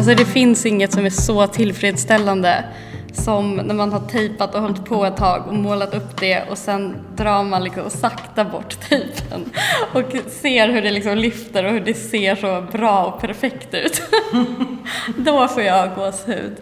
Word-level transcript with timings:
Alltså 0.00 0.14
det 0.14 0.24
finns 0.24 0.66
inget 0.66 0.92
som 0.92 1.06
är 1.06 1.10
så 1.10 1.46
tillfredsställande 1.46 2.64
som 3.12 3.56
när 3.56 3.74
man 3.74 3.92
har 3.92 4.00
tejpat 4.00 4.54
och 4.54 4.62
hållit 4.62 4.84
på 4.84 5.04
ett 5.04 5.16
tag 5.16 5.48
och 5.48 5.54
målat 5.54 5.94
upp 5.94 6.20
det 6.20 6.42
och 6.50 6.58
sen 6.58 6.96
drar 7.16 7.44
man 7.44 7.64
liksom 7.64 7.90
sakta 7.90 8.44
bort 8.44 8.80
tejpen 8.88 9.44
och 9.92 10.30
ser 10.30 10.68
hur 10.68 10.82
det 10.82 10.90
liksom 10.90 11.18
lyfter 11.18 11.64
och 11.64 11.70
hur 11.70 11.80
det 11.80 11.94
ser 11.94 12.34
så 12.34 12.66
bra 12.72 13.04
och 13.04 13.20
perfekt 13.20 13.74
ut. 13.74 14.02
Då 15.16 15.48
får 15.48 15.62
jag 15.62 15.94
gåshud. 15.94 16.56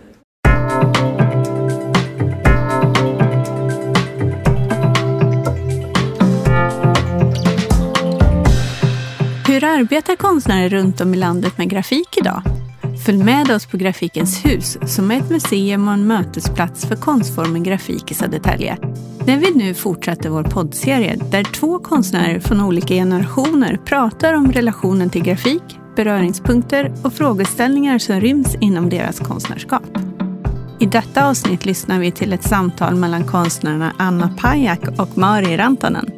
Hur 9.46 9.64
arbetar 9.64 10.16
konstnärer 10.16 10.68
runt 10.68 11.00
om 11.00 11.14
i 11.14 11.16
landet 11.16 11.58
med 11.58 11.70
grafik 11.70 12.16
idag? 12.16 12.57
Följ 13.08 13.24
med 13.24 13.50
oss 13.50 13.66
på 13.66 13.76
Grafikens 13.76 14.44
hus 14.44 14.78
som 14.86 15.10
är 15.10 15.18
ett 15.18 15.30
museum 15.30 15.88
och 15.88 15.94
en 15.94 16.06
mötesplats 16.06 16.86
för 16.86 16.96
konstformen 16.96 17.62
grafik 17.62 18.10
i 18.10 18.14
Södertälje. 18.14 18.76
När 19.26 19.36
vi 19.36 19.50
nu 19.54 19.74
fortsätter 19.74 20.28
vår 20.28 20.42
poddserie 20.42 21.16
där 21.30 21.44
två 21.44 21.78
konstnärer 21.78 22.40
från 22.40 22.60
olika 22.60 22.94
generationer 22.94 23.76
pratar 23.84 24.34
om 24.34 24.52
relationen 24.52 25.10
till 25.10 25.22
grafik, 25.22 25.62
beröringspunkter 25.96 26.94
och 27.04 27.12
frågeställningar 27.12 27.98
som 27.98 28.20
ryms 28.20 28.54
inom 28.60 28.88
deras 28.90 29.20
konstnärskap. 29.20 29.98
I 30.80 30.86
detta 30.86 31.28
avsnitt 31.28 31.64
lyssnar 31.64 31.98
vi 31.98 32.12
till 32.12 32.32
ett 32.32 32.44
samtal 32.44 32.94
mellan 32.94 33.24
konstnärerna 33.24 33.92
Anna 33.98 34.34
Pajak 34.38 34.98
och 34.98 35.18
Mari 35.18 35.56
Rantanen. 35.56 36.10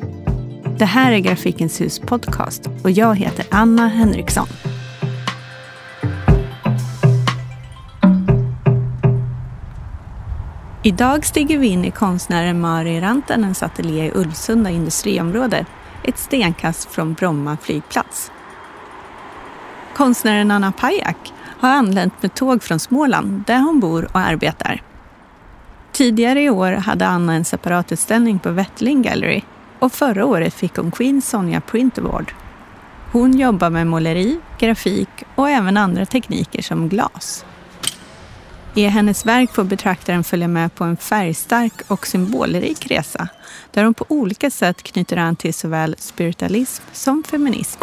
Det 0.79 0.85
här 0.85 1.13
är 1.13 1.19
Grafikens 1.19 1.81
hus 1.81 1.99
podcast 1.99 2.71
och 2.85 2.91
jag 2.91 3.15
heter 3.15 3.47
Anna 3.51 3.89
Henriksson. 3.89 4.47
Idag 10.83 11.27
stiger 11.27 11.59
vi 11.59 11.67
in 11.67 11.85
i 11.85 11.91
konstnären 11.91 12.61
Mari 12.61 13.01
Rantanens 13.01 13.63
ateljé 13.63 14.07
i 14.07 14.13
Ulvsunda 14.15 14.71
industriområde, 14.71 15.67
ett 16.05 16.19
stenkast 16.19 16.91
från 16.91 17.15
Bromma 17.15 17.57
flygplats. 17.63 18.33
Konstnären 19.97 20.51
Anna 20.51 20.73
Pajak 20.73 21.33
har 21.61 21.71
anlänt 21.71 22.23
med 22.23 22.35
tåg 22.35 22.63
från 22.63 22.79
Småland 22.79 23.45
där 23.47 23.59
hon 23.59 23.81
bor 23.81 24.09
och 24.13 24.21
arbetar. 24.21 24.83
Tidigare 25.93 26.43
i 26.43 26.51
år 26.51 26.73
hade 26.73 27.07
Anna 27.07 27.35
en 27.35 27.45
separatutställning 27.45 28.39
på 28.39 28.51
Wettling 28.51 29.03
Gallery 29.03 29.43
och 29.79 29.93
förra 29.93 30.27
året 30.27 30.55
fick 30.55 30.77
hon 30.77 30.91
Queen 30.91 31.23
Sonja 31.23 31.61
Print 31.61 31.99
Award. 31.99 32.33
Hon 33.13 33.39
jobbar 33.39 33.71
med 33.71 33.87
måleri, 33.87 34.41
grafik 34.59 35.25
och 35.35 35.51
även 35.51 35.77
andra 35.77 36.07
tekniker 36.07 36.63
som 36.63 36.89
glas. 36.89 37.45
I 38.75 38.85
hennes 38.85 39.27
verk 39.27 39.51
får 39.51 39.65
betraktaren 39.65 40.25
följa 40.25 40.49
med 40.49 40.75
på 40.75 40.85
en 40.85 40.97
färgstark 40.97 41.73
och 41.89 42.07
symbolrik 42.07 42.91
resa 42.91 43.29
där 43.71 43.85
hon 43.85 43.95
på 43.95 44.05
olika 44.09 44.51
sätt 44.51 44.83
knyter 44.83 45.17
an 45.17 45.37
till 45.37 45.55
såväl 45.55 45.97
spiritualism 45.99 46.85
som 46.93 47.23
feminism. 47.23 47.81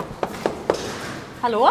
Hallå? 1.42 1.70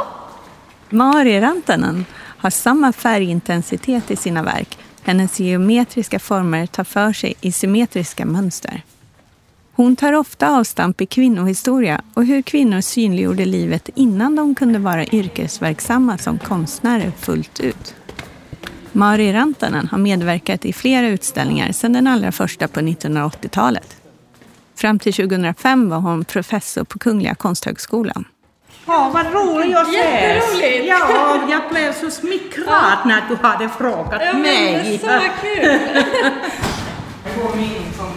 Mari 0.90 1.40
Rantanen 1.40 2.04
har 2.14 2.50
samma 2.50 2.92
färgintensitet 2.92 4.10
i 4.10 4.16
sina 4.16 4.42
verk. 4.42 4.78
Hennes 5.02 5.40
geometriska 5.40 6.18
former 6.18 6.66
tar 6.66 6.84
för 6.84 7.12
sig 7.12 7.34
i 7.40 7.52
symmetriska 7.52 8.26
mönster. 8.26 8.82
Hon 9.72 9.96
tar 9.96 10.12
ofta 10.12 10.58
avstamp 10.58 11.00
i 11.00 11.06
kvinnohistoria 11.06 12.02
och 12.14 12.24
hur 12.26 12.42
kvinnor 12.42 12.80
synliggjorde 12.80 13.44
livet 13.44 13.90
innan 13.94 14.36
de 14.36 14.54
kunde 14.54 14.78
vara 14.78 15.06
yrkesverksamma 15.06 16.18
som 16.18 16.38
konstnärer 16.38 17.10
fullt 17.10 17.60
ut. 17.60 17.94
Mari 18.96 19.32
Rantanen 19.32 19.88
har 19.88 19.98
medverkat 19.98 20.64
i 20.64 20.72
flera 20.72 21.06
utställningar 21.08 21.72
sedan 21.72 21.92
den 21.92 22.06
allra 22.06 22.32
första 22.32 22.68
på 22.68 22.80
1980-talet. 22.80 23.96
Fram 24.74 24.98
till 24.98 25.12
2005 25.14 25.88
var 25.88 25.98
hon 25.98 26.24
professor 26.24 26.84
på 26.84 26.98
Kungliga 26.98 27.34
Konsthögskolan. 27.34 28.24
Ja, 28.86 29.10
vad 29.14 29.26
roligt 29.26 29.76
att 29.76 29.88
ses! 29.88 30.60
Jätteroligt! 30.62 30.88
Ja, 30.88 31.38
jag 31.50 31.62
blev 31.70 31.92
så 31.92 32.10
smickrad 32.10 32.98
när 33.04 33.22
du 33.28 33.36
hade 33.36 33.68
frågat 33.68 34.22
Ja, 34.24 34.32
men 34.32 34.42
det 34.42 34.68
är 34.68 34.82
mig. 34.82 34.98
så 34.98 35.20
kul! 35.40 35.78
Kom 37.34 37.60
in, 37.60 37.92
kom 37.98 38.16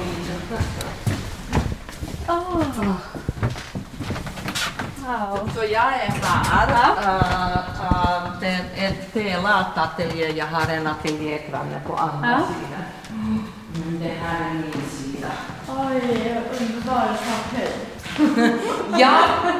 Så 5.55 5.63
jag 5.63 5.93
är 5.93 6.11
här. 6.23 6.67
Uh, 6.69 7.57
uh, 7.81 8.39
det 8.39 8.47
är 8.77 8.87
ett 8.89 9.13
delat 9.13 9.77
ateljé. 9.77 10.31
Jag 10.31 10.45
har 10.45 10.73
en 10.73 10.87
ateljégranne 10.87 11.81
på 11.87 11.95
andra 11.95 12.29
Ja. 12.29 12.37
sidan. 12.37 12.85
Mm, 13.11 13.99
det 14.03 14.13
här 14.23 14.49
är 14.49 14.53
min 14.53 14.89
sida. 14.89 15.27
Oj, 15.67 16.41
underbar 16.59 17.07
takhöjd. 17.25 17.75
Ja, 18.97 19.11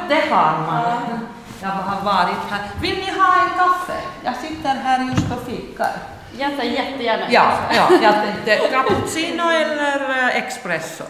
det 0.08 0.34
har 0.34 0.58
man. 0.66 1.20
Jag 1.62 1.68
har 1.68 2.04
varit 2.04 2.50
här. 2.50 2.60
Vill 2.80 2.96
ni 2.96 3.10
ha 3.20 3.42
en 3.42 3.50
kaffe? 3.58 4.00
Jag 4.24 4.36
sitter 4.36 4.68
här 4.74 5.04
just 5.10 5.32
och 5.32 5.46
fikar. 5.46 5.92
Jag 6.38 6.56
tar 6.56 6.64
jättegärna 6.64 7.26
en 7.26 7.32
Ja, 7.32 7.40
kaffe. 7.42 7.76
ja, 7.76 7.98
jag 8.02 8.14
tänkte 8.14 8.56
cappuccino 8.56 9.42
eller 9.50 10.10
eh, 10.10 10.36
espresso? 10.46 11.04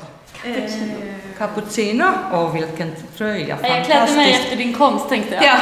Cappuccino, 1.39 2.05
och 2.33 2.56
vilken 2.56 2.93
tröja, 3.17 3.59
Nej, 3.62 3.71
Jag 3.77 3.84
klädde 3.87 4.12
mig 4.17 4.33
efter 4.33 4.56
din 4.56 4.75
konst 4.75 5.09
tänkte 5.09 5.34
jag. 5.34 5.45
Ja, 5.45 5.56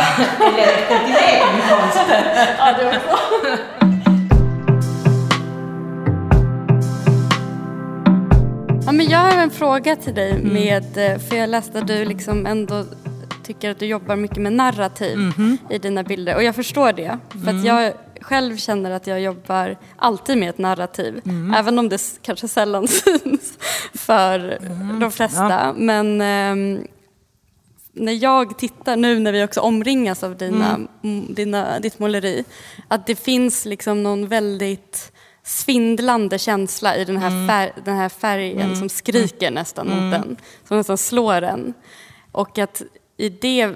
eller 0.47 0.63
efter 0.73 0.99
din 1.07 1.15
egen 1.17 1.69
konst. 1.69 1.99
ja 2.59 2.75
det 2.79 2.87
också. 2.87 3.19
Ja, 8.87 8.93
men 8.93 9.09
jag 9.09 9.19
har 9.19 9.43
en 9.43 9.51
fråga 9.51 9.97
till 9.97 10.15
dig 10.15 10.31
Mm. 10.31 10.49
med, 10.55 11.13
eh, 11.13 11.19
för 11.19 11.37
jag 11.37 11.51
läste 11.51 11.79
att 11.79 11.87
du 11.87 12.05
liksom 12.05 12.47
ändå 12.47 12.85
tycker 13.45 13.71
att 13.71 13.79
du 13.79 13.87
jobbar 13.87 14.17
mycket 14.17 14.37
med 14.39 14.53
narrativ 14.53 15.19
Mhm. 15.19 15.59
i 15.71 15.79
dina 15.79 16.03
bilder 16.03 16.35
och 16.37 16.43
jag 16.43 16.55
förstår 16.55 16.93
det. 16.93 17.19
För 17.31 17.39
Mm. 17.51 17.59
att 17.59 17.65
jag 17.65 17.93
själv 18.29 18.57
känner 18.57 18.91
att 18.91 19.07
jag 19.07 19.21
jobbar 19.21 19.77
alltid 19.97 20.39
med 20.39 20.51
ett 20.51 20.59
narrativ, 20.59 21.21
Mm. 21.25 21.55
även 21.55 21.79
om 21.79 21.89
det 21.89 22.19
kanske 22.23 22.49
sällan 22.49 22.89
syns 22.89 23.59
för 23.95 24.59
Mm. 24.67 25.01
de 25.01 25.11
flesta. 25.13 25.75
Men 25.77 26.21
ehm, 26.21 26.87
när 27.93 28.13
jag 28.13 28.59
tittar 28.59 28.97
nu 28.97 29.19
när 29.19 29.33
vi 29.33 29.45
också 29.45 29.61
omringas 29.61 30.23
av 30.23 30.37
dina, 30.37 30.75
Mm. 31.05 31.35
dina, 31.35 31.79
ditt 31.81 31.99
måleri, 31.99 32.45
att 32.89 33.07
det 33.07 33.15
finns 33.17 33.65
liksom 33.65 34.03
någon 34.03 34.29
väldigt 34.29 35.13
svindlande 35.43 36.39
känsla 36.39 36.97
i 36.97 37.05
den 37.05 37.17
här, 37.17 37.31
Mm. 37.31 37.49
fär, 37.49 37.73
den 37.85 37.97
här 37.97 38.09
färgen 38.09 38.77
som 38.77 38.89
skriker 38.89 39.51
nästan 39.51 39.87
mot 39.89 40.13
den, 40.13 40.37
som 40.69 40.77
nästan 40.77 40.99
slår 40.99 41.43
en. 41.43 41.75
Och 42.33 42.59
att 42.59 42.83
i 43.17 43.29
det 43.29 43.75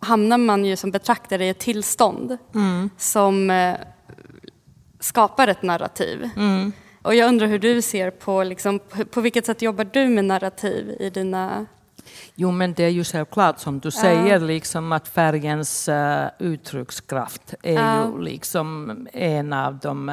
hamnar 0.00 0.38
man 0.38 0.64
ju 0.64 0.76
som 0.76 0.90
betraktare 0.90 1.44
i 1.44 1.48
ett 1.48 1.58
tillstånd 1.58 2.38
Mm. 2.54 2.90
som 2.98 3.50
eh, 3.50 3.76
skapar 5.00 5.48
ett 5.48 5.62
narrativ. 5.62 6.30
Och 7.02 7.14
jag 7.14 7.28
undrar 7.28 7.46
hur 7.46 7.58
du 7.58 7.82
ser 7.82 8.10
på, 8.10 8.42
liksom, 8.42 8.78
på, 8.78 9.04
på 9.04 9.20
vilket 9.20 9.46
sätt 9.46 9.62
jobbar 9.62 9.84
du 9.92 10.08
med 10.08 10.24
narrativ 10.24 10.96
i 11.00 11.10
dina... 11.10 11.66
Jo, 12.34 12.50
men 12.50 12.74
det 12.74 12.84
är 12.84 12.88
ju 12.88 13.04
självklart 13.04 13.58
som 13.58 13.80
du 13.80 13.90
säger, 13.90 14.40
liksom 14.40 14.92
att 14.92 15.08
färgens 15.08 15.88
uh, 15.88 16.24
uttryckskraft 16.38 17.54
är 17.62 17.74
Ja. 17.74 18.06
ju 18.06 18.22
liksom 18.22 19.06
en 19.12 19.52
av 19.52 19.78
de 19.78 20.08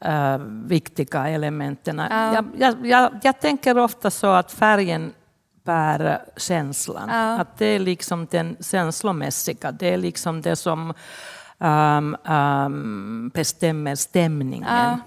eh, 0.00 0.38
viktiga 0.64 1.28
elementen. 1.28 1.98
Jag, 2.10 2.44
jag, 2.58 2.86
jag, 2.86 3.10
jag 3.22 3.40
tänker 3.40 3.78
ofta 3.78 4.10
så 4.10 4.26
att 4.26 4.52
färgen 4.52 5.12
bär 5.64 6.24
känslan. 6.36 7.10
Att 7.10 7.58
det 7.58 7.66
är 7.66 7.78
liksom 7.78 8.26
den 8.30 8.56
känslomässiga, 8.60 9.72
det 9.72 9.94
är 9.94 9.96
liksom 9.96 10.42
det 10.42 10.56
som 10.56 10.94
um, 11.58 12.16
um, 12.24 13.30
bestämmer 13.34 13.94
stämningen. 13.94 15.00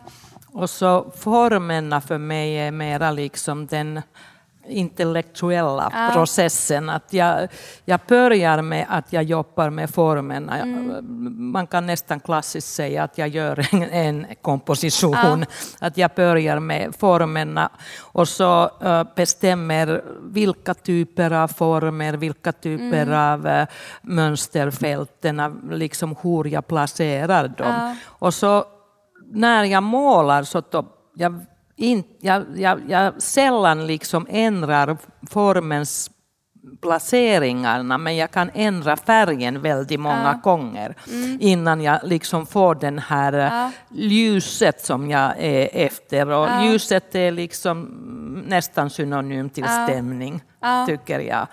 Och 0.47 0.69
så 0.69 1.11
formerna 1.17 2.01
för 2.01 2.17
mig 2.17 2.55
är 2.55 2.71
mera 2.71 3.11
liksom 3.11 3.67
den 3.67 4.01
intellektuella 4.67 6.11
processen. 6.13 6.89
Att 6.89 7.13
jag, 7.13 7.47
jag 7.85 7.99
börjar 8.07 8.61
med 8.61 8.85
att 8.89 9.13
jag 9.13 9.23
jobbar 9.23 9.69
med 9.69 9.89
formerna. 9.89 10.65
Man 11.53 11.67
kan 11.67 11.85
nästan 11.85 12.19
klassiskt 12.19 12.73
säga 12.73 13.03
att 13.03 13.17
jag 13.17 13.27
gör 13.27 13.67
en, 13.71 13.83
en 13.83 14.25
komposition. 14.41 15.45
Att 15.79 15.97
jag 15.97 16.11
börjar 16.15 16.59
med 16.59 16.95
formerna 16.99 17.69
och 17.99 18.27
så 18.27 18.69
eh, 18.83 19.03
bestämmer 19.15 20.03
vilka 20.21 20.73
typer 20.73 21.31
av 21.31 21.47
former, 21.47 22.13
vilka 22.13 22.51
typer 22.51 23.11
av 23.11 23.47
uh, 23.47 23.65
mönsterfälten, 24.01 25.61
liksom 25.71 26.15
hur 26.21 26.45
jag 26.45 26.67
placerar 26.67 27.47
dem. 27.47 27.97
Och 28.05 28.33
så 28.33 28.65
när 29.31 29.63
jag 29.63 29.83
målar 29.83 30.43
så 30.43 30.63
jag, 31.15 31.45
in, 31.77 32.03
jag, 32.21 32.43
jag, 32.55 32.81
jag 32.87 33.21
sällan 33.21 33.87
liksom 33.87 34.27
ändrar 34.29 34.97
formens 35.29 36.11
placeringarna 36.81 37.97
men 37.97 38.15
jag 38.17 38.31
kan 38.31 38.49
ändra 38.53 38.97
färgen 38.97 39.61
väldigt 39.61 39.99
många 39.99 40.39
Ja. 40.43 40.51
gånger 40.51 40.95
innan 41.39 41.81
jag 41.81 41.99
liksom 42.03 42.45
får 42.45 42.75
den 42.75 42.99
här 42.99 43.33
eh, 43.33 43.39
Ja. 43.39 43.71
ljuset 43.91 44.81
som 44.85 45.09
jag 45.09 45.33
är 45.39 45.69
efter. 45.73 46.29
Och 46.29 46.47
Ja. 46.47 46.63
ljuset 46.65 47.15
är 47.15 47.31
liksom 47.31 47.81
nästan 48.47 48.89
synonym 48.89 49.49
till 49.49 49.63
stämning, 49.63 50.41
Ja. 50.65 50.85
tycker 50.85 51.19
jag. 51.19 51.47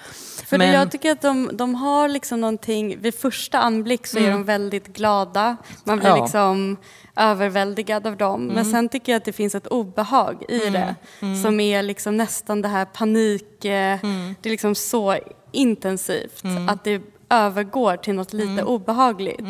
För 0.47 0.59
Men- 0.59 0.73
jag 0.73 0.91
tycker 0.91 1.13
att 1.13 1.21
de, 1.21 1.51
de 1.53 1.75
har 1.75 2.09
liksom 2.09 2.41
någonting, 2.41 2.99
vid 3.01 3.15
första 3.15 3.59
anblick 3.59 4.07
så 4.07 4.19
är 4.19 4.31
de 4.31 4.45
väldigt 4.45 4.87
glada. 4.87 5.57
Man 5.85 5.99
blir 5.99 6.09
Mm. 6.11 6.19
Ja. 6.35 6.41
Mm. 6.41 6.69
liksom 6.71 6.77
överväldigad 7.17 8.07
av 8.07 8.17
dem. 8.17 8.47
Men 8.47 8.65
sen 8.65 8.89
tycker 8.89 9.13
jag 9.13 9.17
att 9.17 9.25
det 9.25 9.33
finns 9.33 9.55
ett 9.55 9.67
obehag 9.67 10.45
i 10.49 10.59
det. 10.59 10.95
Mm. 11.21 11.43
Som 11.43 11.61
är 11.61 11.83
liksom 11.83 12.17
nästan 12.17 12.63
det 12.63 12.69
här 12.69 12.85
panik, 12.85 13.65
eh, 13.65 13.99
Mm. 14.05 14.35
det 14.41 14.49
är 14.49 14.51
liksom 14.51 14.75
så 14.75 15.17
intensivt 15.53 16.43
att 16.71 16.85
det 16.85 17.03
övergår 17.31 17.97
till 17.97 18.15
något 18.15 18.33
lite 18.33 18.51
Mm. 18.53 18.67
obehagligt. 18.67 19.41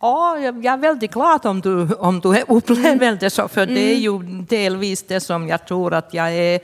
Ja, 0.00 0.38
jag 0.38 0.64
jag 0.64 0.72
är 0.74 0.78
väldigt 0.78 1.12
glad 1.12 1.46
om 1.46 1.60
du, 1.60 1.94
om 1.94 2.20
du 2.20 2.42
upplever 2.48 3.16
det 3.20 3.30
så, 3.30 3.48
för 3.48 3.66
det 3.66 3.94
är 3.94 3.98
ju 3.98 4.18
delvis 4.48 5.02
det 5.02 5.20
som 5.20 5.48
jag 5.48 5.66
tror 5.66 5.94
att 5.94 6.14
jag 6.14 6.32
är 6.34 6.60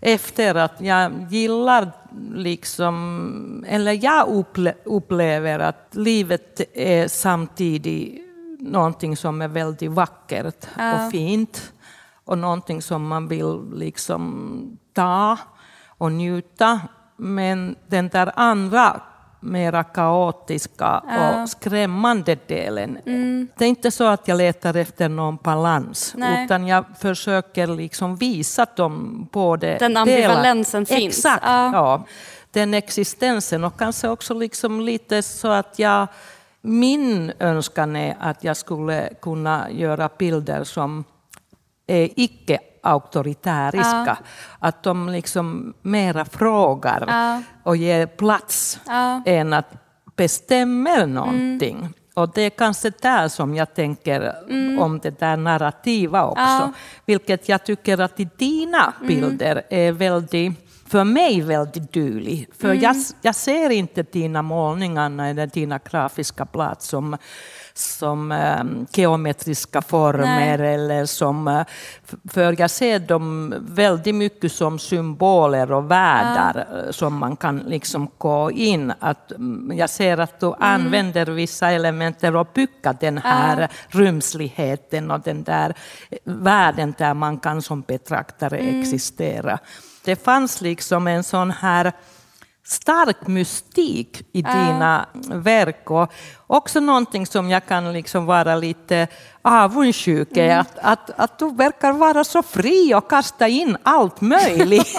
efter. 0.00 0.54
Att 0.54 0.80
jag 0.80 1.26
gillar 1.30 1.92
liksom, 2.34 3.64
eller 3.68 4.04
jag 4.04 4.28
upple, 4.28 4.74
upplever 4.84 5.58
att 5.58 5.88
livet 5.90 6.60
är 6.74 7.08
samtidigt 7.08 8.26
någonting 8.60 9.16
som 9.16 9.42
är 9.42 9.48
väldigt 9.48 9.90
vackert 9.90 10.66
Ja. 10.78 11.06
och 11.06 11.10
fint 11.12 11.72
och 12.24 12.38
någonting 12.38 12.82
som 12.82 13.08
man 13.08 13.28
vill 13.28 13.60
liksom 13.74 14.78
ta 14.92 15.38
och 15.88 16.12
njuta. 16.12 16.80
Men 17.16 17.76
den 17.88 18.08
där 18.08 18.32
andra 18.36 19.00
mera 19.40 19.84
kaotiska 19.84 20.98
och 20.98 21.48
skrämmande 21.48 22.36
delen. 22.46 22.98
Det 23.56 23.64
är 23.64 23.68
inte 23.68 23.90
så 23.90 24.04
att 24.04 24.28
jag 24.28 24.38
letar 24.38 24.76
efter 24.76 25.08
någon 25.08 25.36
balans, 25.36 26.14
Nej. 26.16 26.44
utan 26.44 26.66
jag 26.66 26.84
försöker 26.98 27.66
liksom 27.66 28.16
visa 28.16 28.62
att 28.62 28.76
de 28.76 29.28
både 29.32 29.78
Den 29.78 29.96
ambivalensen 29.96 30.86
finns. 30.86 31.18
Exakt, 31.18 31.44
Ja. 31.46 31.70
ja. 31.72 32.04
Den 32.52 32.74
existensen 32.74 33.64
och 33.64 33.78
kanske 33.78 34.08
också 34.08 34.34
liksom 34.34 34.80
lite 34.80 35.22
så 35.22 35.48
att 35.48 35.78
jag 35.78 36.06
min 36.60 37.32
önskan 37.38 37.96
är 37.96 38.16
att 38.20 38.44
jag 38.44 38.56
skulle 38.56 39.08
kunna 39.22 39.70
göra 39.70 40.10
bilder 40.18 40.64
som 40.64 41.04
är 41.86 42.08
icke 42.16 42.58
auktoritäriska. 42.82 44.18
Att 44.58 44.82
de 44.82 45.08
liksom 45.08 45.74
mera 45.82 46.24
frågar 46.24 47.04
Ja. 47.08 47.42
och 47.62 47.76
ger 47.76 48.06
plats 48.06 48.80
Ja. 48.86 49.22
än 49.26 49.52
att 49.52 49.72
bestämma 50.16 51.06
någonting. 51.06 51.88
Och 52.14 52.32
det 52.34 52.42
är 52.42 52.50
kanske 52.50 52.90
där 53.02 53.28
som 53.28 53.54
jag 53.54 53.74
tänker 53.74 54.34
om 54.80 54.98
det 55.02 55.20
där 55.20 55.36
narrativa 55.36 56.24
också. 56.24 56.42
Ja. 56.42 56.72
Vilket 57.06 57.48
jag 57.48 57.64
tycker 57.64 58.00
att 58.00 58.20
i 58.20 58.28
dina 58.36 58.92
bilder 59.08 59.62
är 59.70 59.92
väldigt 59.92 60.66
för 60.90 61.04
mig 61.04 61.40
väldigt 61.40 61.92
dylig. 61.92 62.48
För 62.58 62.74
jag, 62.74 62.96
jag 63.22 63.34
ser 63.34 63.70
inte 63.70 64.02
dina 64.02 64.42
målningar 64.42 65.22
eller 65.30 65.46
dina 65.46 65.78
grafiska 65.90 66.44
blad 66.44 66.76
som, 66.82 67.16
som 67.80 68.32
eh, 68.32 68.64
geometriska 68.92 69.82
former 69.82 70.58
Nej. 70.58 70.74
eller 70.74 71.06
som... 71.06 71.48
eh, 71.48 71.64
För 72.30 72.60
jag 72.60 72.70
ser 72.70 72.98
dem 72.98 73.54
väldigt 73.60 74.14
mycket 74.14 74.52
som 74.52 74.78
symboler 74.78 75.72
och 75.72 75.90
världar 75.90 76.66
eh, 76.86 76.90
som 76.90 77.14
man 77.18 77.36
kan 77.36 77.58
liksom 77.58 78.10
gå 78.18 78.50
in. 78.50 78.92
Att, 78.98 79.32
mm, 79.32 79.78
jag 79.78 79.90
ser 79.90 80.18
att 80.18 80.40
du 80.40 80.54
använder 80.58 81.26
vissa 81.26 81.70
element 81.70 82.24
och 82.24 82.48
bygga 82.54 82.92
den 82.92 83.18
här 83.18 83.68
rumsligheten 83.88 85.10
och 85.10 85.20
den 85.20 85.42
där 85.42 85.74
eh, 86.10 86.18
världen 86.24 86.94
där 86.98 87.14
man 87.14 87.38
kan 87.38 87.62
som 87.62 87.80
betraktare 87.80 88.58
existera. 88.58 89.58
Det 90.04 90.16
fanns 90.24 90.60
liksom 90.60 91.06
en 91.06 91.24
sån 91.24 91.50
här 91.50 91.92
stark 92.64 93.26
mystik 93.26 94.22
i 94.32 94.42
dina 94.42 95.06
verk 95.28 95.90
och 95.90 96.12
också 96.46 96.80
någonting 96.80 97.26
som 97.26 97.50
jag 97.50 97.66
kan 97.66 97.92
liksom 97.92 98.26
vara 98.26 98.56
lite 98.56 99.08
avundsjuk 99.42 100.36
är 100.36 100.58
att, 100.58 100.78
att, 100.78 101.10
att 101.16 101.38
du 101.38 101.50
verkar 101.54 101.92
vara 101.92 102.24
så 102.24 102.42
fri 102.42 102.94
och 102.94 103.10
kasta 103.10 103.48
in 103.48 103.76
allt 103.82 104.20
möjligt. 104.20 104.98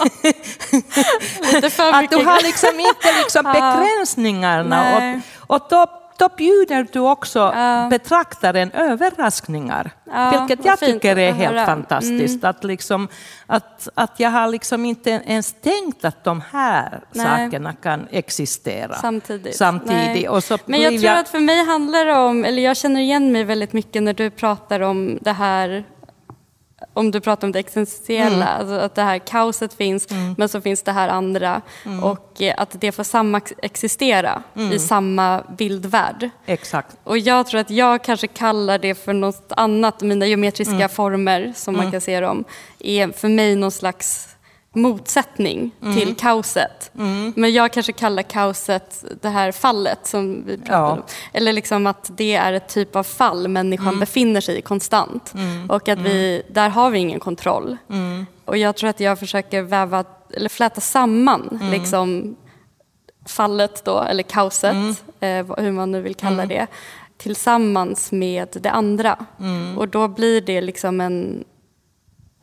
Lite 1.52 1.70
för 1.70 1.92
att 1.92 2.10
du 2.10 2.16
har 2.16 2.42
liksom 2.42 2.80
inte 2.80 3.18
liksom 3.18 3.44
begränsningarna 3.52 4.96
och, 4.96 5.56
och 5.56 5.66
då, 5.70 6.01
då 6.18 6.28
bjuder 6.36 6.86
du 6.92 7.00
också 7.00 7.54
betraktaren 7.90 8.70
överraskningar. 8.70 9.90
Ja, 10.04 10.30
vilket 10.46 10.64
jag 10.66 10.78
tycker 10.78 11.18
är 11.18 11.32
helt 11.32 11.54
höra. 11.54 11.66
fantastiskt. 11.66 12.44
Att, 12.44 12.64
liksom, 12.64 13.08
att, 13.46 13.88
att 13.94 14.20
jag 14.20 14.30
har 14.30 14.48
liksom 14.48 14.84
inte 14.84 15.10
ens 15.10 15.54
tänkt 15.60 16.04
att 16.04 16.24
de 16.24 16.42
här 16.52 17.00
Nej. 17.12 17.26
sakerna 17.26 17.72
kan 17.72 18.06
existera 18.10 18.94
Samtidigt. 18.94 19.56
samtidigt. 19.56 20.28
Och 20.28 20.44
så 20.44 20.58
Men 20.66 20.80
jag 20.80 20.92
blir 20.92 21.00
tror 21.00 21.18
att 21.18 21.28
för 21.28 21.40
mig 21.40 21.64
handlar 21.64 22.04
det 22.04 22.14
om, 22.16 22.44
eller 22.44 22.62
jag 22.62 22.76
känner 22.76 23.00
igen 23.00 23.32
mig 23.32 23.44
väldigt 23.44 23.72
mycket 23.72 24.02
när 24.02 24.14
du 24.14 24.30
pratar 24.30 24.80
om 24.80 25.18
det 25.20 25.32
här 25.32 25.84
om 26.94 27.10
du 27.10 27.20
pratar 27.20 27.48
om 27.48 27.52
det 27.52 27.58
existentiella, 27.58 28.46
alltså 28.46 28.74
att 28.74 28.94
det 28.94 29.02
här 29.02 29.18
kaoset 29.18 29.74
finns 29.74 30.08
men 30.36 30.48
så 30.48 30.60
finns 30.60 30.82
det 30.82 30.92
här 30.92 31.08
andra. 31.08 31.62
Och 32.02 32.42
eh, 32.42 32.54
att 32.56 32.80
det 32.80 32.92
får 32.92 33.04
samma 33.04 33.40
existera 33.62 34.42
i 34.72 34.78
samma 34.78 35.42
bildvärld. 35.58 36.30
Exakt. 36.46 36.96
Och 37.04 37.18
jag 37.18 37.46
tror 37.46 37.60
att 37.60 37.70
jag 37.70 38.04
kanske 38.04 38.26
kallar 38.26 38.78
det 38.78 38.94
för 38.94 39.12
något 39.12 39.52
annat, 39.56 40.00
mina 40.00 40.26
geometriska 40.26 40.88
former 40.88 41.52
som 41.56 41.76
man 41.76 41.90
kan 41.90 42.00
se 42.00 42.20
dem, 42.20 42.44
är 42.78 43.08
för 43.08 43.28
mig 43.28 43.56
någon 43.56 43.70
slags 43.70 44.28
motsättning 44.72 45.70
till 45.96 46.16
kaoset. 46.16 46.90
Men 47.36 47.52
jag 47.52 47.72
kanske 47.72 47.92
kallar 47.92 48.22
kaoset 48.22 49.04
det 49.20 49.28
här 49.28 49.52
fallet 49.52 49.98
som 50.06 50.44
vi 50.46 50.56
pratade 50.58 50.78
Ja. 50.78 50.92
om. 50.92 51.02
Eller 51.32 51.52
liksom 51.52 51.86
att 51.86 52.10
det 52.16 52.34
är 52.34 52.52
ett 52.52 52.68
typ 52.68 52.96
av 52.96 53.02
fall 53.02 53.48
människan 53.48 54.00
befinner 54.00 54.40
sig 54.40 54.58
i 54.58 54.62
konstant. 54.62 55.32
Och 55.68 55.88
att 55.88 55.98
vi, 55.98 56.42
där 56.50 56.68
har 56.68 56.90
vi 56.90 56.98
ingen 56.98 57.20
kontroll. 57.20 57.76
Och 58.44 58.56
jag 58.56 58.76
tror 58.76 58.90
att 58.90 59.00
jag 59.00 59.18
försöker 59.18 59.62
väva, 59.62 60.04
eller 60.34 60.48
fläta 60.48 60.80
samman 60.80 61.58
liksom, 61.72 62.36
fallet 63.28 63.84
då, 63.84 64.00
eller 64.00 64.22
kaoset, 64.22 64.74
eh, 65.20 65.46
hur 65.58 65.72
man 65.72 65.90
nu 65.92 66.00
vill 66.02 66.14
kalla 66.14 66.46
det, 66.46 66.66
tillsammans 67.18 68.12
med 68.12 68.48
det 68.60 68.70
andra. 68.70 69.16
Och 69.78 69.88
då 69.88 70.08
blir 70.08 70.40
det 70.40 70.60
liksom 70.60 71.00
en... 71.00 71.44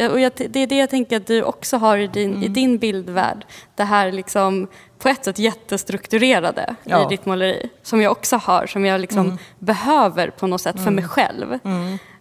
Och 0.08 0.20
jag, 0.20 0.32
det 0.50 0.60
är 0.60 0.68
det 0.68 0.77
jag 0.77 0.89
tänker 0.89 1.18
att 1.18 1.27
du 1.27 1.44
också 1.44 1.77
har 1.77 1.98
i 1.98 2.08
din, 2.08 2.44
i 2.44 2.48
din 2.48 2.77
bildvärld. 2.77 3.46
Det 3.75 3.84
här 3.84 4.12
liksom 4.12 4.68
på 5.00 5.10
ett 5.10 5.25
sätt 5.25 5.39
jättestrukturerade 5.39 6.75
Ja. 6.84 7.06
i 7.06 7.10
ditt 7.10 7.25
måleri. 7.25 7.70
Som 7.84 8.01
jag 8.01 8.12
också 8.12 8.38
har, 8.38 8.65
som 8.68 8.86
jag 8.86 9.01
liksom 9.01 9.38
behöver 9.60 10.29
på 10.29 10.48
något 10.48 10.62
sätt 10.62 10.84
för 10.84 10.91
mig 10.91 11.03
själv. 11.03 11.60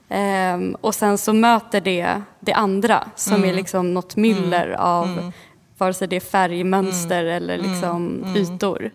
Ehm, 0.08 0.76
och 0.80 0.94
sen 0.94 1.18
så 1.18 1.32
möter 1.32 1.80
det 1.80 2.22
det 2.40 2.52
andra 2.52 3.04
som 3.14 3.44
är 3.44 3.54
liksom 3.54 3.94
något 3.94 4.16
myller 4.16 4.70
av 4.70 5.32
vare 5.78 5.94
sig 5.94 6.08
det 6.08 6.16
är 6.16 6.20
färg, 6.20 6.64
mönster 6.64 7.24
eller 7.24 7.58
liksom 7.58 8.24
ytor. 8.36 8.90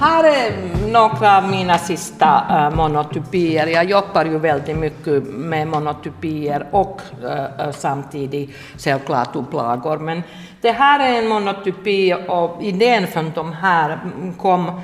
Här 0.00 0.24
är 0.24 0.52
några 0.92 1.36
av 1.36 1.50
mina 1.50 1.78
sista 1.78 2.44
eh, 2.50 2.76
monotypier. 2.76 3.66
Jag 3.66 3.84
jobbar 3.84 4.24
ju 4.24 4.38
väldigt 4.38 4.76
mycket 4.76 5.22
med 5.24 5.68
monotypier 5.68 6.66
och 6.70 7.00
eh, 7.22 7.44
eh, 7.44 7.70
samtidigt 7.72 8.50
självklart 8.78 9.36
upplagor. 9.36 9.98
Men 9.98 10.22
det 10.60 10.72
här 10.72 11.00
är 11.00 11.18
en 11.18 11.28
monotypi 11.28 12.14
och 12.28 12.62
idén 12.62 13.06
från 13.06 13.32
de 13.34 13.52
här 13.52 13.98
kom 14.38 14.80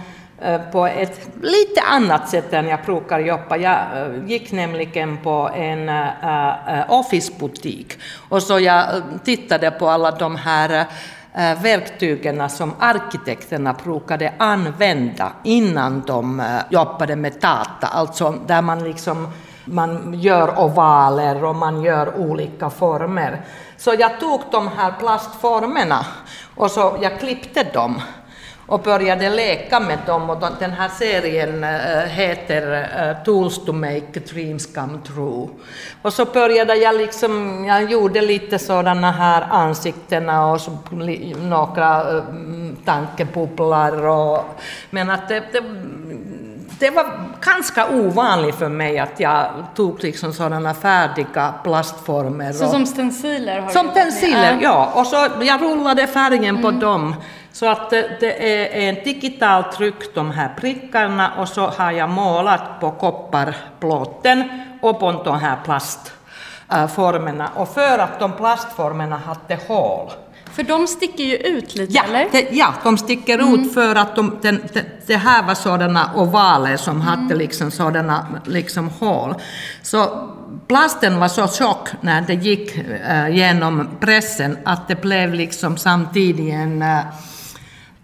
på 0.73 0.87
ett 0.87 1.29
lite 1.43 1.81
annat 1.91 2.29
sätt 2.29 2.53
än 2.53 2.69
jag 2.69 2.79
brukar 2.87 3.19
jobba. 3.19 3.57
Jag 3.57 3.79
gick 4.27 4.53
nämligen 4.53 5.17
på 5.17 5.51
en 5.55 5.91
officebutik 6.89 7.99
och 8.29 8.43
så 8.43 8.61
jag 8.61 8.85
tittade 9.25 9.71
på 9.71 9.89
alla 9.89 10.11
de 10.11 10.37
här 10.37 10.87
Eh, 11.39 11.63
verktygen 11.63 12.51
som 12.51 12.73
arkitekterna 12.79 13.73
brukade 13.85 14.33
använda 14.39 15.33
innan 15.43 16.03
de 16.07 16.41
eh, 16.41 16.47
jobbade 16.71 17.17
med 17.17 17.33
data, 17.33 17.87
alltså 17.87 18.35
där 18.47 18.63
man 18.63 18.85
liksom 18.85 19.29
man 19.65 20.15
gör 20.15 20.59
ovaler 20.61 21.45
och 21.45 21.55
man 21.55 21.83
gör 21.83 22.17
olika 22.19 22.71
former. 22.71 23.45
Så 23.77 23.95
jag 23.99 24.21
tog 24.21 24.41
de 24.51 24.69
här 24.69 24.93
plastformerna 24.99 26.07
och 26.55 26.71
så 26.71 26.97
jag 27.01 27.21
klippte 27.21 27.63
dem 27.63 28.01
och 28.67 28.81
började 28.81 29.31
leka 29.31 29.81
med 29.81 29.99
dem. 30.07 30.31
Och 30.31 30.43
den 30.59 30.73
här 30.73 30.89
serien 30.89 31.65
äh, 31.65 31.71
heter 32.09 32.89
äh, 33.09 33.25
Tools 33.25 33.65
to 33.65 33.73
make 33.73 34.21
dreams 34.33 34.67
come 34.75 34.99
true. 35.07 35.49
Och 36.03 36.13
så 36.13 36.25
började 36.25 36.75
jag 36.75 36.97
liksom, 36.97 37.65
jag 37.65 37.91
gjorde 37.91 38.21
lite 38.21 38.59
sådana 38.59 39.11
här 39.11 39.47
ansiktena 39.51 40.53
och 40.53 40.61
så, 40.61 40.79
några 41.41 42.17
äh, 42.17 42.25
tankebubblor. 42.85 44.07
Och, 44.07 44.45
men 44.91 45.11
att 45.11 45.29
det, 45.29 45.43
det 45.53 45.63
det 46.79 46.91
var 46.91 47.07
ganska 47.41 47.89
ovanligt 47.89 48.55
för 48.55 48.69
mig 48.69 48.99
att 48.99 49.21
jag 49.21 49.47
tog 49.75 50.03
liksom 50.03 50.33
sådana 50.33 50.75
färdiga 50.75 51.55
plastformer. 51.65 52.53
Så 52.53 52.69
som 52.69 52.87
stenciler? 52.87 53.61
Har 53.61 53.71
som 53.71 53.91
stenciler, 53.91 54.59
ja. 54.63 54.93
Och 54.95 55.07
så 55.07 55.29
jag 55.41 55.63
rullade 55.63 56.07
färgen 56.07 56.57
mm. 56.57 56.63
på 56.63 56.71
dem. 56.71 57.15
Så 57.57 57.67
att 57.67 57.91
det, 57.91 58.17
det 58.21 58.33
är 58.53 58.89
en 58.89 58.95
digital 59.05 59.65
tryck, 59.65 60.15
de 60.15 60.31
här 60.31 60.55
prickarna, 60.61 61.33
och 61.39 61.49
så 61.49 61.67
har 61.67 61.93
jag 61.93 62.11
målat 62.11 62.81
på 62.81 62.91
kopparplåten 62.91 64.45
och 64.83 65.01
på 65.01 65.23
de 65.25 65.39
här 65.39 65.57
plastformerna. 65.65 67.51
Och 67.55 67.69
för 67.69 67.99
att 67.99 68.21
de 68.21 68.33
plastformerna 68.33 69.17
hade 69.17 69.59
hål 69.69 70.11
för 70.53 70.63
de 70.63 70.87
sticker 70.87 71.25
ju 71.25 71.37
ut 71.37 71.75
lite, 71.75 71.93
ja, 71.93 72.03
eller? 72.09 72.29
Det, 72.33 72.49
ja, 72.51 72.75
de 72.85 72.99
sticker 72.99 73.39
mm. 73.39 73.55
ut 73.55 73.75
för 73.75 73.95
att 73.95 74.17
de, 74.17 74.39
den, 74.43 74.63
det, 74.73 74.85
det 75.07 75.17
här 75.17 75.43
var 75.43 75.55
sådana 75.55 76.11
ovaler 76.15 76.77
som 76.77 77.01
mm. 77.01 77.07
hade 77.07 77.35
liksom 77.35 77.71
sådana 77.71 78.27
liksom 78.45 78.89
hål. 78.89 79.35
Så 79.83 80.29
plasten 80.69 81.21
var 81.21 81.29
så 81.29 81.49
tjock 81.49 81.89
när 82.01 82.21
det 82.21 82.35
gick 82.35 82.77
äh, 83.09 83.29
genom 83.29 83.89
pressen 84.01 84.59
att 84.65 84.89
det 84.89 85.01
blev 85.01 85.35
liksom 85.35 85.77
samtidigt 85.77 86.53
en 86.53 86.83
äh, 86.83 86.99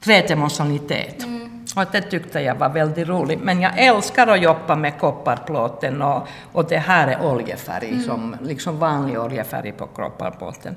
tredimensionalitet. 0.04 1.22
Mm. 1.22 1.42
Och 1.76 1.84
det 1.92 2.00
tyckte 2.00 2.40
jag 2.40 2.54
var 2.54 2.68
väldigt 2.68 3.08
roligt. 3.08 3.40
Men 3.42 3.60
jag 3.60 3.78
älskar 3.78 4.26
att 4.26 4.42
jobba 4.42 4.76
med 4.76 4.98
kopparplåten 4.98 6.02
och, 6.02 6.28
och 6.52 6.64
det 6.68 6.78
här 6.78 7.08
är 7.08 7.26
oljefärg, 7.26 7.88
mm. 7.88 8.02
som, 8.02 8.36
liksom 8.42 8.78
vanlig 8.78 9.20
oljefärg 9.20 9.72
på 9.72 9.86
kopparplåten. 9.86 10.74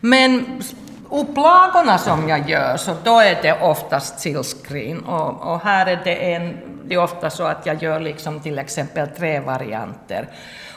Men 0.00 0.62
upplagorna 1.10 1.98
som 1.98 2.28
jag 2.28 2.50
gör, 2.50 2.76
så 2.76 2.92
då 3.04 3.20
är 3.20 3.42
det 3.42 3.60
oftast 3.62 4.20
silkscreen. 4.20 5.04
Och, 5.04 5.52
och 5.52 5.60
här 5.60 5.86
är 5.86 6.00
det, 6.04 6.34
en, 6.34 6.58
det 6.86 6.94
är 6.94 7.02
ofta 7.02 7.30
så 7.30 7.44
att 7.44 7.66
jag 7.66 7.82
gör 7.82 8.00
liksom 8.00 8.40
till 8.40 8.58
exempel 8.58 9.08
tre 9.08 9.40
varianter. 9.40 10.28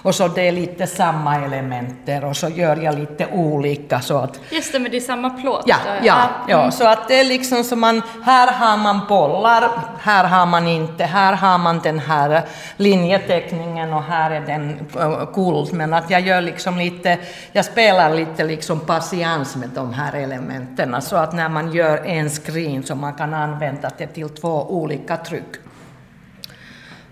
Och 0.02 0.16
så 0.16 0.28
det 0.28 0.48
är 0.48 0.52
lite 0.52 0.88
samma 0.88 1.36
elementer 1.36 2.26
och 2.26 2.38
så 2.38 2.50
gör 2.50 2.76
jag 2.76 3.00
lite 3.00 3.28
olika 3.34 4.02
så 4.02 4.18
att... 4.18 4.40
Just 4.50 4.72
det, 4.72 4.80
men 4.80 4.92
det 4.92 4.98
är 4.98 5.02
samma 5.02 5.30
plåt? 5.30 5.64
Ja, 5.66 5.76
ja, 6.04 6.30
ja, 6.48 6.60
mm. 6.60 6.72
så 6.72 6.88
att 6.88 7.08
det 7.08 7.20
är 7.20 7.24
liksom 7.24 7.64
som 7.64 7.80
man, 7.80 8.02
här 8.24 8.52
har 8.52 8.78
man 8.78 9.00
bollar, 9.10 9.70
här 10.00 10.24
har 10.24 10.46
man 10.46 10.68
inte, 10.68 11.04
här 11.04 11.34
har 11.34 11.58
man 11.58 11.80
den 11.80 12.00
här 12.00 12.42
linjeteckningen 12.78 13.94
och 13.94 14.04
här 14.04 14.32
är 14.32 14.42
den 14.42 14.88
guld, 15.34 15.74
men 15.74 15.94
att 15.94 16.10
jag 16.10 16.22
gör 16.22 16.42
liksom 16.42 16.78
lite, 16.78 17.18
jag 17.52 17.66
spelar 17.66 18.16
lite 18.16 18.44
liksom 18.44 18.80
patiens 18.80 19.56
med 19.56 19.70
de 19.70 19.94
här 19.94 20.14
elementen 20.14 21.02
så 21.02 21.16
att 21.16 21.34
när 21.34 21.50
man 21.50 21.72
gör 21.72 22.06
en 22.06 22.30
screen 22.30 22.84
så 22.84 22.96
man 22.96 23.14
kan 23.14 23.34
använda 23.34 23.92
det 23.98 24.08
till 24.08 24.30
två 24.30 24.66
olika 24.70 25.18
tryck. 25.18 25.67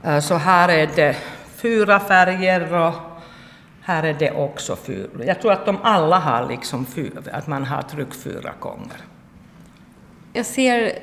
Eh, 0.06 0.20
så 0.20 0.36
här 0.36 0.70
är 0.70 0.90
det 0.96 1.16
fyra 1.56 2.00
färger 2.00 2.74
och 2.74 2.94
här 3.82 4.04
är 4.04 4.14
det 4.14 4.32
också 4.32 4.76
fyra. 4.76 5.26
Jag 5.26 5.42
tror 5.42 5.52
att 5.52 5.66
de 5.66 5.78
alla 5.84 6.20
har 6.20 6.48
liksom 6.50 6.86
fyra, 6.86 7.22
att 7.32 7.48
man 7.48 7.64
har 7.64 7.82
tryck 7.82 8.14
fyra 8.14 8.54
gånger. 8.60 8.98
Jag 10.34 10.46
ser 10.46 11.00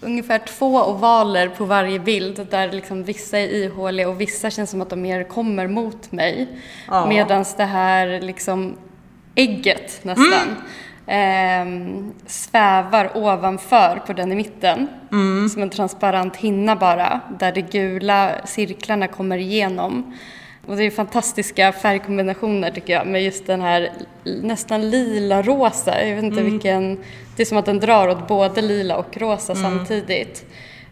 ungefär 0.00 0.38
två 0.38 0.84
ovaler 0.84 1.48
på 1.48 1.64
varje 1.64 1.98
bild 1.98 2.46
där 2.50 2.72
liksom 2.72 3.04
vissa 3.04 3.38
är 3.38 3.48
ihåliga 3.48 4.08
och 4.08 4.20
vissa 4.20 4.50
känns 4.50 4.70
som 4.70 4.80
att 4.80 4.90
de 4.90 5.02
mer 5.02 5.24
kommer 5.24 5.66
mot 5.66 6.12
mig. 6.12 6.48
Ja. 6.88 7.06
Medan 7.08 7.44
det 7.56 7.64
här 7.64 8.20
liksom 8.20 8.76
ägget 9.34 10.00
nästan 10.04 10.48
mm 10.48 10.56
eh, 11.06 11.66
svävar 12.26 13.16
ovanför 13.16 14.02
på 14.06 14.12
den 14.12 14.32
i 14.32 14.34
mitten. 14.34 14.88
Mm. 15.12 15.48
Som 15.48 15.62
en 15.62 15.70
transparent 15.70 16.36
hinna 16.36 16.76
bara, 16.76 17.20
där 17.38 17.52
de 17.52 17.60
gula 17.62 18.32
cirklarna 18.44 19.08
kommer 19.08 19.38
igenom. 19.38 20.16
Och 20.66 20.76
det 20.76 20.84
är 20.84 20.90
fantastiska 20.90 21.72
färgkombinationer 21.72 22.70
tycker 22.70 22.92
jag 22.92 23.06
med 23.06 23.24
just 23.24 23.46
den 23.46 23.60
här 23.60 23.90
nästan 24.24 24.90
lila-rosa. 24.90 26.04
Jag 26.04 26.14
vet 26.14 26.24
inte 26.24 26.40
mm. 26.40 26.52
vilken... 26.52 26.98
Det 27.36 27.42
är 27.42 27.46
som 27.46 27.58
att 27.58 27.64
den 27.64 27.80
drar 27.80 28.08
åt 28.08 28.28
både 28.28 28.62
lila 28.62 28.96
och 28.96 29.16
rosa 29.16 29.52
mm. 29.52 29.62
samtidigt. 29.64 30.46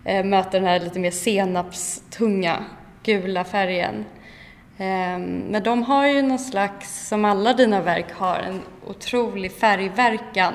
Eh, 0.05 0.25
möter 0.25 0.61
den 0.61 0.69
här 0.69 0.81
lite 0.81 0.99
mer 0.99 1.11
senapstunga 1.11 2.65
gula 3.03 3.45
färgen. 3.45 4.05
Ehm, 4.79 5.39
men 5.39 5.63
de 5.63 5.83
har 5.83 6.07
ju 6.07 6.23
någon 6.23 6.39
slags, 6.39 7.09
som 7.09 7.25
alla 7.25 7.53
dina 7.53 7.81
verk 7.81 8.13
har, 8.13 8.39
en 8.39 8.63
otrolig 8.87 9.53
färgverkan 9.53 10.55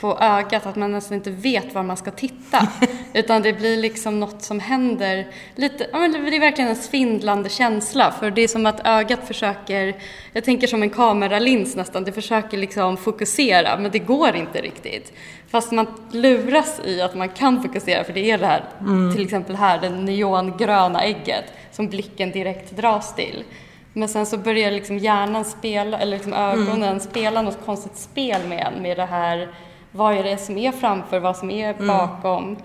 på 0.00 0.18
ögat, 0.18 0.66
att 0.66 0.76
man 0.76 0.92
nästan 0.92 1.16
inte 1.16 1.30
vet 1.30 1.74
var 1.74 1.82
man 1.82 1.96
ska 1.96 2.10
titta. 2.10 2.68
Utan 3.14 3.42
det 3.42 3.52
blir 3.52 3.76
liksom 3.76 4.20
något 4.20 4.42
som 4.42 4.60
händer, 4.60 5.26
lite, 5.54 5.86
ja, 5.92 5.98
men 5.98 6.12
det 6.12 6.36
är 6.36 6.40
verkligen 6.40 6.70
en 6.70 6.76
svindlande 6.76 7.48
känsla. 7.48 8.12
För 8.20 8.30
det 8.30 8.42
är 8.42 8.48
som 8.48 8.66
att 8.66 8.86
ögat 8.86 9.26
försöker, 9.26 9.96
jag 10.32 10.44
tänker 10.44 10.66
som 10.66 10.82
en 10.82 10.90
kameralins 10.90 11.76
nästan, 11.76 12.04
det 12.04 12.12
försöker 12.12 12.58
liksom 12.58 12.96
fokusera, 12.96 13.78
men 13.78 13.90
det 13.90 13.98
går 13.98 14.36
inte 14.36 14.60
riktigt. 14.60 15.12
Fast 15.56 15.72
man 15.72 15.86
luras 16.10 16.80
i 16.84 17.00
att 17.00 17.14
man 17.14 17.28
kan 17.28 17.62
fokusera, 17.62 18.04
för 18.04 18.12
det 18.12 18.30
är 18.30 18.38
det 18.38 18.46
här, 18.46 18.64
mm. 18.80 19.12
till 19.12 19.24
exempel 19.24 19.56
här, 19.56 19.80
det 19.80 19.90
neongröna 19.90 21.02
ägget 21.02 21.44
som 21.72 21.88
blicken 21.88 22.30
direkt 22.30 22.76
dras 22.76 23.14
till. 23.14 23.44
Men 23.92 24.08
sen 24.08 24.26
så 24.26 24.38
börjar 24.38 24.70
liksom 24.70 24.98
hjärnan 24.98 25.44
spela, 25.44 25.98
eller 25.98 26.16
liksom 26.16 26.32
ögonen 26.32 26.82
mm. 26.82 27.00
spela 27.00 27.42
något 27.42 27.58
konstigt 27.64 27.96
spel 27.96 28.48
med 28.48 28.66
en, 28.66 28.82
med 28.82 28.96
det 28.96 29.04
här, 29.04 29.48
vad 29.92 30.14
är 30.14 30.22
det 30.22 30.36
som 30.36 30.58
är 30.58 30.72
framför, 30.72 31.20
vad 31.20 31.36
som 31.36 31.50
är 31.50 31.74
mm. 31.74 31.86
bakom. 31.86 32.56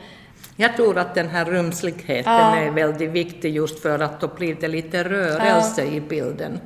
Jag 0.55 0.75
tror 0.75 0.97
att 0.97 1.15
den 1.15 1.29
här 1.29 1.45
rumsligheten 1.45 2.33
ja. 2.33 2.55
är 2.55 2.71
väldigt 2.71 3.11
viktig 3.11 3.55
just 3.55 3.81
för 3.81 3.99
att 3.99 4.21
då 4.21 4.27
blir 4.27 4.55
det 4.55 4.67
lite 4.67 5.03
rörelse 5.03 5.85
ja. 5.85 5.91
i 5.91 6.01
bilden. 6.01 6.59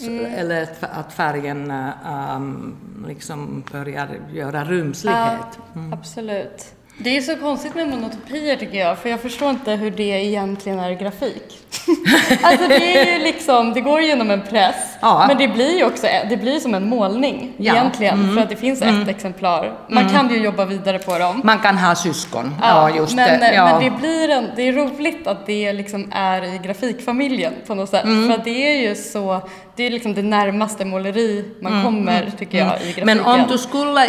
Mm. 0.00 0.34
Eller 0.34 0.68
att 0.80 1.12
färgen 1.12 1.72
um, 2.36 2.76
liksom 3.08 3.64
börjar 3.72 4.08
göra 4.32 4.64
rumslighet. 4.64 5.58
Ja, 5.74 5.80
absolut. 5.92 6.76
Det 6.98 7.16
är 7.16 7.20
så 7.20 7.36
konstigt 7.36 7.74
med 7.74 7.88
monotopier 7.88 8.56
tycker 8.56 8.78
jag, 8.78 8.98
för 8.98 9.08
jag 9.08 9.20
förstår 9.20 9.50
inte 9.50 9.72
hur 9.72 9.90
det 9.90 10.02
egentligen 10.02 10.78
är 10.78 10.92
grafik. 10.92 11.58
alltså 12.42 12.68
det 12.68 12.98
är 12.98 13.18
ju 13.18 13.24
liksom, 13.24 13.72
det 13.72 13.80
går 13.80 14.00
genom 14.00 14.30
en 14.30 14.42
press, 14.42 14.96
ja. 15.00 15.24
men 15.28 15.38
det 15.38 15.48
blir 15.48 15.78
ju 15.78 15.84
också, 15.84 16.06
det 16.28 16.36
blir 16.36 16.60
som 16.60 16.74
en 16.74 16.88
målning 16.88 17.52
ja. 17.56 17.72
egentligen, 17.72 18.20
mm. 18.20 18.34
för 18.34 18.42
att 18.42 18.48
det 18.48 18.56
finns 18.56 18.82
ett 18.82 18.88
mm. 18.88 19.08
exemplar. 19.08 19.78
Man 19.88 20.02
mm. 20.02 20.14
kan 20.14 20.30
ju 20.30 20.44
jobba 20.44 20.64
vidare 20.64 20.98
på 20.98 21.18
dem. 21.18 21.40
Man 21.44 21.58
kan 21.58 21.78
ha 21.78 21.94
syskon, 21.94 22.54
ja, 22.60 22.90
ja 22.90 22.96
just 22.96 23.16
men, 23.16 23.40
det. 23.40 23.62
Men 23.64 23.84
det 23.84 23.90
blir 23.90 24.28
en, 24.28 24.50
det 24.56 24.62
är 24.62 24.72
roligt 24.72 25.26
att 25.26 25.46
det 25.46 25.72
liksom 25.72 26.12
är 26.12 26.54
i 26.54 26.58
grafikfamiljen 26.58 27.52
på 27.66 27.74
något 27.74 27.90
sätt, 27.90 28.04
mm. 28.04 28.30
för 28.30 28.44
det 28.44 28.78
är 28.78 28.88
ju 28.88 28.94
så, 28.94 29.48
det 29.76 29.86
är 29.86 29.90
liksom 29.90 30.14
det 30.14 30.22
närmaste 30.22 30.84
måleri 30.84 31.44
man 31.60 31.72
mm, 31.72 31.84
kommer, 31.84 32.22
mm, 32.22 32.32
tycker 32.38 32.58
jag, 32.58 32.66
i 32.66 32.70
grafiken. 32.70 33.06
Men 33.06 33.20
om 33.20 33.46
du 33.48 33.58
skulle 33.58 34.00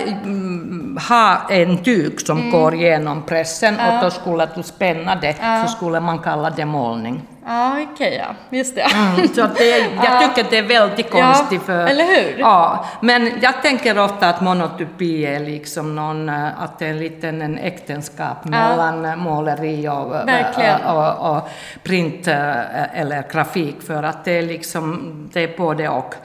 ha 1.10 1.50
en 1.50 1.84
tyg 1.84 2.22
som 2.22 2.52
går 2.52 2.76
genom 2.76 3.26
pressen 3.26 3.76
och 3.76 4.04
då 4.04 4.10
skulle 4.10 4.48
du 4.56 4.64
spänna 4.64 5.16
det, 5.16 5.36
så 5.66 5.72
skulle 5.72 6.00
man 6.00 6.20
kalla 6.20 6.50
det 6.50 6.66
målning. 6.66 7.22
Ja, 7.48 7.78
okej, 7.94 8.24
ja. 8.24 8.58
Just 8.58 8.76
det. 8.76 8.82
Mm, 8.82 9.28
så 9.28 9.48
det, 9.58 9.80
jag 10.04 10.36
tycker 10.36 10.50
det 10.50 10.58
är 10.58 10.64
väldigt 10.64 11.12
konstigt. 11.12 11.62
Ja, 11.68 11.74
eller 11.74 12.06
hur? 12.06 12.40
Ja, 12.40 12.86
men 13.02 13.32
jag 13.42 13.62
tänker 13.62 14.00
ofta 14.00 14.30
att 14.30 14.42
monotypi 14.42 15.26
är 15.26 15.40
liksom 15.40 15.96
någon, 15.96 16.30
eh, 16.30 16.62
att 16.62 16.80
det 16.80 16.86
är 16.86 16.90
en 16.90 17.00
liten 17.00 17.42
en 17.42 17.58
äktenskap 17.58 18.38
ja. 18.44 18.50
mellan 18.50 19.20
måleri 19.20 19.88
och, 19.88 20.06
och, 20.06 20.96
och, 20.96 21.38
och, 21.38 21.50
print 21.84 22.28
eh, 22.28 23.00
eller 23.00 23.32
grafik, 23.32 23.82
för 23.82 24.04
att 24.04 24.26
det 24.26 24.32
är 24.32 24.42
liksom, 24.42 25.14
det 25.34 25.44
är 25.44 25.58
både 25.58 25.90
och. 25.90 26.16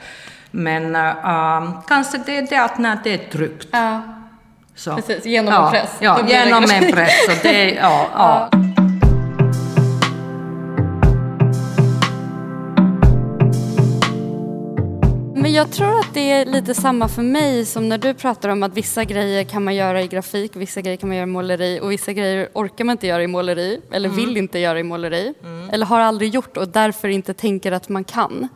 Men 0.51 0.95
uh, 0.95 1.81
kanske 1.87 2.17
det 2.25 2.37
är 2.37 2.47
det 2.49 2.57
att 2.57 2.77
när 2.77 2.97
det 3.03 3.13
är 3.13 3.17
tryckt. 3.17 3.67
Ja. 3.71 4.01
Så. 4.75 4.95
Precis, 4.95 5.25
genom 5.25 5.53
en 5.53 5.71
press. 5.71 5.97
Ja, 5.99 6.19
genom 6.27 6.63
en 6.63 6.91
press. 6.91 7.27
Och 7.27 7.37
det, 7.43 7.71
ja, 7.71 8.07
ja. 8.13 8.49
Men 15.53 15.57
jag 15.57 15.71
tror 15.71 15.99
att 15.99 16.13
det 16.13 16.31
är 16.31 16.45
lite 16.45 16.73
samma 16.73 17.07
för 17.07 17.21
mig 17.21 17.65
som 17.65 17.89
när 17.89 17.97
du 17.97 18.13
pratar 18.13 18.49
om 18.49 18.63
att 18.63 18.77
vissa 18.77 19.03
grejer 19.03 19.43
kan 19.43 19.63
man 19.63 19.75
göra 19.75 20.01
i 20.01 20.07
grafik, 20.07 20.55
vissa 20.55 20.81
grejer 20.81 20.97
kan 20.97 21.09
man 21.09 21.17
göra 21.17 21.23
i 21.23 21.31
måleri 21.31 21.79
och 21.79 21.91
vissa 21.91 22.13
grejer 22.13 22.49
orkar 22.53 22.83
man 22.85 22.93
inte 22.93 23.07
göra 23.07 23.23
i 23.23 23.27
måleri 23.27 23.81
eller 23.91 24.09
mm. 24.09 24.21
vill 24.21 24.37
inte 24.37 24.59
göra 24.59 24.79
i 24.79 24.83
måleri 24.83 25.33
mm. 25.43 25.69
eller 25.69 25.85
har 25.85 25.99
aldrig 25.99 26.33
gjort 26.33 26.57
och 26.57 26.67
därför 26.67 27.07
inte 27.07 27.33
tänker 27.33 27.71
att 27.71 27.89
man 27.89 28.03
kan. 28.03 28.47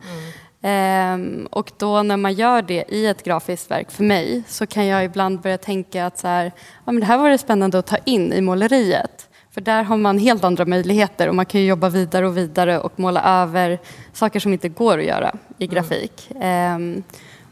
Ehm, 0.62 1.48
och 1.50 1.72
då 1.76 2.02
när 2.02 2.16
man 2.16 2.34
gör 2.34 2.62
det 2.62 2.84
i 2.88 3.06
ett 3.06 3.22
grafiskt 3.22 3.70
verk 3.70 3.90
för 3.90 4.04
mig 4.04 4.42
så 4.48 4.66
kan 4.66 4.86
jag 4.86 5.04
ibland 5.04 5.40
börja 5.40 5.58
tänka 5.58 6.06
att 6.06 6.18
så 6.18 6.28
här, 6.28 6.52
ja, 6.84 6.92
men 6.92 7.00
det 7.00 7.06
här 7.06 7.18
var 7.18 7.30
det 7.30 7.38
spännande 7.38 7.78
att 7.78 7.86
ta 7.86 7.96
in 8.04 8.32
i 8.32 8.40
måleriet. 8.40 9.17
För 9.58 9.62
där 9.64 9.82
har 9.82 9.96
man 9.96 10.18
helt 10.18 10.44
andra 10.44 10.64
möjligheter 10.64 11.28
och 11.28 11.34
man 11.34 11.46
kan 11.46 11.64
jobba 11.64 11.88
vidare 11.88 12.26
och 12.26 12.36
vidare 12.36 12.78
och 12.78 12.92
måla 12.96 13.42
över 13.42 13.78
saker 14.12 14.40
som 14.40 14.52
inte 14.52 14.68
går 14.68 14.98
att 14.98 15.04
göra 15.04 15.34
i 15.58 15.66
grafik. 15.66 16.30
Ehm, 16.40 17.02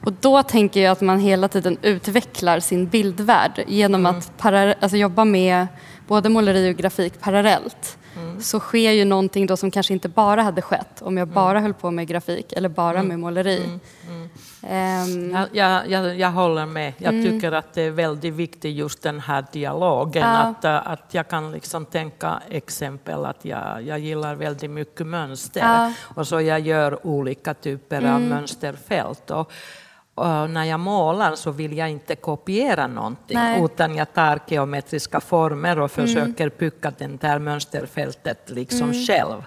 och 0.04 0.12
då 0.20 0.42
tänker 0.42 0.80
jag 0.80 0.92
att 0.92 1.00
man 1.00 1.18
hela 1.20 1.48
tiden 1.48 1.76
utvecklar 1.82 2.60
sin 2.60 2.86
bildvärld 2.86 3.64
genom 3.66 4.06
att 4.06 4.36
para- 4.38 4.74
alltså 4.80 4.96
jobba 4.96 5.24
med 5.24 5.66
både 6.08 6.28
måleri 6.28 6.72
och 6.72 6.76
grafik 6.76 7.20
parallellt. 7.20 7.98
Så 8.40 8.60
sker 8.60 8.90
ju 8.90 9.04
någonting 9.04 9.46
då 9.46 9.56
som 9.56 9.70
kanske 9.70 9.92
inte 9.92 10.08
bara 10.08 10.42
hade 10.42 10.62
skett 10.62 11.02
om 11.02 11.16
jag 11.16 11.28
bara 11.28 11.60
höll 11.60 11.74
på 11.74 11.90
med 11.90 12.06
grafik 12.06 12.52
eller 12.52 12.68
bara 12.68 13.02
med 13.02 13.18
måleri. 13.18 13.62
Ehm, 14.68 15.30
Jag, 15.30 15.48
jag, 15.52 15.90
jag, 15.90 16.18
jag 16.18 16.30
håller 16.30 16.66
med. 16.66 16.92
Jag 16.98 17.12
tycker 17.12 17.52
att 17.52 17.72
det 17.74 17.82
är 17.82 17.90
väldigt 17.90 18.34
viktigt 18.34 18.76
just 18.76 19.02
den 19.02 19.20
här 19.20 19.44
dialogen. 19.52 20.22
Ja. 20.22 20.36
Att, 20.38 20.64
äh, 20.64 20.90
att 20.90 21.14
jag 21.14 21.28
kan 21.28 21.52
liksom 21.52 21.86
tänka 21.86 22.42
exempel 22.50 23.24
att 23.24 23.44
jag, 23.44 23.82
jag 23.82 23.98
gillar 23.98 24.34
väldigt 24.34 24.70
mycket 24.70 25.06
mönster. 25.06 25.60
Ja. 25.60 25.92
Och 26.14 26.28
så 26.28 26.40
jag 26.40 26.60
gör 26.60 27.06
olika 27.06 27.54
typer 27.54 28.04
av 28.14 28.20
mönsterfält. 28.20 29.30
Och, 29.30 29.52
och 30.14 30.50
när 30.50 30.64
jag 30.64 30.80
målar 30.80 31.34
så 31.34 31.50
vill 31.50 31.76
jag 31.76 31.90
inte 31.90 32.16
kopiera 32.16 32.86
någonting 32.86 33.38
Nej. 33.38 33.64
utan 33.64 33.94
jag 33.94 34.14
tar 34.14 34.40
geometriska 34.48 35.20
former 35.20 35.78
och 35.80 35.90
försöker 35.90 36.48
pycka 36.48 36.92
det 36.98 37.06
där 37.06 37.38
mönsterfältet 37.38 38.50
liksom 38.50 38.92
själv. 38.92 39.42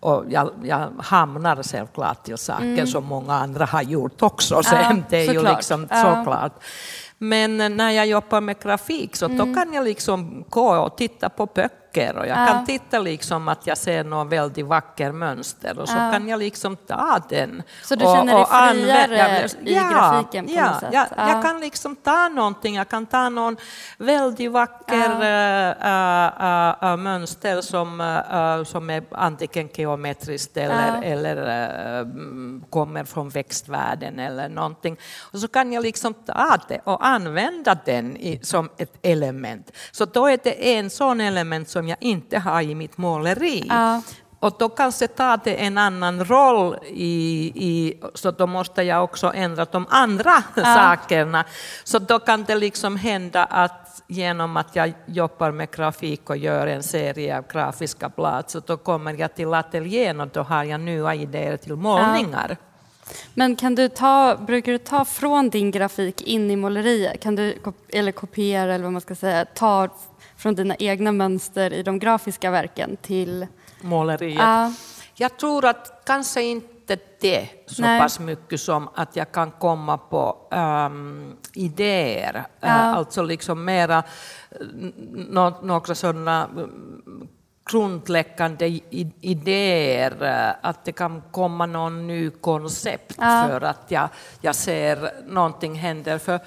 Och 0.00 0.24
jag, 0.28 0.50
jag 0.62 0.90
hamnar 0.98 1.62
självklart 1.62 2.24
till 2.24 2.38
saker 2.38 2.86
som 2.86 3.04
många 3.04 3.34
andra 3.34 3.64
har 3.64 3.82
gjort 3.82 4.22
också. 4.22 4.62
Sen, 4.62 5.04
det 5.10 5.16
är 5.16 5.22
ju 5.32 5.34
såklart. 5.34 5.56
liksom 5.56 5.86
Ja. 5.90 6.14
såklart. 6.16 6.52
Men 7.18 7.60
eh, 7.60 7.68
när 7.68 7.90
jag 7.90 8.06
jobbar 8.06 8.40
med 8.40 8.58
grafik 8.62 9.16
så 9.16 9.28
då 9.28 9.54
kan 9.54 9.72
jag 9.72 9.84
liksom 9.84 10.44
gå 10.48 10.76
och 10.76 10.96
titta 10.96 11.28
på 11.28 11.46
böcker 11.46 11.70
och 11.96 12.26
jag. 12.26 12.38
Ja. 12.38 12.46
kan 12.46 12.66
titta 12.66 12.98
liksom 12.98 13.48
att 13.48 13.66
jag 13.66 13.78
ser 13.78 14.04
någon 14.04 14.28
väldigt 14.28 14.66
vacker 14.66 15.12
mönster 15.12 15.78
och 15.78 15.88
så 15.88 15.96
Ja. 15.96 16.12
kan 16.12 16.28
jag 16.28 16.38
liksom 16.38 16.76
ta 16.76 17.20
den. 17.28 17.62
Så 17.84 17.94
du 17.94 18.04
och- 18.04 18.16
känner 18.16 18.34
dig 18.34 18.44
friare 19.06 19.16
jag- 19.62 19.68
i 19.68 19.74
grafiken 19.74 20.46
på 20.46 20.52
ja, 20.52 20.70
något 20.70 20.80
sätt? 20.80 20.88
Jag, 20.92 21.06
Ja. 21.16 21.28
jag 21.32 21.42
kan 21.42 21.60
liksom 21.60 21.96
ta 21.96 22.28
någonting, 22.28 22.74
jag 22.74 22.88
kan 22.88 23.06
ta 23.06 23.28
någon 23.28 23.56
väldigt 23.98 24.50
vacker 24.52 25.10
äh, 25.22 25.70
äh, 25.70 26.90
äh, 26.92 26.96
mönster 26.96 27.60
som, 27.60 28.00
äh, 28.00 28.64
som 28.64 28.90
är 28.90 29.02
antingen 29.10 29.68
geometriskt 29.74 30.56
eller, 30.56 30.96
Ja. 30.96 31.02
eller 31.02 31.36
mm, 32.00 32.64
kommer 32.70 33.04
från 33.04 33.28
växtvärlden 33.28 34.18
eller 34.18 34.48
någonting. 34.48 34.96
Och 35.32 35.38
så 35.38 35.48
kan 35.48 35.72
jag 35.72 35.82
liksom 35.82 36.14
ta 36.14 36.56
det 36.68 36.80
och 36.84 37.06
använda 37.06 37.76
den 37.84 38.16
i, 38.16 38.40
som 38.42 38.68
ett 38.78 38.92
element. 39.02 39.70
Så 39.92 40.04
då 40.04 40.26
är 40.26 40.38
det 40.42 40.74
en 40.76 40.90
sån 40.90 41.20
element 41.20 41.68
som 41.80 41.88
jag 41.88 41.98
inte 42.00 42.38
har 42.38 42.62
i 42.62 42.74
mitt 42.74 42.98
måleri. 42.98 43.66
Ja. 43.68 44.02
Och 44.40 44.56
då 44.58 44.68
kanske 44.68 45.06
tar 45.06 45.40
det 45.44 45.54
en 45.54 45.78
annan 45.78 46.24
roll, 46.24 46.76
i, 46.86 47.52
i, 47.54 48.00
så 48.14 48.30
då 48.30 48.46
måste 48.46 48.82
jag 48.82 49.04
också 49.04 49.32
ändra 49.34 49.64
de 49.64 49.86
andra 49.90 50.42
sakerna. 50.54 51.44
Så 51.84 51.98
då 51.98 52.18
kan 52.18 52.44
det 52.44 52.54
liksom 52.54 52.96
hända 52.96 53.44
att 53.44 54.02
genom 54.06 54.56
att 54.56 54.76
jag 54.76 54.92
jobbar 55.06 55.50
med 55.50 55.70
grafik 55.70 56.30
och 56.30 56.36
gör 56.36 56.66
en 56.66 56.82
serie 56.82 57.38
av 57.38 57.44
grafiska 57.52 58.08
blad, 58.08 58.44
så 58.50 58.60
då 58.60 58.76
kommer 58.76 59.14
jag 59.20 59.34
till 59.34 59.54
ateljén 59.54 60.20
och 60.20 60.28
då 60.28 60.42
har 60.42 60.64
jag 60.64 60.80
nya 60.80 61.14
idéer 61.14 61.56
till 61.56 61.76
målningar. 61.76 62.56
Men 63.34 63.56
kan 63.56 63.74
du 63.74 63.88
ta, 63.88 64.36
brukar 64.36 64.72
du 64.72 64.78
ta 64.78 65.04
från 65.04 65.50
din 65.50 65.70
grafik 65.70 66.22
in 66.22 66.50
i 66.50 66.56
måleriet? 66.56 67.20
Kan 67.22 67.36
du, 67.36 67.58
eller 67.88 68.12
kopiera 68.12 68.74
eller 68.74 68.84
vad 68.84 68.92
man 68.92 69.00
ska 69.00 69.14
säga, 69.14 69.44
ta 69.44 69.88
från 70.40 70.54
dina 70.54 70.74
egna 70.78 71.12
mönster 71.12 71.72
i 71.72 71.82
de 71.82 71.98
grafiska 71.98 72.50
verken 72.50 72.96
till... 72.96 73.46
Måleriet. 73.80 74.38
Ja. 74.38 74.72
Jag 75.14 75.36
tror 75.36 75.64
att 75.64 76.02
kanske 76.06 76.42
inte 76.42 76.98
det 77.20 77.48
så 77.66 77.82
Nej. 77.82 78.00
pass 78.00 78.18
mycket 78.20 78.60
som 78.60 78.88
att 78.94 79.16
jag 79.16 79.32
kan 79.32 79.50
komma 79.50 79.98
på 79.98 80.36
ehm, 80.50 81.36
idéer. 81.54 82.34
Eh, 82.36 82.42
Ja. 82.60 82.68
alltså 82.68 83.22
liksom 83.22 83.64
mera 83.64 83.98
eh, 84.50 84.56
nå- 85.12 85.58
några 85.62 85.94
sådana 85.94 86.44
mm, 86.44 87.28
grundläggande 87.70 88.66
idéer, 89.20 90.54
att 90.62 90.84
det 90.84 90.92
kan 90.92 91.22
komma 91.30 91.66
någon 91.66 92.06
ny 92.06 92.30
koncept 92.30 93.14
Ja. 93.18 93.44
för 93.48 93.60
att 93.60 93.84
jag, 93.88 94.08
jag 94.40 94.54
ser 94.54 95.10
någonting 95.28 95.74
händer. 95.74 96.18
För 96.18 96.40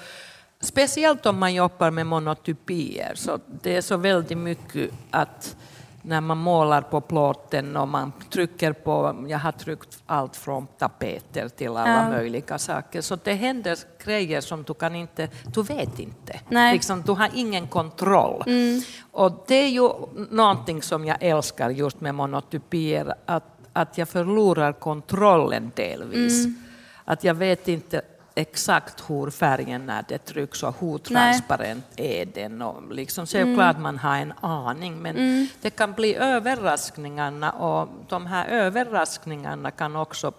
speciellt 0.64 1.26
om 1.26 1.38
man 1.38 1.54
jobbar 1.54 1.90
med 1.90 2.06
monotypier, 2.06 3.12
så 3.14 3.38
det 3.62 3.76
är 3.76 3.80
så 3.80 3.96
väldigt 3.96 4.38
mycket 4.38 4.90
att 5.10 5.56
när 6.02 6.20
man 6.20 6.38
målar 6.38 6.82
på 6.82 7.00
plåten 7.00 7.76
och 7.76 7.88
man 7.88 8.12
trycker 8.30 8.72
på, 8.72 9.24
jag 9.28 9.38
har 9.38 9.52
tryckt 9.52 10.02
allt 10.06 10.36
från 10.36 10.66
tapeter 10.78 11.48
till 11.48 11.68
alla 11.68 11.88
Ja. 12.04 12.08
möjliga 12.10 12.58
saker, 12.58 13.00
så 13.00 13.16
det 13.24 13.32
händer 13.34 13.78
grejer 14.04 14.40
som 14.40 14.62
du 14.62 14.74
kan 14.74 14.94
inte, 14.94 15.28
du 15.54 15.62
vet 15.62 15.98
inte. 15.98 16.40
Nej. 16.48 16.72
Liksom, 16.72 17.02
du 17.02 17.12
har 17.12 17.30
ingen 17.34 17.68
kontroll. 17.68 18.44
Och 19.12 19.44
det 19.46 19.54
är 19.54 19.68
ju 19.68 19.90
någonting 20.30 20.82
som 20.82 21.04
jag 21.04 21.16
älskar 21.20 21.70
just 21.70 22.00
med 22.00 22.14
monotypier, 22.14 23.14
att, 23.26 23.44
att 23.72 23.98
jag 23.98 24.08
förlorar 24.08 24.72
kontrollen 24.72 25.72
delvis. 25.74 26.46
Att 27.04 27.24
jag 27.24 27.34
vet 27.34 27.68
inte 27.68 28.02
exakt 28.34 29.04
hur 29.10 29.30
färgen 29.30 29.86
när 29.86 30.04
det 30.08 30.18
trycks 30.18 30.62
och 30.62 30.76
hur 30.80 30.98
transparent 30.98 31.84
är 31.96 32.24
den. 32.26 32.62
Och 32.62 32.94
liksom, 32.94 33.26
självklart 33.26 33.78
man 33.78 33.98
har 33.98 34.16
en 34.16 34.32
aning, 34.40 35.02
men 35.02 35.48
det 35.60 35.70
kan 35.70 35.92
bli 35.92 36.14
överraskningarna 36.14 37.50
och 37.52 37.88
de 38.08 38.26
här 38.26 38.46
överraskningarna 38.46 39.70
kan 39.70 39.96
också 39.96 40.32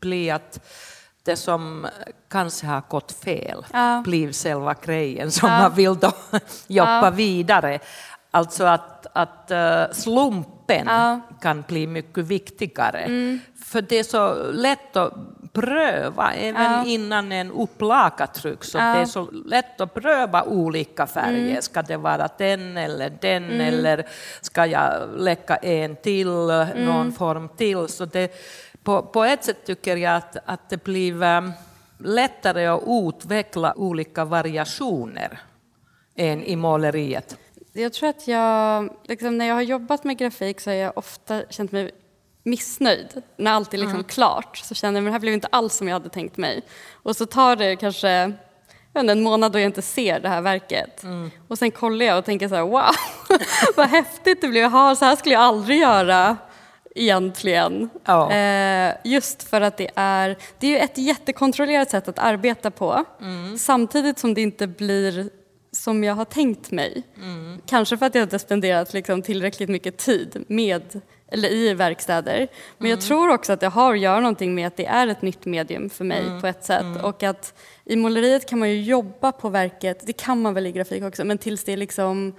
bli 0.00 0.30
att 0.30 0.60
det 1.24 1.36
som 1.36 1.86
kanske 2.28 2.66
har 2.66 2.82
gått 2.88 3.12
fel 3.12 3.64
Ja. 3.72 4.02
blir 4.04 4.32
själva 4.32 4.74
grejen 4.84 5.30
som 5.32 5.50
man 5.50 5.74
vill 5.74 5.98
då 5.98 6.12
jobba 6.66 7.10
vidare. 7.10 7.78
Alltså 8.30 8.64
att, 8.64 9.06
att 9.12 9.50
eh, 9.50 9.84
slumpen 9.92 10.86
Ja. 10.86 11.20
kan 11.40 11.64
bli 11.68 11.86
mycket 11.86 12.24
viktigare. 12.24 13.38
För 13.64 13.82
det 13.82 13.98
är 13.98 14.02
så 14.04 14.50
lätt 14.52 14.96
att 14.96 15.14
pröva, 15.52 16.32
även 16.34 16.62
Ja. 16.62 16.84
innan 16.86 17.32
en 17.32 17.50
upplaga 17.52 18.26
trycks. 18.26 18.68
Så 18.70 18.78
Det 18.78 18.84
är 18.84 19.04
så 19.04 19.30
lätt 19.30 19.80
att 19.80 19.94
pröva 19.94 20.42
olika 20.42 21.06
färger. 21.06 21.60
Ska 21.60 21.82
det 21.82 21.96
vara 21.96 22.28
den 22.38 22.76
eller 22.76 23.12
den 23.20 23.60
eller 23.60 24.06
ska 24.40 24.66
jag 24.66 25.08
lägga 25.16 25.56
en 25.56 25.96
till, 25.96 26.26
någon 26.76 27.12
form 27.12 27.48
till? 27.48 27.88
Så 27.88 28.04
det, 28.04 28.32
på, 28.82 29.02
på 29.02 29.24
ett 29.24 29.44
sätt 29.44 29.64
tycker 29.66 29.96
jag 29.96 30.16
att, 30.16 30.36
att 30.44 30.70
det 30.70 30.84
blir 30.84 31.22
eh, 31.22 31.40
lättare 31.98 32.66
att 32.66 32.82
utveckla 32.86 33.74
olika 33.78 34.24
variationer 34.24 35.38
än 36.16 36.42
i 36.44 36.56
måleriet. 36.56 37.36
Jag 37.72 37.92
tror 37.92 38.08
att 38.08 38.28
jag, 38.28 38.88
liksom, 39.04 39.38
när 39.38 39.44
jag 39.46 39.54
har 39.54 39.62
jobbat 39.62 40.04
med 40.04 40.18
grafik 40.18 40.60
så 40.60 40.70
har 40.70 40.74
jag 40.74 40.98
ofta 40.98 41.42
känt 41.50 41.72
mig 41.72 41.90
missnöjd. 42.42 43.22
När 43.36 43.52
allt 43.52 43.74
är 43.74 43.78
liksom 43.78 44.04
klart 44.04 44.56
så 44.56 44.74
känner 44.74 45.00
jag 45.00 45.06
att 45.06 45.08
det 45.08 45.12
här 45.12 45.18
blev 45.20 45.34
inte 45.34 45.48
alls 45.50 45.74
som 45.74 45.88
jag 45.88 45.94
hade 45.94 46.08
tänkt 46.08 46.36
mig. 46.36 46.62
Och 46.92 47.16
så 47.16 47.26
tar 47.26 47.56
det 47.56 47.76
kanske 47.76 48.08
jag 48.92 49.02
inte, 49.02 49.12
en 49.12 49.22
månad 49.22 49.52
då 49.52 49.58
jag 49.58 49.66
inte 49.66 49.82
ser 49.82 50.20
det 50.20 50.28
här 50.28 50.40
verket. 50.40 51.04
Och 51.48 51.58
sen 51.58 51.70
kollar 51.70 52.06
jag 52.06 52.18
och 52.18 52.24
tänker 52.24 52.48
så 52.48 52.54
här, 52.54 52.62
wow, 52.62 52.94
vad 53.76 53.88
häftigt 53.88 54.40
det 54.40 54.48
blev. 54.48 54.62
Jaha, 54.62 54.96
så 54.96 55.04
här 55.04 55.16
skulle 55.16 55.34
jag 55.34 55.42
aldrig 55.42 55.80
göra 55.80 56.36
egentligen. 56.94 57.90
Ja. 58.04 58.32
Eh, 58.32 58.94
just 59.04 59.42
för 59.42 59.60
att 59.60 59.76
det 59.76 59.90
är, 59.94 60.36
det 60.58 60.66
är 60.66 60.70
ju 60.70 60.78
ett 60.78 60.98
jättekontrollerat 60.98 61.90
sätt 61.90 62.08
att 62.08 62.18
arbeta 62.18 62.70
på. 62.70 63.04
Samtidigt 63.58 64.18
som 64.18 64.34
det 64.34 64.40
inte 64.40 64.66
blir 64.66 65.30
som 65.72 66.04
jag 66.04 66.14
har 66.14 66.24
tänkt 66.24 66.70
mig. 66.70 67.02
Kanske 67.66 67.96
för 67.96 68.06
att 68.06 68.14
jag 68.14 68.22
inte 68.22 68.38
spenderat 68.38 68.92
liksom 68.92 69.22
tillräckligt 69.22 69.68
mycket 69.68 69.98
tid 69.98 70.44
med, 70.48 71.00
eller 71.32 71.48
i 71.48 71.74
verkstäder. 71.74 72.48
Men 72.78 72.90
jag 72.90 73.00
tror 73.00 73.28
också 73.28 73.52
att 73.52 73.60
det 73.60 73.68
har 73.68 73.92
att 73.94 74.00
göra 74.00 74.20
någonting 74.20 74.54
med 74.54 74.66
att 74.66 74.76
det 74.76 74.86
är 74.86 75.06
ett 75.06 75.22
nytt 75.22 75.46
medium 75.46 75.90
för 75.90 76.04
mig 76.04 76.40
på 76.40 76.46
ett 76.46 76.64
sätt. 76.64 77.02
Och 77.02 77.22
att 77.22 77.54
i 77.84 77.96
måleriet 77.96 78.48
kan 78.48 78.58
man 78.58 78.70
ju 78.70 78.82
jobba 78.82 79.32
på 79.32 79.48
verket, 79.48 80.06
det 80.06 80.12
kan 80.12 80.42
man 80.42 80.54
väl 80.54 80.66
i 80.66 80.72
grafik 80.72 81.02
också, 81.04 81.24
men 81.24 81.38
tills 81.38 81.64
det 81.64 81.76
liksom 81.76 82.34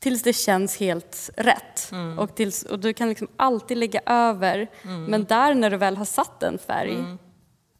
Tills 0.00 0.22
det 0.22 0.32
känns 0.32 0.76
helt 0.80 1.30
rätt. 1.36 1.90
Och, 2.18 2.34
tills, 2.34 2.62
och 2.62 2.78
du 2.78 2.92
kan 2.92 3.08
liksom 3.08 3.28
alltid 3.36 3.76
lägga 3.78 4.00
över. 4.06 4.68
Men 5.08 5.24
där 5.24 5.54
när 5.54 5.70
du 5.70 5.76
väl 5.76 5.96
har 5.96 6.04
satt 6.04 6.42
en 6.42 6.58
färg 6.58 6.96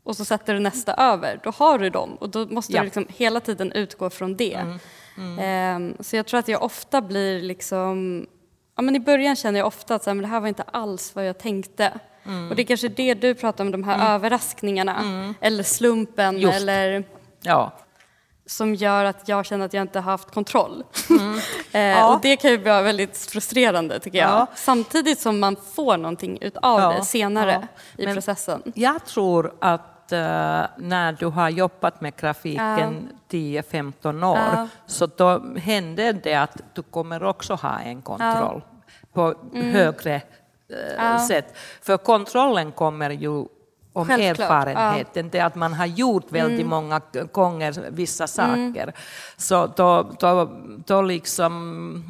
och 0.05 0.16
så 0.16 0.25
sätter 0.25 0.55
du 0.55 0.61
nästa 0.61 0.94
över, 0.94 1.40
då 1.44 1.51
har 1.51 1.79
du 1.79 1.90
dem. 1.90 2.14
Och 2.21 2.29
då 2.31 2.47
måste 2.47 2.73
Ja. 2.73 2.79
du 2.81 2.85
liksom 2.85 3.07
hela 3.16 3.40
tiden 3.40 3.73
utgå 3.73 4.11
från 4.11 4.37
det. 4.37 4.64
Ehm, 5.40 5.94
så 6.01 6.16
jag 6.16 6.27
tror 6.27 6.40
att 6.40 6.49
jag 6.49 6.62
ofta 6.62 7.01
blir 7.03 7.40
liksom... 7.42 8.27
Ja, 8.79 8.83
men 8.83 8.97
I 8.97 9.01
början 9.01 9.37
känner 9.37 9.59
jag 9.59 9.67
ofta 9.67 9.95
att 9.95 10.05
så 10.05 10.11
här, 10.11 10.14
men 10.14 10.23
det 10.23 10.29
här 10.29 10.41
var 10.41 10.49
inte 10.49 10.62
alls 10.62 11.14
vad 11.14 11.27
jag 11.29 11.38
tänkte. 11.38 11.93
Och 12.51 12.57
det 12.57 12.62
är 12.62 12.67
kanske 12.67 12.88
det 12.88 13.14
du 13.14 13.35
pratar 13.35 13.64
om, 13.64 13.71
de 13.71 13.85
här 13.85 14.14
överraskningarna. 14.14 15.35
Eller 15.41 15.62
slumpen 15.62 16.38
Just. 16.38 16.57
eller 16.57 17.05
Ja. 17.43 17.73
som 18.47 18.75
gör 18.75 19.05
att 19.05 19.29
jag 19.29 19.47
känner 19.47 19.64
att 19.64 19.73
jag 19.75 19.81
inte 19.83 19.99
har 20.01 20.11
haft 20.12 20.31
kontroll. 20.35 20.85
eh, 21.73 22.11
Och 22.12 22.21
det 22.23 22.37
kan 22.37 22.51
ju 22.51 22.57
vara 22.57 22.83
väldigt 22.83 23.17
frustrerande 23.19 23.99
tycker 24.01 24.19
jag. 24.19 24.31
Ja. 24.31 24.47
Samtidigt 24.55 25.21
som 25.21 25.41
man 25.41 25.57
får 25.75 25.97
någonting 25.97 26.38
utav 26.41 26.81
Ja, 26.81 26.93
det 26.99 27.05
senare 27.05 27.53
ja. 27.97 28.03
i 28.03 28.07
Men- 28.07 28.14
processen. 28.14 28.62
Jag 28.75 29.05
tror 29.07 29.55
att 29.61 29.98
eh, 30.12 30.64
när 30.77 31.12
du 31.12 31.27
har 31.27 31.49
jobbat 31.49 32.01
med 32.01 32.16
grafiken 32.16 33.09
10-15 33.31 34.25
år 34.27 34.37
Ja. 34.38 34.68
så 34.87 35.07
då 35.07 35.55
händer 35.57 36.12
det 36.12 36.35
att 36.35 36.57
du 36.75 36.83
kommer 36.83 37.23
också 37.25 37.55
ha 37.55 37.79
en 37.81 38.03
kontroll 38.03 38.62
på 39.12 39.35
Mm. 39.55 39.71
högre 39.71 40.23
eh, 40.99 41.18
sätt. 41.18 41.57
För 41.83 41.97
kontrollen 41.97 42.73
kommer 42.73 43.11
ju 43.11 43.44
om 43.92 44.07
Självklart, 44.07 44.51
erfarenheten, 44.68 45.29
det 45.31 45.40
att 45.40 45.55
man 45.55 45.75
har 45.75 45.87
gjort 45.87 46.33
väldigt 46.33 46.66
många 46.66 47.01
gånger 47.33 47.90
vissa 47.90 48.27
saker. 48.27 48.92
Så 49.37 49.66
då, 49.66 50.11
då, 50.21 50.51
då 50.87 51.03
liksom 51.03 51.53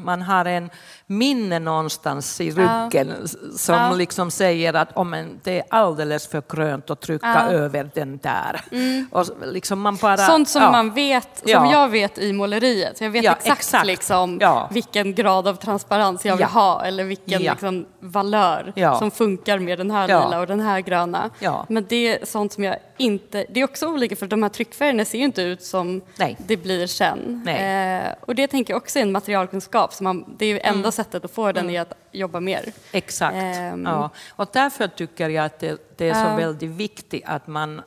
man 0.04 0.22
har 0.22 0.44
en 0.44 0.70
minne 1.10 1.58
någonstans 1.58 2.40
i 2.40 2.50
ryggen 2.50 3.14
s- 3.24 3.62
som 3.64 3.74
Ja. 3.74 3.92
liksom 3.94 4.30
säger 4.30 4.74
att 4.74 4.96
om 4.96 5.14
en, 5.14 5.40
det 5.44 5.58
är 5.58 5.64
alldeles 5.70 6.26
för 6.28 6.42
grönt 6.48 6.90
att 6.90 7.00
trycka 7.00 7.46
över 7.50 7.90
den 7.94 8.18
där. 8.22 8.60
Och 9.10 9.20
s- 9.20 9.30
liksom 9.44 9.80
man 9.80 9.96
bara, 9.96 10.16
Sånt 10.16 10.48
som 10.48 10.62
ja. 10.62 10.70
man 10.72 10.94
vet, 10.94 11.28
som 11.38 11.50
Ja. 11.50 11.72
jag 11.72 11.88
vet 11.88 12.18
i 12.18 12.32
måleriet. 12.32 13.00
Jag 13.00 13.10
vet 13.10 13.24
Ja, 13.24 13.32
exakt, 13.32 13.58
exakt. 13.60 13.86
Liksom, 13.86 14.38
Ja. 14.40 14.68
vilken 14.72 15.14
grad 15.14 15.48
av 15.48 15.54
transparens 15.54 16.24
jag 16.24 16.36
vill 16.36 16.46
Ja. 16.54 16.60
ha 16.60 16.84
eller 16.84 17.04
vilken 17.04 17.42
Ja. 17.42 17.52
liksom, 17.52 17.86
valör 18.00 18.72
Ja. 18.76 18.98
som 18.98 19.10
funkar 19.10 19.58
med 19.58 19.78
den 19.78 19.90
här 19.90 20.08
Ja. 20.08 20.24
lila 20.24 20.40
och 20.40 20.46
den 20.46 20.60
här 20.60 20.80
gröna. 20.80 21.30
Ja. 21.38 21.66
Men 21.68 21.86
det 21.88 21.96
är 22.08 22.26
sånt 22.26 22.52
som 22.52 22.64
jag 22.64 22.76
inte... 22.96 23.46
Det 23.50 23.60
är 23.60 23.64
också 23.64 23.86
olika 23.86 24.16
för 24.16 24.26
de 24.26 24.42
här 24.42 24.50
tryckfärgerna 24.50 25.04
ser 25.04 25.18
ju 25.18 25.24
inte 25.24 25.42
ut 25.42 25.62
som 25.62 26.00
Nej. 26.16 26.36
det 26.46 26.56
blir 26.56 26.86
sen. 26.86 27.48
Eh, 27.48 28.12
och 28.20 28.34
det 28.34 28.46
tänker 28.46 28.72
jag 28.72 28.76
också 28.82 28.98
är 28.98 29.02
en 29.02 29.12
materialkunskap. 29.12 29.92
Som 29.92 30.04
man, 30.04 30.24
det 30.38 30.44
är 30.44 30.48
ju 30.48 30.60
enda 30.60 30.92
sättet 31.04 31.24
att 31.24 31.30
få 31.30 31.52
den 31.52 31.70
är 31.70 31.80
att 31.80 31.92
jobba 32.12 32.40
mer. 32.40 32.64
Exakt. 32.92 33.34
Ehm. 33.36 33.84
ja. 33.84 34.10
Och 34.36 34.48
därför 34.52 34.88
tycker 34.88 35.28
jag 35.28 35.44
att 35.44 35.58
det, 35.58 35.96
det 35.96 36.08
är 36.08 36.14
så 36.14 36.20
Ja. 36.30 36.36
väldigt 36.36 36.70
viktigt 36.70 37.22
att 37.26 37.46
man 37.46 37.82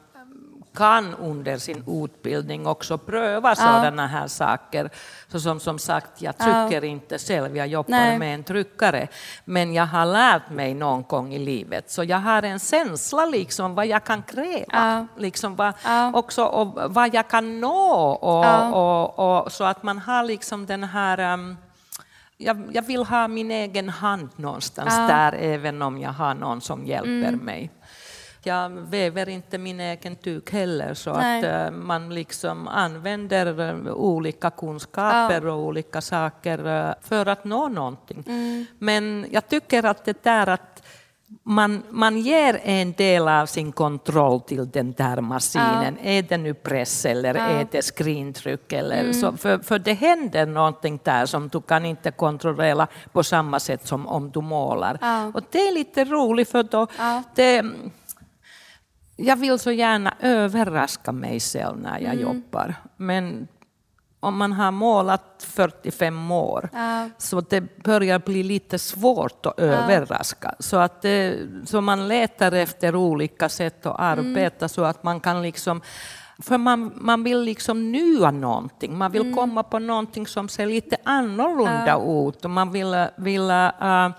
kan 0.74 1.16
under 1.16 1.58
sin 1.58 1.84
utbildning 2.04 2.68
också 2.68 2.98
pröva 2.98 3.56
sådana 3.56 4.08
här 4.08 4.28
saker. 4.28 4.90
Så 5.28 5.40
som, 5.40 5.60
som 5.60 5.80
sagt, 5.80 6.22
jag 6.22 6.38
trycker 6.38 6.84
inte 6.84 7.18
själv, 7.20 7.58
jag 7.58 7.68
jobbar 7.68 7.90
Nej. 7.92 8.20
med 8.20 8.34
en 8.36 8.44
tryckare. 8.44 9.08
Men 9.46 9.74
jag 9.74 9.86
har 9.86 10.06
lärt 10.06 10.50
mig 10.50 10.74
någon 10.74 11.04
gång 11.04 11.34
i 11.34 11.40
livet, 11.40 11.92
så 11.92 12.04
jag 12.04 12.18
har 12.18 12.44
en 12.44 12.60
känsla 12.60 13.26
liksom 13.26 13.76
vad 13.76 13.86
jag 13.88 14.04
kan 14.04 14.24
kräva. 14.24 14.66
Ja. 14.72 15.08
Liksom 15.18 15.56
vad, 15.56 15.74
Ja. 15.86 16.12
också, 16.14 16.44
och 16.46 16.94
vad 16.94 17.14
jag 17.14 17.28
kan 17.30 17.60
nå. 17.60 17.92
Och, 18.22 18.46
Ja. 18.46 18.72
och, 18.74 19.44
och, 19.46 19.52
så 19.52 19.64
att 19.64 19.84
man 19.84 19.98
har 20.00 20.24
liksom 20.24 20.66
den 20.66 20.84
här... 20.84 21.18
ehm, 21.18 21.58
jag, 22.42 22.70
jag 22.74 22.82
vill 22.82 23.04
ha 23.04 23.28
min 23.28 23.52
egen 23.52 23.90
hand 23.90 24.30
någonstans 24.36 24.94
Ja. 24.98 25.08
där, 25.08 25.34
även 25.34 25.82
om 25.82 26.00
jag 26.00 26.10
har 26.12 26.34
någon 26.34 26.62
som 26.62 26.86
hjälper 26.86 27.28
Mm. 27.28 27.40
mig. 27.46 27.72
Jag 28.44 28.70
väver 28.70 29.30
inte 29.30 29.58
min 29.58 29.80
egen 29.80 30.16
tyg 30.16 30.50
heller, 30.52 30.94
så 30.94 31.14
Nej. 31.14 31.40
att 31.40 31.68
eh, 31.68 31.72
man 31.78 32.14
liksom 32.14 32.68
använder 32.68 33.60
eh, 33.70 33.92
olika 33.94 34.50
kunskaper 34.50 35.48
och 35.48 35.58
olika 35.66 36.02
saker 36.02 36.88
eh, 36.88 36.94
för 37.02 37.26
att 37.26 37.44
nå 37.46 37.68
någonting. 37.68 38.24
Mm. 38.28 38.66
Men 38.80 39.26
jag 39.32 39.48
tycker 39.48 39.86
att 39.86 40.06
det 40.06 40.24
där 40.24 40.48
att 40.50 40.84
man, 41.44 41.84
man 41.90 42.18
ger 42.18 42.60
en 42.64 42.94
del 42.94 43.28
av 43.28 43.46
sin 43.46 43.72
kontroll 43.72 44.42
till 44.42 44.70
den 44.72 44.94
där 44.94 45.22
maskinen. 45.22 45.98
Är 46.04 46.22
det 46.24 46.38
nu 46.38 46.54
press 46.54 47.06
eller 47.06 47.34
är 47.36 47.68
det 47.72 47.82
skrintryck? 47.82 48.74
Eller 48.74 49.00
Mm. 49.02 49.14
så, 49.14 49.38
för, 49.38 49.60
för 49.60 49.80
det 49.80 49.94
händer 49.94 50.46
någonting 50.46 51.00
där 51.04 51.26
som 51.26 51.48
du 51.50 51.62
kan 51.62 51.86
inte 51.86 52.12
kontrollera 52.12 52.88
på 53.12 53.24
samma 53.24 53.60
sätt 53.60 53.88
som 53.88 54.08
om 54.08 54.32
du 54.32 54.42
målar. 54.42 54.98
Ja. 55.02 55.32
Och 55.34 55.42
det 55.52 55.68
är 55.68 55.74
lite 55.74 56.06
roligt 56.06 56.50
för 56.50 56.64
då 56.64 56.88
Ja. 56.98 57.24
det, 57.36 57.66
jag 59.16 59.36
vill 59.36 59.60
så 59.60 59.72
gärna 59.72 60.14
överraska 60.20 61.12
mig 61.12 61.40
själv 61.40 61.78
när 61.80 62.00
jag 62.00 62.14
Mm. 62.14 62.20
jobbar. 62.22 62.76
Men 62.98 63.48
om 64.24 64.38
man 64.38 64.54
har 64.54 64.72
målat 64.72 65.46
45 65.48 66.32
år 66.32 66.70
Ja. 66.74 67.10
så 67.18 67.42
det 67.42 67.84
börjar 67.84 68.20
bli 68.20 68.44
lite 68.44 68.80
svårt 68.80 69.46
att 69.46 69.60
överraska. 69.60 70.56
Så, 70.60 70.78
att 70.78 71.02
det, 71.02 71.38
så 71.66 71.82
man 71.82 72.08
letar 72.08 72.52
efter 72.52 72.96
olika 72.96 73.50
sätt 73.50 73.86
att 73.86 74.00
arbeta 74.00 74.68
så 74.68 74.84
att 74.84 75.04
man 75.04 75.20
kan 75.20 75.42
liksom 75.42 75.82
för 76.42 76.58
man, 76.58 76.92
man 76.96 77.24
vill 77.24 77.40
liksom 77.42 77.92
nya 77.92 78.32
någonting, 78.32 78.98
man 78.98 79.12
vill 79.12 79.36
komma 79.36 79.64
på 79.64 79.80
någonting 79.80 80.28
som 80.28 80.50
ser 80.50 80.66
lite 80.68 80.98
annorlunda 81.04 81.96
ut. 82.30 82.46
Och 82.46 82.52
man 82.52 82.72
vill, 82.72 83.08
vill 83.18 83.50
äh, 83.50 84.10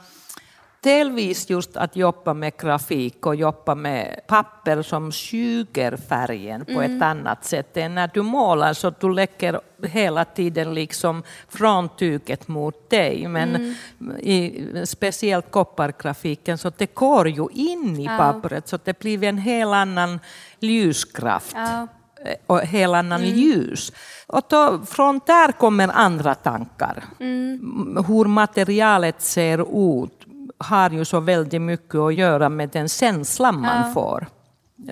delvis 0.83 1.51
just 1.51 1.77
att 1.77 1.97
jobba 1.97 2.35
med 2.35 2.57
grafik 2.57 3.27
och 3.27 3.37
jobba 3.37 3.75
med 3.75 4.21
papper 4.27 4.83
som 4.83 5.13
suger 5.13 5.97
färgen 5.97 6.65
på 6.65 6.83
ett 6.83 7.03
annat 7.03 7.45
sätt. 7.45 7.77
Än 7.77 7.95
när 7.95 8.11
du 8.15 8.23
målar 8.23 8.73
så 8.73 8.91
du 9.01 9.15
lägger 9.15 9.61
hela 9.87 10.25
tiden 10.25 10.75
liksom 10.75 11.23
från 11.49 11.89
tyget 11.97 12.49
mot 12.49 12.91
dig. 12.91 13.29
Men 13.29 13.75
i 14.21 14.65
speciellt 14.85 15.51
koppargrafiken 15.51 16.59
så 16.59 16.71
det 16.77 16.95
går 16.95 17.29
ju 17.29 17.47
in 17.53 18.01
i 18.01 18.07
pappret 18.07 18.69
så 18.69 18.79
det 18.85 18.99
blir 18.99 19.25
en 19.25 19.39
helt 19.39 19.73
annan 19.75 20.21
ljuskraft 20.61 21.53
Ja. 21.55 21.87
eh, 22.25 22.35
och 22.47 22.61
helt 22.61 22.95
annan 22.95 23.23
ljus. 23.25 23.93
Och 24.27 24.43
då, 24.49 24.81
från 24.87 25.21
där 25.27 25.53
kommer 25.53 25.89
andra 25.89 26.35
tankar. 26.35 27.05
M- 27.21 28.05
Hur 28.09 28.25
materialet 28.25 29.23
ser 29.23 29.59
ut 30.05 30.19
har 30.59 30.91
ju 30.91 31.05
så 31.05 31.21
väldigt 31.21 31.63
mycket 31.63 31.95
att 31.95 32.15
göra 32.15 32.49
med 32.49 32.69
den 32.69 32.89
känslan 32.89 33.61
man 33.61 33.95
får. 33.95 34.27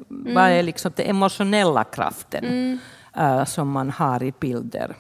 Vad 0.09 0.45
är 0.51 0.63
liksom 0.63 0.93
den 0.97 1.07
emotionella 1.07 1.85
kraften 1.85 2.45
eh, 3.17 3.45
som 3.45 3.71
man 3.71 3.91
har 3.91 4.23
i 4.23 4.33
bilder. 4.41 4.95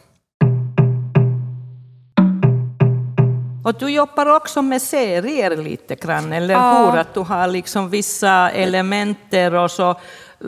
Och 3.64 3.74
du 3.78 3.88
jobbar 3.90 4.36
också 4.36 4.62
med 4.62 4.82
serier 4.82 5.56
lite 5.56 5.94
grann, 5.94 6.32
eller 6.32 6.54
Ja. 6.54 6.90
hur? 6.90 6.98
Att 7.00 7.14
du 7.14 7.20
har 7.20 7.46
liksom 7.46 7.90
vissa 7.90 8.50
elementer 8.50 9.54
och 9.54 9.70
så 9.70 9.94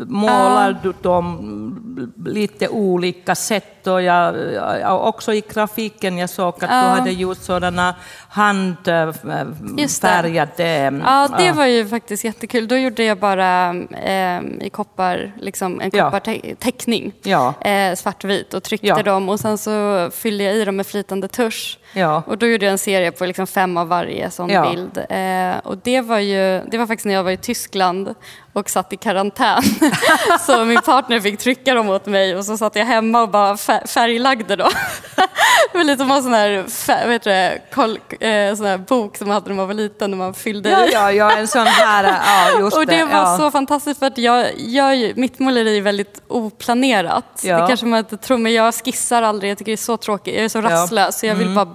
målar 0.07 0.79
du 0.83 0.93
dem 1.03 2.13
lite 2.27 2.69
olika 2.69 3.35
sätt. 3.35 3.87
Och 3.87 4.03
jag, 4.03 4.53
jag, 4.81 5.07
också 5.09 5.33
i 5.35 5.41
grafiken, 5.53 6.19
jag 6.19 6.31
såg 6.31 6.55
att 6.55 6.61
du 6.61 6.67
hade 7.01 7.11
gjort 7.11 7.39
sådana. 7.39 7.95
Handfärgade... 8.33 11.01
Ja, 11.05 11.29
det 11.39 11.53
var 11.53 11.67
ju 11.67 11.89
faktiskt 11.89 12.25
jättekul. 12.25 12.69
Då 12.69 12.77
gjorde 12.77 13.05
jag 13.05 13.19
bara 13.19 13.69
eh, 14.05 14.41
i 14.61 14.71
koppar, 14.73 15.33
liksom 15.41 15.81
en 15.81 15.91
kopparteckning, 15.91 17.13
Ja. 17.23 17.55
eh, 17.61 17.95
svartvit 17.95 18.55
och 18.55 18.63
tryckte 18.63 18.87
Ja. 18.87 19.03
dem 19.03 19.29
och 19.29 19.41
sen 19.41 19.59
så 19.59 20.11
fyllde 20.15 20.45
jag 20.45 20.55
i 20.57 20.65
dem 20.65 20.77
med 20.77 20.87
flytande 20.87 21.29
tusch. 21.29 21.79
Och 22.27 22.39
då 22.39 22.47
gjorde 22.47 22.65
jag 22.65 22.73
en 22.73 22.79
serie 22.79 23.13
på 23.13 23.27
liksom 23.27 23.47
fem 23.47 23.77
av 23.77 23.89
varje 23.89 24.31
sån 24.31 24.49
bild. 24.49 24.99
Eh, 25.11 25.53
och 25.65 25.79
det 25.79 26.01
var 26.01 26.19
ju, 26.19 26.61
det 26.71 26.79
var 26.79 26.87
faktiskt 26.87 27.07
när 27.07 27.15
jag 27.15 27.25
var 27.25 27.31
i 27.31 27.37
Tyskland 27.37 28.15
och 28.53 28.71
satt 28.71 28.93
i 28.93 28.97
karantän. 28.97 29.63
så 30.47 30.65
min 30.65 30.81
partner 30.81 31.21
fick 31.21 31.39
trycka 31.39 31.75
dem 31.75 31.89
åt 31.89 32.07
mig 32.07 32.37
och 32.37 32.45
så 32.45 32.57
satt 32.57 32.77
jag 32.77 32.85
hemma 32.85 33.23
och 33.23 33.29
bara 33.29 33.55
fär- 33.55 33.87
färglagde 33.87 34.57
dem. 34.57 34.71
det 35.73 35.79
var 35.79 35.85
lite 35.85 35.99
som 35.99 36.11
en 36.11 36.23
sån 36.23 36.33
här, 36.33 37.07
vet 37.09 37.23
du, 37.23 37.31
det, 37.31 37.59
kol, 37.75 37.99
eh, 38.23 38.55
sån 38.55 38.67
här 38.67 38.79
bok 38.79 39.17
som 39.17 39.29
man 39.29 39.35
hade 39.35 39.49
när 39.49 39.57
man 39.57 39.67
var 39.67 39.75
liten 39.75 40.11
när 40.11 40.19
man 40.19 40.35
fyllde 40.35 40.71
Ja, 40.71 40.87
i. 40.87 40.93
ja, 40.93 41.13
ja, 41.13 41.37
en 41.37 41.49
sån 41.49 41.67
här... 41.67 42.05
Ja, 42.05 42.61
just 42.61 42.77
Och 42.77 42.87
det 42.87 43.05
var 43.05 43.13
ja. 43.13 43.37
så 43.39 43.51
fantastiskt 43.51 43.99
för 43.99 44.07
att 44.07 44.19
jag 44.19 44.47
gör 44.57 44.93
ju, 44.93 45.13
mitt 45.17 45.39
måleri 45.39 45.77
är 45.77 45.83
väldigt 45.83 46.23
oplanerat. 46.29 47.41
Ja. 47.45 47.61
Det 47.61 47.69
kanske 47.69 47.87
man 47.87 47.99
inte 47.99 48.17
tror, 48.17 48.39
men 48.39 48.53
jag 48.53 48.75
skissar 48.75 49.23
aldrig. 49.23 49.51
Jag 49.51 49.59
tycker 49.59 49.73
det 49.73 49.75
är 49.75 49.77
så 49.77 49.97
tråkigt. 49.97 50.35
Jag 50.35 50.45
är 50.45 50.49
så. 50.49 50.59
Mm. 50.59 50.71
rastlös 50.71 51.19
så 51.19 51.27
jag 51.27 51.35
vill 51.35 51.55
bara 51.55 51.75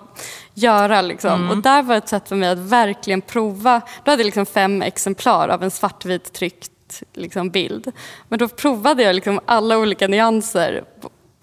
göra 0.53 1.01
liksom. 1.01 1.49
Och 1.49 1.57
där 1.57 1.81
var 1.81 1.95
ett 1.95 2.09
sätt 2.09 2.29
för 2.29 2.35
mig 2.35 2.49
att 2.49 2.57
verkligen 2.57 3.21
prova. 3.21 3.81
Då 4.03 4.11
hade 4.11 4.21
jag 4.21 4.25
liksom 4.25 4.45
fem 4.45 4.81
exemplar 4.81 5.49
av 5.49 5.63
en 5.63 5.71
svartvit 5.71 6.33
tryckt 6.33 6.71
liksom, 7.13 7.49
bild. 7.49 7.91
Men 8.27 8.39
då 8.39 8.47
provade 8.47 9.03
jag 9.03 9.15
liksom 9.15 9.39
alla 9.45 9.77
olika 9.77 10.07
nyanser 10.07 10.83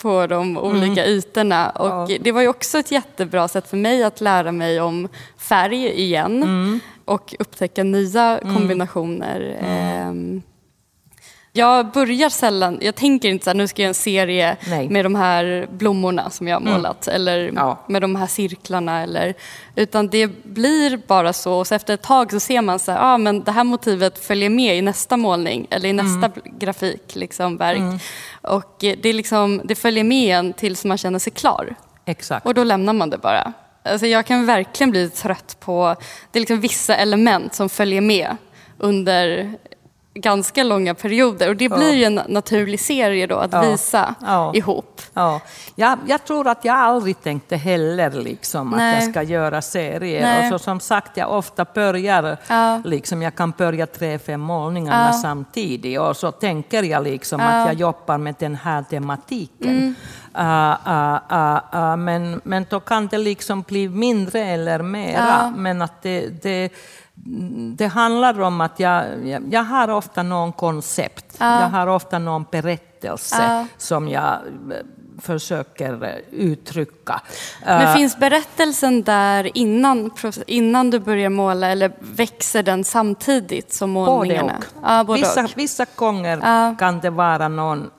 på- 0.05 0.27
de 0.27 0.59
olika 0.59 1.07
ytorna. 1.07 1.71
Och 1.71 2.11
det 2.21 2.33
var 2.33 2.43
ju 2.43 2.49
också 2.49 2.79
ett 2.79 2.91
jättebra 2.91 3.49
sätt 3.49 3.69
för 3.69 3.77
mig 3.77 4.03
att 4.05 4.21
lära 4.21 4.53
mig 4.53 4.81
om 4.81 5.09
färg 5.39 5.87
igen 5.87 6.81
och 7.05 7.35
upptäcka 7.39 7.85
nya 7.85 8.41
kombinationer. 8.55 9.57
Ehm, 9.61 10.43
Jag 11.57 11.91
börjar 11.91 12.29
sällan, 12.29 12.79
jag 12.81 12.95
tänker 12.95 13.29
inte 13.29 13.45
så 13.45 13.51
här, 13.51 13.55
nu 13.55 13.69
ska 13.69 13.83
jag 13.83 13.85
göra 13.85 13.91
en 13.91 13.95
serie 13.95 14.57
Nej. 14.69 14.89
med 14.89 15.05
de 15.05 15.15
här 15.15 15.69
blommorna 15.71 16.31
som 16.31 16.49
jag 16.49 16.57
har 16.57 16.61
målat 16.61 17.09
eller 17.09 17.53
Ja. 17.55 17.85
med 17.89 18.03
de 18.03 18.17
här 18.17 18.27
cirklarna 18.27 19.03
eller 19.03 19.35
utan 19.77 20.09
det 20.09 20.27
blir 20.45 21.01
bara 21.07 21.33
så 21.33 21.55
och 21.55 21.67
så 21.67 21.75
efter 21.75 21.95
ett 21.95 22.03
tag 22.03 22.31
så 22.31 22.41
ser 22.41 22.63
man 22.63 22.79
så 22.79 22.93
här, 22.93 22.99
ah, 23.03 23.19
men 23.19 23.43
det 23.43 23.53
här 23.53 23.65
motivet 23.65 24.19
följer 24.25 24.51
med 24.51 24.79
i 24.79 24.83
nästa 24.83 25.17
målning 25.17 25.67
eller 25.71 25.89
i 25.89 25.93
nästa 25.93 26.31
grafik, 26.59 27.15
liksom 27.15 27.57
verk. 27.57 28.03
Och 28.43 28.85
eh, 28.85 28.97
det, 29.03 29.09
är 29.09 29.13
liksom, 29.13 29.61
det 29.65 29.75
följer 29.75 30.05
med 30.05 30.37
en 30.37 30.53
tills 30.53 30.85
man 30.85 30.99
känner 30.99 31.19
sig 31.19 31.33
klar. 31.33 31.75
Exakt. 32.05 32.47
Och 32.47 32.55
då 32.55 32.65
lämnar 32.65 32.93
man 32.93 33.11
det 33.11 33.19
bara. 33.19 33.53
Alltså 33.83 34.07
jag 34.07 34.27
kan 34.27 34.47
verkligen 34.47 34.91
bli 34.91 35.11
trött 35.11 35.57
på, 35.61 35.97
det 36.33 36.39
är 36.39 36.41
liksom 36.41 36.61
vissa 36.61 36.97
element 36.97 37.55
som 37.55 37.69
följer 37.69 38.01
med 38.01 38.37
under 38.79 39.55
ganska 40.15 40.65
långa 40.65 40.95
perioder. 40.95 41.49
Och 41.49 41.57
det 41.57 41.69
blir 41.69 41.93
ju 41.93 42.05
en 42.05 42.21
naturlig 42.29 42.81
serie 42.81 43.27
då 43.27 43.37
att 43.37 43.65
visa 43.67 44.15
ihop. 44.55 45.03
Ja, 45.15 45.41
jag, 45.75 45.99
jag 46.07 46.25
tror 46.25 46.49
att 46.49 46.65
jag 46.65 46.77
aldrig 46.77 47.23
tänkte 47.23 47.57
heller 47.57 48.11
liksom 48.11 48.75
att 48.75 48.95
jag 48.95 49.11
ska 49.11 49.23
göra 49.23 49.63
serier. 49.63 50.23
Nej. 50.23 50.53
Och 50.53 50.61
så, 50.61 50.65
som 50.65 50.81
sagt, 50.81 51.17
jag 51.17 51.33
ofta 51.33 51.67
börjar, 51.75 52.37
Ja. 52.49 52.83
liksom, 52.85 53.23
jag 53.23 53.35
kan 53.35 53.51
börja 53.51 53.87
tre, 53.87 54.19
fem 54.19 54.41
målningarna 54.41 55.13
samtidigt 55.13 56.01
och 56.01 56.17
så 56.17 56.33
tänker 56.33 56.83
jag 56.83 57.05
liksom. 57.05 57.41
Mm. 57.41 57.61
att 57.61 57.67
jag 57.67 57.75
jobbar 57.75 58.19
med 58.19 58.35
den 58.39 58.55
här 58.55 58.83
tematiken. 58.83 59.95
Ah, 60.33 60.77
ah, 60.85 61.19
ah, 61.29 61.61
ah, 61.73 61.97
men, 61.97 62.41
men 62.45 62.67
då 62.71 62.81
kan 62.81 63.07
det 63.07 63.19
liksom 63.19 63.63
bli 63.63 63.89
mindre 63.89 64.41
eller 64.41 64.83
mera. 64.83 65.55
Men 65.57 65.83
att 65.83 66.03
det, 66.03 66.43
det, 66.43 66.73
det 67.77 67.87
handlar 67.87 68.41
om 68.41 68.61
att 68.61 68.81
jag, 68.81 69.29
jag, 69.29 69.43
jag 69.51 69.63
har 69.65 69.89
ofta 69.89 70.23
någon 70.23 70.53
koncept. 70.53 71.37
Jag 71.39 71.47
har 71.69 71.87
ofta 71.87 72.19
någon 72.19 72.45
berättelse 72.51 73.37
Ja. 73.43 73.67
som 73.79 74.09
jag 74.09 74.33
eh, 74.33 74.39
försöker 75.21 76.05
eh, 76.05 76.15
uttrycka. 76.31 77.21
Men 77.67 77.83
Eh, 77.83 77.95
finns 77.95 78.17
berättelsen 78.19 79.03
där 79.03 79.51
innan, 79.59 80.11
innan 80.47 80.91
du 80.91 80.99
börjar 80.99 81.31
måla 81.31 81.67
eller 81.69 81.93
växer 82.01 82.63
den 82.63 82.85
samtidigt 82.85 83.73
som 83.73 83.95
både 83.95 84.11
målningarna? 84.11 84.57
och. 84.59 84.65
Ja, 84.83 85.05
både 85.05 85.21
vissa, 85.21 85.45
och. 85.45 85.51
vissa 85.57 85.87
gånger 85.97 86.39
Ja. 86.43 86.47
Mm. 86.65 86.77
kan 86.77 87.01
det 87.01 87.11
vara 87.11 87.49
någon 87.49 87.91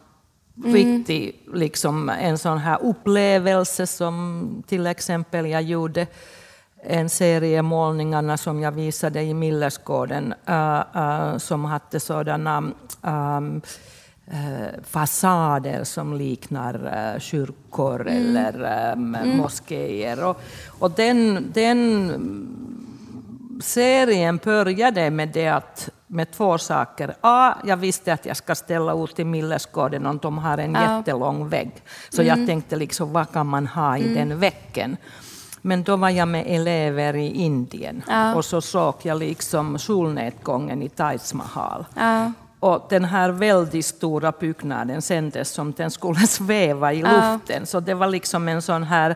riktig, 0.66 1.42
liksom 1.54 2.10
en 2.10 2.38
sån 2.38 2.58
här 2.58 2.80
upplevelse 2.84 3.88
som 3.88 4.64
till 4.68 4.88
exempel 4.88 5.46
jag 5.46 5.62
gjorde 5.62 6.08
en 6.88 7.10
serie 7.10 7.62
målningarna 7.62 8.38
som 8.38 8.62
jag 8.62 8.72
visade 8.72 9.22
i 9.22 9.34
Millersgården 9.34 10.34
äh, 10.46 10.80
äh, 10.96 11.38
som 11.38 11.66
hade 11.66 12.00
sådana 12.00 12.64
ähm, 13.04 13.62
äh, 14.28 14.84
fasader 14.84 15.84
som 15.84 16.14
liknar 16.14 17.20
kyrkor 17.20 18.08
eller 18.08 18.92
ähm, 18.94 19.18
moskéer. 19.38 20.24
Och, 20.24 20.42
och 20.80 20.92
den, 20.92 21.52
den 21.54 22.12
serien 23.62 24.40
började 24.44 25.10
med 25.10 25.30
det 25.30 25.48
att 25.48 25.90
med 26.08 26.32
två 26.32 26.58
saker. 26.58 27.16
A, 27.22 27.54
jag 27.66 27.78
visste 27.78 28.14
att 28.14 28.26
jag 28.26 28.38
ska 28.38 28.56
ställa 28.56 29.04
ut 29.04 29.20
i 29.20 29.24
Millersgården 29.24 30.06
om 30.06 30.18
de 30.18 30.38
har 30.38 30.58
en 30.58 30.74
jättelång 30.74 31.50
vägg. 31.50 31.72
Så 32.10 32.24
jag 32.24 32.48
tänkte 32.48 32.76
liksom, 32.76 33.14
vad 33.14 33.32
kan 33.32 33.48
man 33.48 33.68
ha 33.68 33.98
i 33.98 34.14
den 34.14 34.40
väggen? 34.40 34.98
Men 35.66 35.84
då 35.84 35.96
var 35.96 36.10
jag 36.10 36.28
med 36.28 36.44
elever 36.48 37.16
i 37.16 37.28
Indien 37.28 38.04
och 38.36 38.46
så 38.46 38.62
såg 38.62 38.96
jag 39.02 39.20
liksom 39.20 39.80
solnedgången 39.80 40.82
i 40.82 40.90
Taj 40.90 41.20
Mahal. 41.34 41.86
Ja. 41.96 42.32
Och 42.60 42.86
den 42.90 43.06
här 43.06 43.30
väldigt 43.30 43.86
stora 43.86 44.32
byggnaden 44.32 45.02
kändes 45.02 45.50
som 45.50 45.72
den 45.72 45.92
skulle 45.92 46.20
sväva 46.28 46.94
i 46.94 47.02
luften. 47.02 47.66
Så 47.66 47.80
det 47.80 47.94
var 47.94 48.08
liksom 48.08 48.48
en 48.48 48.62
sån 48.62 48.84
här 48.84 49.16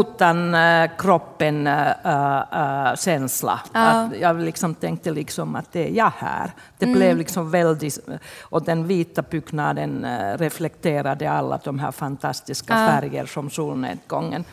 utan 0.00 0.54
uh, 0.54 0.90
kroppen 0.98 1.66
uh, 1.66 1.88
uh, 2.06 2.96
känsla. 2.96 3.60
Att 3.72 4.12
jag 4.20 4.40
liksom 4.40 4.74
tänkte 4.74 5.10
liksom 5.10 5.56
att 5.56 5.72
det 5.72 5.88
är 5.90 5.96
jag 5.96 6.12
här. 6.18 6.50
Det 6.78 6.86
blev 6.86 7.16
liksom 7.16 7.50
väldigt... 7.50 7.98
Och 8.40 8.62
den 8.62 8.86
vita 8.86 9.22
byggnaden 9.22 10.06
reflekterade 10.38 11.30
alla 11.30 11.60
de 11.64 11.78
här 11.78 11.92
fantastiska 11.92 12.74
färger 12.74 13.26
som 13.26 13.50
solnedgången. 13.50 14.44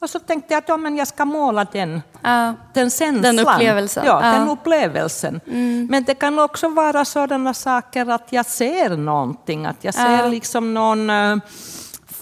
Och 0.00 0.10
så 0.10 0.18
tänkte 0.18 0.54
jag 0.54 0.58
att 0.58 0.68
ja, 0.68 0.76
men 0.76 0.96
jag 0.96 1.08
ska 1.08 1.24
måla 1.24 1.64
den, 1.72 2.02
Ja. 2.22 2.54
den 2.72 2.90
känslan. 2.90 3.22
Den 3.36 3.38
upplevelsen. 3.38 4.04
Ja, 4.06 4.20
Ja. 4.26 4.32
den 4.38 4.48
upplevelsen. 4.48 5.40
Men 5.90 6.04
det 6.04 6.14
kan 6.14 6.38
också 6.38 6.68
vara 6.68 7.04
sådana 7.04 7.54
saker 7.54 8.10
att 8.10 8.26
jag 8.32 8.46
ser 8.46 8.96
någonting, 8.96 9.66
att 9.66 9.84
jag 9.84 9.94
ser 9.94 10.28
liksom 10.28 10.74
någon 10.74 11.10
eh, 11.10 11.36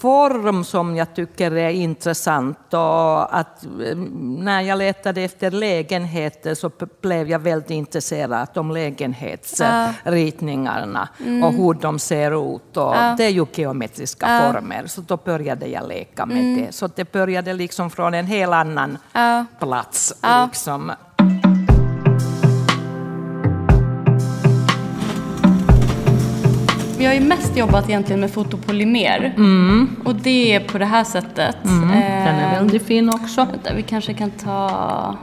form 0.05 0.63
som 0.63 0.95
jag 0.95 1.15
tycker 1.15 1.51
är 1.51 1.69
intressant. 1.69 2.73
Och 2.73 3.37
att 3.37 3.65
eh, 3.65 3.69
när 4.21 4.61
jag 4.61 4.77
letade 4.77 5.21
efter 5.21 5.51
lägenheter 5.51 6.55
så 6.55 6.71
blev 7.01 7.29
jag 7.29 7.39
väldigt 7.39 7.69
intresserad 7.69 8.57
av 8.57 8.71
lägenhetsritningarna 8.71 11.09
och 11.43 11.53
hur 11.53 11.73
de 11.73 11.99
ser 11.99 12.55
ut. 12.55 12.77
Och 12.77 12.95
Det 13.17 13.25
är 13.25 13.29
ju 13.29 13.45
geometriska 13.53 14.25
former, 14.53 14.87
så 14.87 15.01
då 15.01 15.17
började 15.17 15.67
jag 15.67 15.87
leka 15.87 16.25
med 16.25 16.57
det. 16.57 16.75
Så 16.75 16.87
det 16.95 17.11
började 17.11 17.53
liksom 17.53 17.89
från 17.89 18.13
en 18.13 18.27
helt 18.27 18.53
annan 18.53 18.97
plats. 19.59 20.13
Liksom. 20.45 20.91
Vi 27.05 27.09
har 27.09 27.15
ju 27.15 27.21
mest 27.21 27.57
jobbat 27.57 27.89
egentligen 27.89 28.19
med 28.19 28.31
fotopolymer. 28.31 29.35
Och 30.03 30.15
det 30.15 30.55
är 30.55 30.59
på 30.59 30.77
det 30.77 30.85
här 30.85 31.03
sättet. 31.03 31.57
Den 31.63 31.91
är 31.91 32.53
Eh, 32.53 32.59
väldigt 32.59 32.87
fin 32.87 33.09
också. 33.09 33.45
Vänta, 33.45 33.73
vi 33.73 33.81
kanske 33.81 34.13
kan 34.13 34.31
ta... 34.31 35.17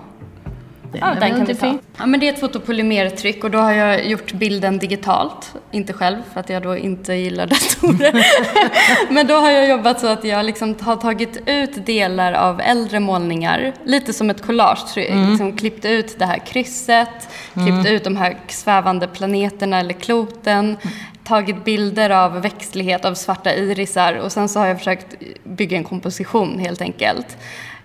Den 0.93 1.01
ja, 1.01 1.07
är 1.07 1.21
den 1.21 1.21
kan 1.21 1.31
vi 1.31 1.39
väldigt 1.39 1.61
ta. 1.61 1.67
fin. 1.67 1.79
Ja, 1.99 2.07
men 2.07 2.21
det 2.21 2.29
är 2.29 2.33
ett 2.33 2.41
fotopolymertryck 2.41 3.45
och 3.45 3.51
då 3.51 3.59
har 3.59 3.73
jag 3.73 4.07
gjort 4.07 4.33
bilden 4.33 4.79
digitalt. 4.79 5.55
Inte 5.71 5.93
själv, 5.93 6.17
för 6.33 6.41
att 6.41 6.49
jag 6.51 6.63
då 6.63 6.77
inte 6.77 7.15
gillar 7.15 7.47
datorer. 7.83 8.25
men 9.13 9.27
då 9.27 9.35
har 9.35 9.51
jag 9.51 9.69
jobbat 9.69 10.01
så 10.01 10.07
att 10.07 10.25
jag 10.25 10.45
liksom 10.45 10.75
har 10.81 10.97
tagit 10.97 11.43
ut 11.47 11.87
delar 11.87 12.33
av 12.33 12.61
äldre 12.61 13.01
målningar, 13.01 13.73
lite 13.85 14.13
som 14.13 14.31
ett 14.31 14.43
collage. 14.43 14.87
tror 14.95 15.07
jag. 15.07 15.17
Mm. 15.17 15.31
Liksom 15.31 15.57
klippt 15.57 15.85
ut 15.85 16.19
det 16.19 16.27
här 16.27 16.39
krysset, 16.39 17.29
klippt 17.55 17.87
ut 17.87 18.05
de 18.05 18.17
här 18.17 18.37
svävande 18.49 19.09
planeterna 19.09 19.81
eller 19.81 19.95
kloten, 19.95 20.77
tagit 21.25 21.65
bilder 21.65 22.11
av 22.11 22.41
växtlighet, 22.41 23.05
av 23.05 23.15
svarta 23.15 23.55
irisar 23.55 24.15
och 24.15 24.33
sen 24.33 24.49
så 24.49 24.59
har 24.59 24.67
jag 24.67 24.79
försökt 24.79 25.17
bygga 25.45 25.77
en 25.77 25.85
komposition 25.85 26.59
helt 26.59 26.81
enkelt. 26.81 27.37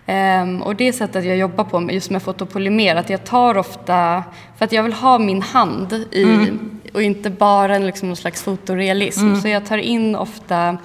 Ehm, 0.05 0.61
och 0.61 0.75
det 0.75 0.93
sättet 0.93 1.25
jag 1.25 1.37
jobbar 1.37 1.63
på 1.63 1.79
med, 1.79 1.95
just 1.95 2.09
med 2.09 2.23
fotopolymer, 2.23 2.95
att 2.95 3.09
jag 3.09 3.23
tar 3.23 3.57
ofta, 3.57 4.23
för 4.57 4.65
att 4.65 4.71
jag 4.71 4.83
vill 4.83 4.93
ha 4.93 5.19
min 5.19 5.41
hand 5.41 5.93
i, 5.93 6.51
och 6.93 7.01
inte 7.01 7.29
bara 7.29 7.75
en, 7.75 7.85
liksom, 7.85 8.07
någon 8.07 8.15
slags 8.15 8.43
fotorealism, 8.43 9.35
så 9.35 9.47
jag 9.47 9.65
tar 9.65 9.77
in 9.77 10.15
ofta 10.15 10.77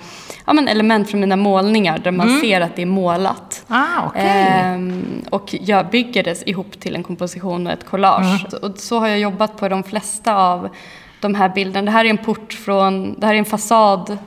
ja, 0.47 0.53
men 0.53 0.69
element 0.69 1.11
från 1.11 1.21
mina 1.21 1.37
målningar 1.37 1.99
där 1.99 2.11
man 2.11 2.41
ser 2.41 2.61
att 2.61 2.77
det 2.77 2.83
är 2.83 2.87
målat. 2.87 3.65
Ah, 3.69 4.07
okej. 4.07 4.23
Ehm, 4.27 5.23
och 5.31 5.55
jag 5.61 5.91
bygger 5.91 6.23
det 6.23 6.49
ihop 6.49 6.81
till 6.81 6.97
en 6.97 7.03
komposition 7.03 7.67
och 7.67 7.73
ett 7.73 7.87
collage. 7.87 8.47
Mm. 8.53 8.71
Och 8.71 8.79
så 8.79 8.99
har 8.99 9.09
jag 9.09 9.19
jobbat 9.19 9.57
på 9.57 9.69
de 9.69 9.83
flesta 9.83 10.37
av 10.37 10.69
de 11.23 11.35
här 11.35 11.49
bilderna. 11.49 11.85
Det 11.85 11.91
här 11.91 12.05
är 12.05 12.11
en 12.11 12.19
port 12.19 12.53
från, 12.53 13.21
det 13.21 13.27
här 13.27 13.35
är 13.35 13.39
en 13.39 13.45
fasad 13.45 14.19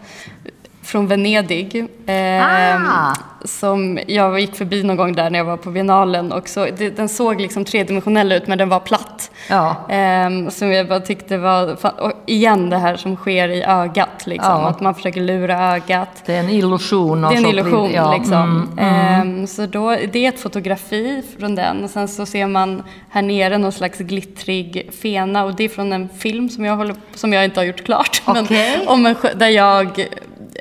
från 0.85 1.07
Venedig. 1.07 1.85
ehm, 2.05 2.85
Ah. 2.87 3.13
Som 3.45 3.99
jag 4.07 4.39
gick 4.39 4.55
förbi 4.55 4.83
någon 4.83 4.95
gång 4.97 5.13
där 5.15 5.29
när 5.29 5.39
jag 5.39 5.45
var 5.45 5.57
på 5.57 5.71
biennalen 5.71 6.31
och 6.31 6.49
så, 6.49 6.65
det, 6.77 6.89
den 6.89 7.09
såg 7.09 7.41
liksom 7.41 7.65
tredimensionell 7.65 8.31
ut 8.31 8.47
men 8.47 8.57
den 8.57 8.69
var 8.69 8.79
platt. 8.79 9.31
Ja. 9.49 9.75
Ehm, 9.89 10.51
som 10.51 10.71
jag 10.71 10.87
bara 10.87 10.99
tyckte 10.99 11.37
var, 11.37 11.77
och 12.01 12.11
igen 12.25 12.69
det 12.69 12.77
här 12.77 12.95
som 12.95 13.15
sker 13.15 13.49
i 13.49 13.63
ögat 13.63 14.27
liksom, 14.27 14.51
Ja. 14.51 14.67
att 14.67 14.81
man 14.81 14.95
försöker 14.95 15.21
lura 15.21 15.73
ögat. 15.75 16.23
Det 16.25 16.35
är 16.35 16.39
en 16.39 16.49
illusion. 16.49 17.21
Det 17.21 17.27
är 17.27 17.37
en 17.37 17.45
illusion 17.45 17.91
ja, 17.91 18.17
liksom. 18.17 18.33
mm, 18.77 18.79
mm. 18.79 19.21
Ehm, 19.21 19.47
så 19.47 19.65
då, 19.65 19.89
det 20.11 20.25
är 20.25 20.29
ett 20.29 20.39
fotografi 20.39 21.23
från 21.39 21.55
den 21.55 21.83
och 21.83 21.89
sen 21.89 22.07
så 22.07 22.25
ser 22.25 22.47
man 22.47 22.83
här 23.09 23.21
nere 23.21 23.57
någon 23.57 23.71
slags 23.71 23.97
glittrig 23.99 24.89
fena 25.01 25.43
och 25.43 25.55
det 25.55 25.63
är 25.63 25.69
från 25.69 25.93
en 25.93 26.09
film 26.09 26.49
som 26.49 26.65
jag, 26.65 26.75
håller, 26.75 26.95
som 27.13 27.33
jag 27.33 27.45
inte 27.45 27.59
har 27.59 27.65
gjort 27.65 27.83
klart. 27.85 28.21
Okej. 28.25 28.77
Men 28.79 28.87
om 28.87 29.05
en, 29.05 29.15
där 29.35 29.49
jag 29.49 30.07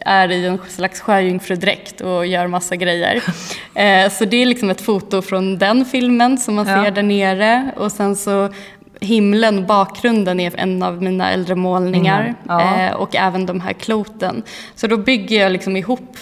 är 0.05 0.31
i 0.31 0.47
en 0.47 0.59
slags 0.69 1.01
sjöjungfrudräkt 1.01 2.01
och 2.01 2.27
gör 2.27 2.47
massa 2.47 2.77
grejer. 2.77 3.23
Eh, 3.77 4.11
så 4.11 4.25
det 4.25 4.37
är 4.43 4.47
liksom 4.47 4.71
ett 4.71 4.81
foto 4.81 5.23
från 5.23 5.59
den 5.59 5.85
filmen 5.85 6.39
som 6.39 6.55
man 6.55 6.67
Ja. 6.69 6.85
ser 6.85 6.91
där 6.91 7.03
nere 7.03 7.71
och 7.77 7.93
sen 7.93 8.17
så 8.17 8.49
himlen, 9.01 9.67
bakgrunden 9.67 10.41
är 10.41 10.53
en 10.61 10.83
av 10.83 11.03
mina 11.03 11.31
äldre 11.31 11.55
målningar 11.55 12.21
Mm, 12.23 12.35
ja. 12.49 12.87
eh, 12.87 12.93
och 12.95 13.17
även 13.17 13.47
de 13.47 13.61
här 13.61 13.73
kloten. 13.73 14.43
Så 14.75 14.87
då 14.87 14.97
bygger 14.97 15.41
jag 15.41 15.53
liksom 15.53 15.77
ihop 15.77 16.17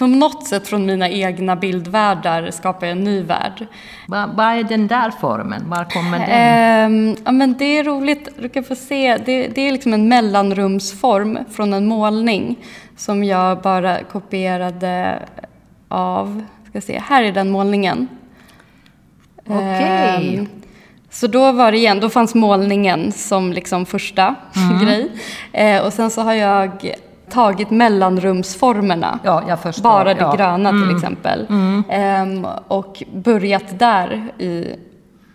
på 0.00 0.06
något 0.06 0.46
sätt 0.46 0.68
från 0.68 0.86
mina 0.86 1.08
egna 1.08 1.56
bildvärldar 1.56 2.50
skapar 2.50 2.86
jag 2.86 2.96
en 2.96 3.04
ny 3.04 3.22
värld. 3.22 3.66
Vad 4.08 4.36
va 4.36 4.54
är 4.54 4.64
den 4.64 4.86
där 4.86 5.10
formen? 5.10 5.70
Var 5.70 5.84
kommer 5.84 6.18
den? 6.18 6.28
Ehm, 6.30 7.16
ja, 7.24 7.32
men 7.32 7.54
det 7.58 7.64
är 7.64 7.84
roligt, 7.84 8.28
du 8.38 8.48
kan 8.48 8.64
få 8.64 8.74
se. 8.74 9.16
Det, 9.16 9.48
det 9.48 9.60
är 9.60 9.72
liksom 9.72 9.92
en 9.92 10.08
mellanrumsform 10.08 11.38
från 11.50 11.72
en 11.72 11.86
målning 11.86 12.56
som 12.96 13.24
jag 13.24 13.60
bara 13.60 14.04
kopierade 14.04 15.22
av. 15.88 16.44
Ska 16.68 16.80
se, 16.80 17.02
här 17.06 17.22
är 17.22 17.32
den 17.32 17.50
målningen. 17.50 18.08
Okej. 19.46 20.36
Ehm, 20.38 20.48
så 21.10 21.26
då 21.26 21.52
var 21.52 21.72
det 21.72 21.78
igen, 21.78 22.00
då 22.00 22.10
fanns 22.10 22.34
målningen 22.34 23.12
som 23.12 23.52
liksom 23.52 23.86
första 23.86 24.34
Mm. 24.56 24.78
grej. 24.84 25.10
Eh, 25.52 25.84
och 25.84 25.92
sen 25.92 26.10
så 26.10 26.22
har 26.22 26.34
jag 26.34 26.94
tagit 27.30 27.70
mellanrumsformerna. 27.70 29.18
Ja. 29.22 29.58
Bara 29.82 30.14
det 30.14 30.20
ja. 30.20 30.34
gröna 30.36 30.70
till 30.70 30.96
exempel. 30.96 31.46
Ehm, 31.88 32.46
och 32.68 33.02
börjat 33.12 33.78
där 33.78 34.32
i 34.38 34.76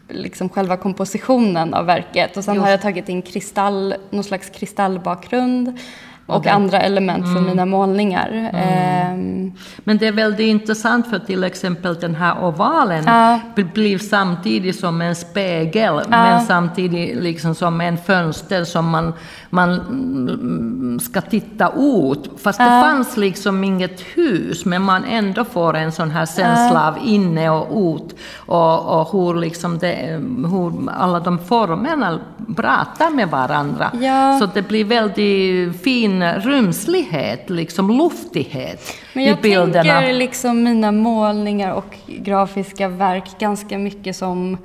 liksom 0.10 0.50
själva 0.50 0.78
kompositionen 0.78 1.74
av 1.74 1.86
verket. 1.86 2.38
Och 2.38 2.44
sen 2.44 2.60
har 2.60 2.70
jag 2.70 2.82
tagit 2.82 3.10
in 3.10 3.22
kristall, 3.22 3.96
någon 4.10 4.24
slags 4.24 4.50
kristallbakgrund 4.50 5.80
och 6.26 6.48
andra 6.48 6.80
element 6.80 7.34
från 7.34 7.46
mina 7.46 7.66
målningar. 7.66 8.52
Ehm, 8.54 9.52
Men 9.78 9.98
det 9.98 10.08
är 10.08 10.12
väldigt 10.12 10.40
intressant 10.48 11.10
för 11.10 11.20
till 11.20 11.44
exempel 11.44 11.96
den 11.96 12.16
här 12.16 12.44
ovalen 12.46 13.04
bl- 13.56 13.74
blir 13.74 13.98
samtidigt 13.98 14.80
som 14.80 15.02
en 15.02 15.16
spegel 15.16 16.02
men 16.08 16.42
samtidigt 16.46 17.24
liksom 17.24 17.56
som 17.56 17.82
en 17.82 17.98
fönster 17.98 18.64
som 18.64 18.90
man, 18.90 19.14
man 19.50 19.70
mm, 19.74 21.00
ska 21.00 21.22
titta 21.22 21.72
ut. 21.78 22.30
Fast 22.44 22.60
det 22.60 22.66
fanns 22.66 23.18
liksom 23.18 23.64
inget 23.64 24.02
hus 24.02 24.66
men 24.66 24.82
man 24.82 25.04
ändå 25.06 25.44
får 25.44 25.76
en 25.76 25.92
sån 25.92 26.12
här 26.12 26.26
känsla 26.26 26.88
av 26.88 26.98
inne 27.04 27.50
och 27.50 27.96
ut. 27.96 28.16
Och, 28.38 29.00
och 29.02 29.12
hur, 29.12 29.40
liksom 29.40 29.78
det, 29.78 29.96
hur 30.52 30.90
alla 30.98 31.20
de 31.20 31.40
formerna 31.40 32.20
pratar 32.56 33.10
med 33.10 33.30
varandra. 33.30 33.92
Ja. 34.02 34.40
Så 34.40 34.46
det 34.54 34.62
blir 34.62 34.86
väldigt 34.86 35.82
fin 36.22 36.42
rumslighet, 36.42 37.50
liksom 37.50 37.98
luftighet 37.98 38.94
Men 39.14 39.24
i 39.24 39.28
jag 39.30 39.42
bilderna. 39.42 39.84
tänker 40.00 40.14
liksom 40.14 40.64
mina 40.64 40.92
målningar 40.92 41.74
och 41.74 41.96
grafiska 42.08 42.88
verk 42.88 43.40
ganska 43.40 43.78
mycket 43.78 44.16
som 44.16 44.58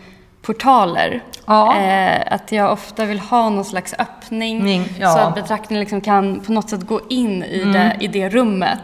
portaler. 0.43 1.23
Ja. 1.47 1.77
Eh, 1.81 2.33
att 2.35 2.53
jag 2.53 2.73
ofta 2.73 3.05
vill 3.05 3.19
ha 3.21 3.49
någon 3.51 3.65
slags 3.65 3.95
öppning 3.99 4.65
Ning, 4.65 4.85
ja. 4.99 5.11
Mm. 5.11 5.13
så 5.23 5.29
att 5.29 5.35
betraktaren 5.35 5.81
liksom 5.81 6.01
kan 6.01 6.41
på 6.41 6.53
något 6.53 6.71
sätt 6.71 6.87
gå 6.87 7.01
in 7.09 7.43
i, 7.45 7.65
det, 7.65 7.97
i 8.01 8.07
det 8.09 8.29
rummet. 8.29 8.79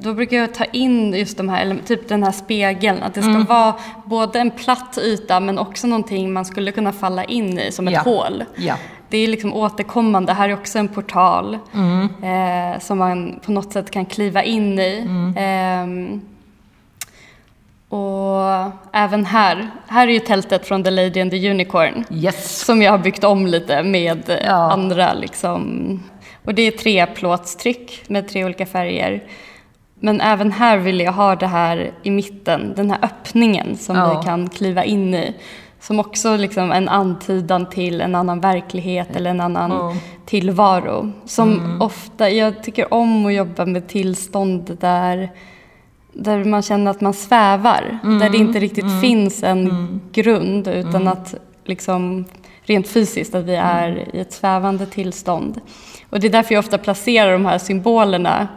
Då 0.00 0.14
brukar 0.14 0.36
jag 0.36 0.54
ta 0.54 0.64
in 0.64 1.14
just 1.14 1.36
de 1.36 1.48
här, 1.48 1.64
ele- 1.64 1.82
typ 1.86 2.08
den 2.08 2.22
här 2.22 2.32
spegeln, 2.32 3.02
att 3.02 3.14
det 3.14 3.20
ska 3.22 3.30
Mm. 3.30 3.44
vara 3.44 3.74
både 4.04 4.38
en 4.40 4.50
platt 4.50 4.98
yta 5.02 5.40
men 5.40 5.58
också 5.58 5.86
någonting 5.86 6.32
man 6.32 6.44
skulle 6.44 6.72
kunna 6.72 6.92
falla 6.92 7.24
in 7.24 7.58
i 7.58 7.72
som 7.72 7.88
ett 7.88 7.94
Ja. 7.94 8.00
hål. 8.00 8.44
Det 9.08 9.18
är 9.18 9.28
liksom 9.28 9.54
återkommande. 9.54 10.32
Här 10.32 10.48
är 10.48 10.52
också 10.54 10.78
en 10.78 10.88
portal 10.88 11.58
Mm. 11.74 12.08
eh, 12.74 12.80
som 12.80 12.98
man 12.98 13.40
på 13.44 13.52
något 13.52 13.72
sätt 13.72 13.90
kan 13.90 14.06
kliva 14.06 14.42
in 14.42 14.78
i. 14.78 14.98
Mm. 15.06 15.34
Ehm, 15.38 16.20
och 17.88 18.72
även 18.92 19.26
här, 19.26 19.70
här 19.86 20.08
är 20.08 20.12
ju 20.12 20.18
tältet 20.20 20.66
från 20.66 20.84
The 20.84 20.90
Lady 20.90 21.20
and 21.20 21.30
the 21.30 21.50
Unicorn. 21.50 22.04
Yes. 22.10 22.64
Som 22.64 22.82
jag 22.82 22.90
har 22.90 22.98
byggt 22.98 23.24
om 23.24 23.46
lite 23.46 23.82
med 23.82 24.30
eh, 24.30 24.36
Ja. 24.46 24.72
andra 24.72 25.12
liksom. 25.12 26.02
Och 26.44 26.54
det 26.54 26.62
är 26.62 26.70
tre 26.70 27.06
plåtstryck 27.06 28.02
med 28.08 28.28
tre 28.28 28.44
olika 28.44 28.66
färger. 28.66 29.22
Men 30.00 30.20
även 30.20 30.52
här 30.52 30.76
vill 30.78 31.00
jag 31.00 31.12
ha 31.12 31.36
det 31.36 31.46
här 31.46 31.90
i 32.02 32.10
mitten, 32.10 32.72
den 32.76 32.90
här 32.90 32.98
öppningen 33.02 33.76
som 33.76 33.96
Ja. 33.96 34.18
vi 34.18 34.24
kan 34.26 34.48
kliva 34.50 34.84
in 34.84 35.14
i. 35.14 35.34
Som 35.80 36.00
också 36.00 36.36
liksom 36.36 36.72
en 36.72 36.88
antydan 36.88 37.66
till 37.66 38.00
en 38.00 38.14
annan 38.14 38.40
verklighet 38.40 39.16
eller 39.16 39.30
en 39.30 39.40
annan 39.40 39.70
Ja. 39.70 39.94
tillvaro. 40.26 41.12
Som 41.24 41.78
ofta, 41.82 42.30
jag 42.30 42.62
tycker 42.62 42.94
om 42.94 43.26
att 43.26 43.34
jobba 43.34 43.66
med 43.66 43.88
tillstånd 43.88 44.76
där, 44.80 45.30
där 46.12 46.44
man 46.44 46.62
känner 46.62 46.90
att 46.90 47.00
man 47.00 47.14
svävar. 47.14 47.98
Där 48.20 48.30
det 48.30 48.38
inte 48.38 48.58
riktigt 48.60 49.00
finns 49.00 49.42
en 49.42 50.00
grund 50.12 50.68
utan 50.68 51.08
att 51.08 51.34
liksom 51.64 52.24
rent 52.62 52.88
fysiskt 52.88 53.34
att 53.34 53.44
vi 53.44 53.54
är 53.54 54.16
i 54.16 54.20
ett 54.20 54.32
svävande 54.32 54.86
tillstånd. 54.86 55.60
Och 56.10 56.20
det 56.20 56.26
är 56.26 56.30
därför 56.32 56.54
jag 56.54 56.62
ofta 56.64 56.78
placerar 56.78 57.32
de 57.32 57.46
här 57.46 57.58
symbolerna 57.58 58.48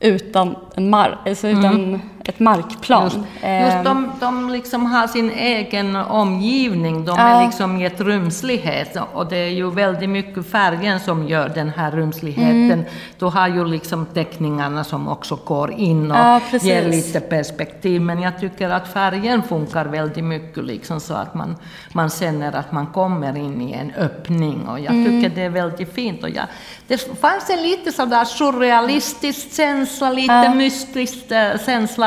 utan, 0.00 0.56
en 0.74 0.94
mar- 0.94 1.16
alltså 1.26 1.48
utan 1.48 2.00
ett 2.24 2.40
markplan. 2.40 3.02
Just, 3.04 3.16
just 3.16 3.26
Ehm, 3.42 3.84
de, 3.84 4.12
de 4.20 4.50
liksom 4.50 4.86
har 4.86 5.06
sin 5.06 5.30
egen 5.30 5.96
omgivning, 5.96 7.04
de 7.04 7.16
Ja. 7.18 7.22
är 7.28 7.46
liksom 7.46 7.76
i 7.80 7.84
ett 7.84 8.00
rumslighet 8.00 8.96
och 9.12 9.26
det 9.26 9.36
är 9.36 9.48
ju 9.48 9.70
väldigt 9.70 10.08
mycket 10.10 10.50
färgen 10.50 11.00
som 11.00 11.28
gör 11.28 11.48
den 11.48 11.68
här 11.76 11.90
rumsligheten. 11.90 12.72
Mm. 12.72 12.84
Du 13.18 13.24
har 13.24 13.48
ju 13.48 13.64
liksom 13.64 14.06
teckningarna 14.06 14.84
som 14.84 15.08
också 15.08 15.38
går 15.44 15.72
in 15.72 16.10
och 16.10 16.16
Ja, 16.16 16.40
ger 16.60 16.88
lite 16.88 17.20
perspektiv 17.20 18.00
men 18.02 18.22
jag 18.22 18.40
tycker 18.40 18.70
att 18.70 18.88
färgen 18.92 19.42
funkar 19.42 19.84
väldigt 19.84 20.24
mycket 20.24 20.64
liksom 20.64 21.00
så 21.00 21.14
att 21.14 21.34
man, 21.34 21.56
man 21.92 22.10
känner 22.10 22.52
att 22.56 22.72
man 22.72 22.86
kommer 22.86 23.36
in 23.36 23.60
i 23.60 23.72
en 23.72 23.92
öppning 23.98 24.68
och 24.68 24.80
jag 24.80 24.92
Mm. 24.94 25.04
tycker 25.22 25.34
det 25.36 25.42
är 25.42 25.50
väldigt 25.50 25.94
fint. 25.94 26.22
Och 26.22 26.30
jag, 26.30 26.44
det 26.86 27.20
fanns 27.20 27.50
en 27.50 27.62
lite 27.62 27.92
sådär 27.92 28.24
surrealistisk 28.24 29.56
känsla, 29.56 30.10
lite 30.10 30.54
mystisk 30.54 31.30
eh, 31.30 31.58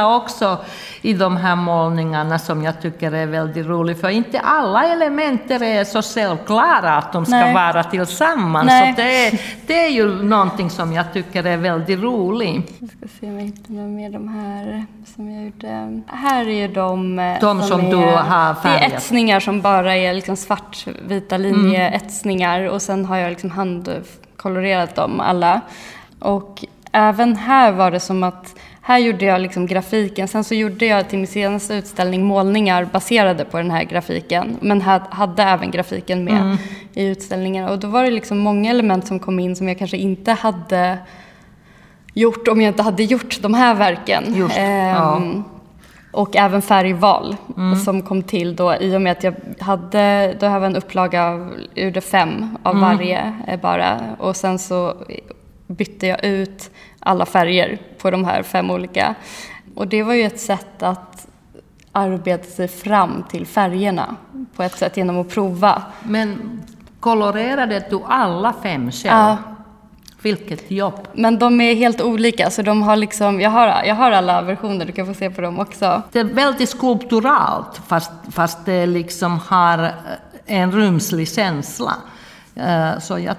känsla 0.05 0.15
också 0.15 0.57
i 1.01 1.13
de 1.13 1.37
här 1.37 1.55
målningarna 1.55 2.39
som 2.39 2.63
jag 2.63 2.81
tycker 2.81 3.11
är 3.11 3.25
väldigt 3.25 3.65
rolig. 3.65 3.97
För 3.97 4.09
inte 4.09 4.39
alla 4.39 4.83
element 4.83 5.51
är 5.51 5.83
så 5.83 6.01
självklara 6.01 6.97
att 6.97 7.13
de 7.13 7.25
ska 7.25 7.35
Nej. 7.35 7.53
vara 7.53 7.83
tillsammans. 7.83 8.67
Nej. 8.67 8.93
Så 8.95 9.01
det, 9.01 9.27
är, 9.27 9.41
det 9.67 9.85
är 9.85 9.89
ju 9.89 10.23
någonting 10.23 10.69
som 10.69 10.93
jag 10.93 11.13
tycker 11.13 11.43
är 11.45 11.57
väldigt 11.57 11.99
roligt. 11.99 12.71
Jag 12.79 12.89
ska 12.89 13.19
se 13.19 13.27
om 13.27 13.35
jag 13.35 13.45
hittar 13.45 13.73
några 13.73 13.87
mer 13.87 14.09
de 14.09 14.27
här 14.27 14.85
som 15.15 15.31
jag 15.31 15.43
gjorde. 15.45 16.01
Här 16.07 16.47
är 16.47 16.67
ju 16.67 16.67
de, 16.67 17.19
eh, 17.19 17.39
De 17.41 17.61
som 17.61 17.79
är, 17.79 17.89
du 17.89 17.95
har 17.95 18.03
Det 18.03 18.49
är 18.49 18.53
färgat. 18.53 18.93
etsningar 18.93 19.39
som 19.39 19.61
bara 19.61 19.95
är 19.95 20.13
liksom 20.13 20.35
svartvita 20.35 21.37
linjeetsningar 21.37 22.69
och 22.69 22.81
sen 22.81 23.05
har 23.05 23.17
jag 23.17 23.29
liksom 23.29 23.51
handkolorerat 23.51 24.95
dem 24.95 25.19
alla. 25.19 25.61
Och 26.19 26.63
även 26.91 27.35
här 27.35 27.71
var 27.71 27.91
det 27.91 27.99
som 27.99 28.23
att 28.23 28.55
här 28.88 29.00
gjorde 29.00 29.26
jag 29.26 29.41
liksom 29.41 29.65
grafiken, 29.65 30.28
sen 30.28 30.43
så 30.43 30.56
gjorde 30.56 30.86
jag 30.86 31.10
till 31.10 31.19
min 31.19 31.28
senaste 31.28 31.74
utställning 31.74 32.24
målningar 32.26 32.86
baserade 32.86 33.45
på 33.45 33.58
den 33.58 33.71
här 33.71 33.84
grafiken. 33.84 34.58
Men 34.62 34.82
hade 35.10 35.43
även 35.43 35.71
grafiken 35.71 36.24
med 36.24 36.58
i 36.93 37.06
utställningen. 37.06 37.69
Och 37.69 37.80
då 37.80 37.88
var 37.88 38.04
det 38.04 38.12
liksom 38.12 38.38
många 38.38 38.69
element 38.69 39.08
som 39.08 39.19
kom 39.19 39.39
in 39.39 39.56
som 39.56 39.67
jag 39.67 39.78
kanske 39.78 39.98
inte 39.98 40.32
hade 40.32 40.98
gjort 42.13 42.48
om 42.48 42.62
jag 42.62 42.69
inte 42.69 42.84
hade 42.84 43.04
gjort 43.04 43.41
de 43.41 43.54
här 43.54 43.76
verken. 43.76 44.24
Just, 44.36 44.58
Ehm, 44.58 44.88
ja. 44.88 45.21
Och 46.12 46.36
även 46.36 46.62
färgval 46.62 47.36
som 47.86 48.02
kom 48.02 48.24
till 48.24 48.56
då 48.56 48.76
i 48.80 48.95
och 48.98 49.02
med 49.02 49.12
att 49.12 49.24
jag 49.24 49.36
hade, 49.60 50.34
då 50.39 50.45
här 50.48 50.60
var 50.60 50.67
en 50.67 50.76
upplaga 50.76 51.26
av, 51.26 51.54
jag 51.74 51.86
gjorde 51.86 52.02
fem 52.02 52.58
av 52.63 52.80
varje 52.80 53.34
eh, 53.48 53.60
bara. 53.60 54.00
Och 54.19 54.36
sen 54.36 54.60
så 54.60 54.95
bytte 55.67 56.08
jag 56.08 56.26
ut 56.26 56.71
alla 57.05 57.25
färger 57.25 57.77
på 57.97 58.11
de 58.11 58.25
här 58.25 58.43
fem 58.43 58.71
olika. 58.71 59.15
Och 59.75 59.87
det 59.87 60.03
var 60.03 60.13
ju 60.13 60.23
ett 60.23 60.39
sätt 60.39 60.83
att 60.83 61.27
arbeta 61.91 62.43
sig 62.43 62.67
fram 62.67 63.23
till 63.29 63.45
färgerna 63.45 64.15
på 64.55 64.63
ett 64.63 64.77
sätt 64.77 64.97
genom 64.97 65.19
att 65.19 65.29
prova. 65.29 65.83
Men 66.03 66.61
kolorerade 66.99 67.85
du 67.89 68.01
alla 68.07 68.53
fem 68.63 68.91
själv? 68.91 69.13
Ja. 69.13 69.37
Vilket 70.21 70.71
jobb! 70.71 71.07
Men 71.13 71.39
de 71.39 71.61
är 71.61 71.75
helt 71.75 72.01
olika, 72.01 72.49
så 72.49 72.61
de 72.61 72.81
har 72.81 72.95
liksom, 72.95 73.41
jag 73.41 73.49
har, 73.49 73.83
jag 73.83 73.95
har 73.95 74.11
alla 74.11 74.41
versioner, 74.41 74.85
du 74.85 74.91
kan 74.91 75.05
få 75.05 75.13
se 75.13 75.29
på 75.29 75.41
dem 75.41 75.59
också. 75.59 76.01
Det 76.11 76.19
är 76.19 76.23
väldigt 76.23 76.69
skulpturalt 76.69 77.81
fast, 77.87 78.11
fast 78.31 78.65
det 78.65 78.85
liksom 78.85 79.39
har 79.39 79.91
en 80.45 80.71
rumslig 80.71 81.29
känsla. 81.29 81.93
Eh, 82.55 82.99
så 82.99 83.19
jag 83.19 83.35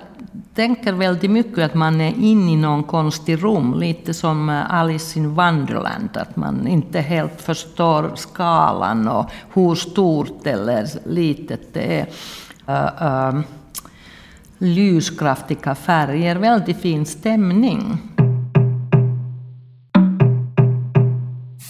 tänker 0.54 0.92
väldigt 0.92 1.30
mycket 1.30 1.58
att 1.58 1.74
man 1.74 2.00
är 2.00 2.14
inne 2.20 2.52
i 2.52 2.56
någon 2.56 2.82
konstig 2.82 3.44
rum, 3.44 3.74
lite 3.80 4.14
som 4.14 4.48
eh, 4.48 4.74
Alice 4.74 5.18
in 5.18 5.34
Wonderland, 5.34 6.08
att 6.16 6.36
man 6.36 6.66
inte 6.66 7.00
helt 7.00 7.42
förstår 7.42 8.12
skalan 8.14 9.08
och 9.08 9.30
hur 9.54 9.74
stort 9.74 10.46
eller 10.46 10.88
litet 11.04 11.74
det 11.74 12.00
är. 12.00 12.06
Eh, 12.66 13.02
ehm, 13.02 13.44
ljuskraftiga 14.58 15.74
färger, 15.74 16.36
väldigt 16.36 16.80
fin 16.80 17.06
stämning. 17.06 17.98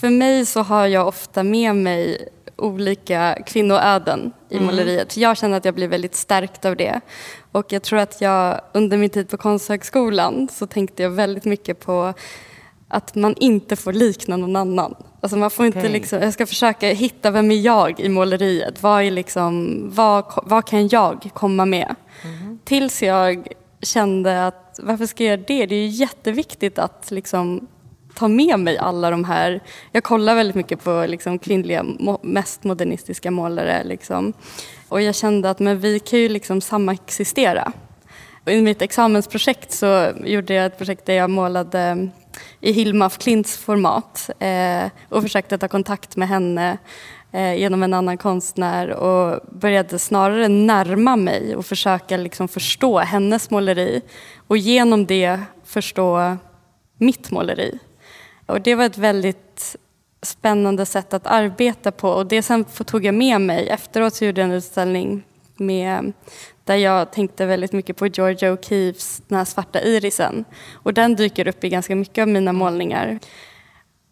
För 0.01 0.09
mig 0.09 0.45
så 0.45 0.61
har 0.61 0.87
jag 0.87 1.07
ofta 1.07 1.43
med 1.43 1.75
mig 1.75 2.29
olika 2.57 3.37
kvinnoöden 3.45 4.31
i 4.49 4.59
måleriet. 4.59 5.17
Jag 5.17 5.37
känner 5.37 5.57
att 5.57 5.65
jag 5.65 5.75
blir 5.75 5.87
väldigt 5.87 6.15
stärkt 6.15 6.65
av 6.65 6.75
det. 6.75 7.01
Och 7.51 7.71
jag 7.71 7.83
tror 7.83 7.99
att 7.99 8.21
jag 8.21 8.61
under 8.73 8.97
min 8.97 9.09
tid 9.09 9.29
på 9.29 9.37
Konsthögskolan 9.37 10.47
så 10.51 10.67
tänkte 10.67 11.03
jag 11.03 11.09
väldigt 11.09 11.45
mycket 11.45 11.79
på 11.79 12.13
att 12.87 13.15
man 13.15 13.35
inte 13.39 13.75
får 13.75 13.93
likna 13.93 14.37
någon 14.37 14.55
annan. 14.55 14.95
Alltså 15.21 15.37
man 15.37 15.51
får 15.51 15.65
inte 15.65 15.79
Okej. 15.79 15.91
liksom, 15.91 16.21
jag 16.21 16.33
ska 16.33 16.45
försöka 16.45 16.87
hitta 16.87 17.31
vem 17.31 17.51
är 17.51 17.55
jag 17.55 17.99
i 17.99 18.09
måleriet. 18.09 18.83
Vad, 18.83 19.03
är 19.03 19.11
liksom, 19.11 19.81
vad, 19.93 20.25
vad 20.43 20.65
kan 20.65 20.87
jag 20.87 21.29
komma 21.33 21.65
med? 21.65 21.95
Tills 22.63 23.03
jag 23.03 23.47
kände 23.81 24.47
att 24.47 24.79
varför 24.83 25.05
ska 25.05 25.23
jag 25.23 25.31
göra 25.31 25.45
det? 25.47 25.65
Det 25.65 25.75
är 25.75 25.79
ju 25.79 25.87
jätteviktigt 25.87 26.79
att 26.79 27.11
liksom 27.11 27.67
ta 28.17 28.27
med 28.27 28.59
mig 28.59 28.77
alla 28.77 29.11
de 29.11 29.23
här. 29.23 29.59
Jag 29.91 30.03
kollar 30.03 30.35
väldigt 30.35 30.55
mycket 30.55 30.83
på 30.83 31.05
liksom 31.07 31.39
kvinnliga, 31.39 31.85
mest 32.21 32.63
modernistiska 32.63 33.31
målare. 33.31 33.83
Liksom. 33.83 34.33
Och 34.89 35.01
jag 35.01 35.15
kände 35.15 35.49
att 35.49 35.59
men 35.59 35.79
vi 35.79 35.99
kan 35.99 36.19
ju 36.19 36.29
liksom 36.29 36.61
samexistera. 36.61 37.71
Och 38.45 38.51
I 38.51 38.61
mitt 38.61 38.81
examensprojekt 38.81 39.71
så 39.71 40.11
gjorde 40.23 40.53
jag 40.53 40.65
ett 40.65 40.77
projekt 40.77 41.05
där 41.05 41.13
jag 41.13 41.29
målade 41.29 42.09
i 42.61 42.71
Hilma 42.71 43.05
af 43.05 43.17
Klints 43.17 43.57
format 43.57 44.29
eh, 44.39 44.91
och 45.09 45.21
försökte 45.21 45.57
ta 45.57 45.67
kontakt 45.67 46.15
med 46.15 46.27
henne 46.27 46.77
eh, 47.31 47.53
genom 47.53 47.83
en 47.83 47.93
annan 47.93 48.17
konstnär 48.17 48.89
och 48.89 49.39
började 49.51 49.99
snarare 49.99 50.47
närma 50.47 51.15
mig 51.15 51.55
och 51.55 51.65
försöka 51.65 52.17
liksom 52.17 52.47
förstå 52.47 52.99
hennes 52.99 53.49
måleri 53.49 54.01
och 54.47 54.57
genom 54.57 55.05
det 55.05 55.41
förstå 55.63 56.37
mitt 56.97 57.31
måleri. 57.31 57.79
Och 58.47 58.61
det 58.61 58.75
var 58.75 58.85
ett 58.85 58.97
väldigt 58.97 59.75
spännande 60.21 60.85
sätt 60.85 61.13
att 61.13 61.27
arbeta 61.27 61.91
på 61.91 62.09
och 62.09 62.25
det 62.25 62.41
sen 62.41 62.63
tog 62.63 63.05
jag 63.05 63.15
med 63.15 63.41
mig. 63.41 63.69
Efteråt 63.69 64.13
så 64.13 64.25
gjorde 64.25 64.41
jag 64.41 64.49
en 64.49 64.55
utställning 64.55 65.23
med, 65.55 66.13
där 66.63 66.75
jag 66.75 67.11
tänkte 67.11 67.45
väldigt 67.45 67.71
mycket 67.71 67.97
på 67.97 68.07
Georgia 68.07 68.55
O'Keeffes 68.55 69.21
den 69.27 69.37
här 69.37 69.45
svarta 69.45 69.81
irisen. 69.81 70.45
Och 70.73 70.93
den 70.93 71.15
dyker 71.15 71.47
upp 71.47 71.63
i 71.63 71.69
ganska 71.69 71.95
mycket 71.95 72.21
av 72.21 72.27
mina 72.27 72.53
målningar. 72.53 73.19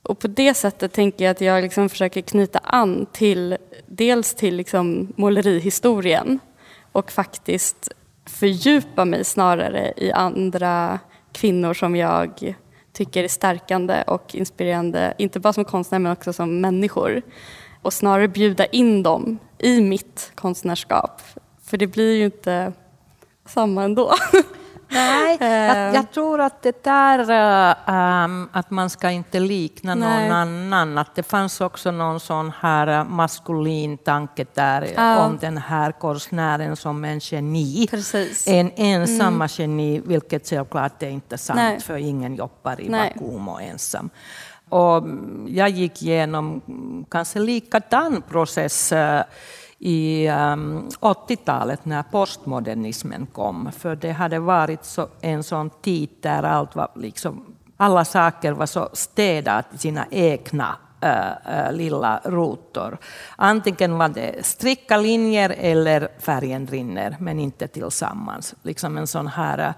Och 0.01 0.19
på 0.19 0.27
det 0.27 0.53
sättet 0.53 0.93
tänker 0.93 1.25
jag 1.25 1.31
att 1.31 1.41
jag 1.41 1.63
liksom 1.63 1.89
försöker 1.89 2.21
knyta 2.21 2.59
an 2.59 3.05
till 3.11 3.57
dels 3.86 4.33
till 4.33 4.55
liksom 4.55 5.13
målerihistorien 5.15 6.39
och 6.91 7.11
faktiskt 7.11 7.89
fördjupa 8.25 9.05
mig 9.05 9.23
snarare 9.25 9.93
i 9.97 10.11
andra 10.11 10.99
kvinnor 11.31 11.73
som 11.73 11.95
jag 11.95 12.55
tycker 12.95 13.23
är 13.23 13.27
stärkande 13.27 14.03
och 14.07 14.35
inspirerande, 14.35 15.13
inte 15.17 15.39
bara 15.39 15.53
som 15.53 15.65
konstnär 15.65 15.99
men 15.99 16.11
också 16.11 16.33
som 16.33 16.61
människor. 16.61 17.21
Och 17.81 17.93
snarare 17.93 18.27
bjuda 18.27 18.65
in 18.65 19.03
dem 19.03 19.39
i 19.57 19.81
mitt 19.81 20.31
konstnärskap. 20.35 21.21
För 21.63 21.77
det 21.77 21.87
blir 21.87 22.17
ju 22.17 22.25
inte 22.25 22.73
samma 23.45 23.83
ändå. 23.83 24.13
Nej, 24.89 25.38
Eh. 25.39 25.47
jag, 25.49 25.95
jag 25.95 26.11
tror 26.11 26.41
att 26.41 26.61
det 26.61 26.83
där 26.83 27.19
äh, 27.19 28.23
ähm, 28.23 28.49
att 28.51 28.71
man 28.71 28.89
ska 28.89 29.09
inte 29.11 29.39
likna 29.39 29.95
Nej. 29.95 30.29
någon 30.29 30.38
annan, 30.38 30.97
att 30.97 31.15
det 31.15 31.23
fanns 31.23 31.61
också 31.61 31.91
någon 31.91 32.19
sån 32.19 32.51
här 32.59 32.88
äh, 32.88 33.03
maskulin 33.03 33.97
tanke 33.97 34.45
där 34.53 34.88
Ja. 34.95 35.25
om 35.25 35.38
den 35.41 35.57
här 35.57 35.91
konstnären 35.91 36.75
som 36.75 37.05
en 37.05 37.19
geni. 37.19 37.88
Precis. 37.91 38.47
Mm. 38.47 38.59
En 38.77 38.86
ensamma 38.86 39.47
geni, 39.51 40.01
vilket 40.05 40.49
självklart 40.49 41.03
är 41.03 41.09
inte 41.09 41.38
sant, 41.38 41.57
Nej. 41.57 41.79
för 41.79 41.97
ingen 41.97 42.36
jobbar 42.36 42.81
i 42.81 42.89
Nej. 42.89 43.13
vakuum 43.15 43.47
och 43.49 43.61
ensam. 43.61 44.09
Och 44.69 44.97
mm, 44.97 45.47
jag 45.49 45.69
gick 45.69 46.01
igenom 46.01 46.61
mm, 46.67 47.05
kanske 47.11 47.39
likadan 47.39 48.21
process 48.29 48.93
i 49.80 50.28
ehm, 50.28 50.89
80-talet 50.99 51.86
när 51.86 52.03
postmodernismen 52.03 53.26
kom. 53.26 53.71
För 53.71 53.95
det 53.95 54.11
hade 54.11 54.39
varit 54.39 54.86
så, 54.86 55.07
en 55.21 55.43
sån 55.43 55.69
tid 55.69 56.09
där 56.21 56.43
allt 56.43 56.76
var 56.76 56.91
liksom, 56.95 57.45
alla 57.78 58.05
saker 58.05 58.51
var 58.51 58.65
så 58.65 58.89
städat 58.93 59.65
i 59.73 59.78
sina 59.78 60.05
egna 60.11 60.78
äh, 61.01 61.71
lilla 61.71 62.21
rutor. 62.23 62.97
Antingen 63.36 63.97
var 63.97 64.09
det 64.09 64.45
stricka 64.45 64.97
linjer 64.97 65.55
eller 65.57 66.07
färgen 66.19 66.67
rinner, 66.67 67.15
men 67.19 67.39
inte 67.39 67.67
tillsammans. 67.67 68.55
Liksom 68.61 68.97
en 68.97 69.07
sån 69.07 69.28
här 69.28 69.57
eh, 69.57 69.73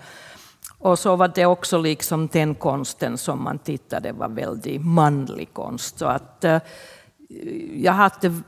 och 0.80 1.00
så 1.00 1.16
var 1.16 1.32
det 1.36 1.45
också 1.45 1.78
liksom 1.78 2.28
den 2.28 2.56
konsten 2.56 3.18
som 3.18 3.43
man 3.43 3.60
tittade 3.60 4.12
var 4.12 4.30
väldigt 4.30 4.86
manlig 4.86 5.54
konst. 5.54 6.00
Så 6.00 6.06
att, 6.06 6.45
jag 7.74 7.93
hade 7.93 8.41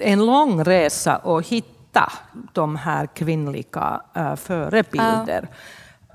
en 0.00 0.26
lång 0.26 0.64
resa 0.64 1.16
att 1.16 1.46
hitta 1.46 2.12
de 2.52 2.76
här 2.76 3.06
kvinnliga 3.06 4.00
eh, 4.14 4.36
förebilder. 4.36 5.48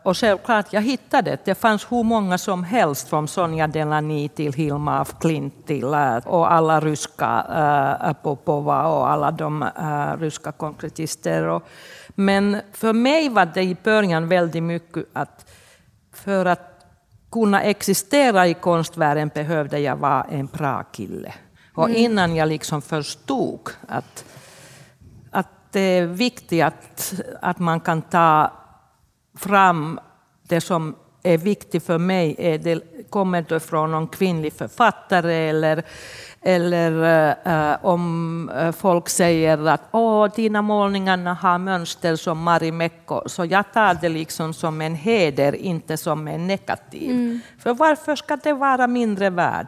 Och 0.03 0.17
självklart, 0.17 0.73
jag 0.73 0.81
hittade 0.81 1.31
det. 1.31 1.45
Det 1.45 1.55
fanns 1.55 1.91
hur 1.91 2.03
många 2.03 2.37
som 2.37 2.63
helst, 2.63 3.09
från 3.09 3.27
Sonja 3.27 3.67
Delany 3.67 4.29
till 4.29 4.53
Hilma 4.53 4.99
af 4.99 5.19
Klint 5.19 5.67
till, 5.67 5.85
och 6.25 6.51
alla 6.51 6.79
ryska 6.79 7.45
äh, 8.03 8.13
Popova 8.13 8.87
och 8.87 9.09
alla 9.09 9.31
de 9.31 9.63
äh, 9.63 10.19
ryska 10.19 10.51
konkretister. 10.51 11.47
Och, 11.47 11.63
men 12.09 12.61
för 12.73 12.93
mig 12.93 13.29
var 13.29 13.45
det 13.45 13.63
i 13.63 13.77
början 13.83 14.27
väldigt 14.27 14.63
mycket 14.63 15.05
att 15.13 15.45
för 16.13 16.45
att 16.45 16.85
kunna 17.31 17.61
existera 17.61 18.47
i 18.47 18.53
konstvärlden 18.53 19.31
behövde 19.33 19.79
jag 19.79 19.95
vara 19.95 20.23
en 20.23 20.45
bra 20.45 20.83
kille. 20.83 21.33
Och 21.79 21.89
innan 21.89 22.35
jag 22.35 22.49
liksom 22.49 22.81
förstod 22.81 23.69
att, 23.87 24.25
att 25.31 25.47
det 25.71 25.79
är 25.79 26.05
viktigt 26.05 26.63
att, 26.63 27.13
att 27.41 27.59
man 27.59 27.79
kan 27.79 28.01
ta 28.01 28.51
fram 29.37 29.99
det 30.47 30.61
som 30.61 30.95
är 31.23 31.37
viktigt 31.37 31.85
för 31.85 31.97
mig. 31.97 32.35
Är 32.37 32.57
det, 32.57 32.81
kommer 33.09 33.41
det 33.41 33.59
från 33.59 33.91
någon 33.91 34.07
kvinnlig 34.07 34.53
författare 34.53 35.49
eller, 35.49 35.83
eller 36.41 37.27
äh, 37.45 37.85
om 37.85 38.49
äh, 38.49 38.71
folk 38.71 39.09
säger 39.09 39.67
att 39.67 39.81
Åh, 39.91 40.27
dina 40.35 40.61
målningar 40.61 41.17
har 41.33 41.57
mönster 41.57 42.15
som 42.15 42.43
Marimekko. 42.43 43.21
Så 43.25 43.45
jag 43.45 43.73
tar 43.73 43.97
det 44.01 44.09
liksom 44.09 44.53
som 44.53 44.81
en 44.81 44.95
heder, 44.95 45.55
inte 45.55 45.97
som 45.97 46.27
en 46.27 46.47
negativ. 46.47 47.39
För 47.59 47.73
varför 47.73 48.15
ska 48.15 48.35
det 48.35 48.53
vara 48.53 48.87
mindre 48.87 49.29
värd? 49.29 49.67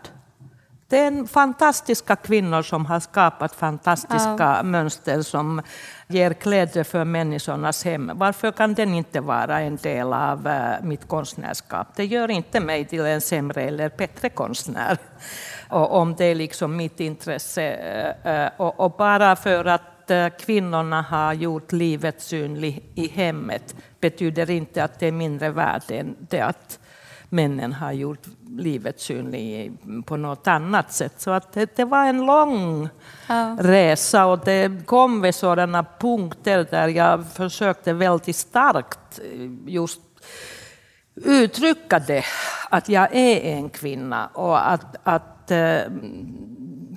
Det 0.91 0.99
är 0.99 1.25
fantastiska 1.25 2.15
kvinnor 2.15 2.61
som 2.61 2.85
har 2.85 2.99
skapat 2.99 3.55
fantastiska 3.55 4.63
mönster 4.63 5.21
som 5.21 5.61
ger 6.07 6.33
kläder 6.33 6.83
för 6.83 7.03
människornas 7.05 7.83
hem. 7.85 8.11
Varför 8.15 8.51
kan 8.51 8.73
den 8.73 8.93
inte 8.93 9.21
vara 9.21 9.59
en 9.59 9.75
del 9.75 10.13
av 10.13 10.47
eh, 10.47 10.83
mitt 10.83 11.07
konstnärskap? 11.07 11.87
Det 11.95 12.05
gör 12.05 12.31
inte 12.31 12.59
mig 12.59 12.85
till 12.85 13.05
en 13.05 13.21
sämre 13.21 13.61
eller 13.63 13.91
bättre 13.97 14.29
konstnär. 14.29 14.97
Och 15.69 15.95
om 15.95 16.15
det 16.15 16.25
är 16.25 16.35
liksom 16.35 16.75
mitt 16.75 16.99
intresse. 16.99 17.63
eh, 18.23 18.43
eh, 18.43 18.51
Och, 18.57 18.91
bara 18.91 19.35
för 19.35 19.65
att 19.65 20.11
kvinnorna 20.39 21.01
har 21.01 21.33
gjort 21.33 21.71
livet 21.71 22.21
synligt 22.21 22.85
i 22.95 23.07
hemmet 23.07 23.75
betyder 23.99 24.49
inte 24.49 24.83
att 24.83 24.99
det 24.99 25.07
är 25.07 25.11
mindre 25.11 25.49
värt 25.49 25.91
än 25.91 26.15
det 26.19 26.41
att 26.41 26.79
männen 27.31 27.73
har 27.73 27.91
gjort 27.91 28.27
livet 28.57 28.99
synligt 28.99 29.73
på 30.05 30.17
något 30.17 30.47
annat 30.47 30.93
sätt. 30.93 31.13
Så 31.17 31.31
att 31.31 31.53
det, 31.53 31.75
det 31.75 31.85
var 31.85 32.05
en 32.05 32.25
lång 32.25 32.89
resa 33.59 34.25
och 34.25 34.39
det 34.45 34.85
kom 34.85 35.21
vid 35.21 35.35
sådana 35.35 35.85
punkter 35.99 36.67
där 36.71 36.87
jag 36.87 37.27
försökte 37.33 37.93
väldigt 37.93 38.35
starkt 38.35 39.19
eh, 39.19 39.49
just 39.65 40.01
uttrycka 41.15 41.99
det, 41.99 42.23
att 42.69 42.89
jag 42.89 43.15
är 43.15 43.41
en 43.41 43.69
kvinna 43.69 44.27
och 44.27 44.71
att, 44.71 44.95
att 45.03 45.51
eh, 45.51 45.81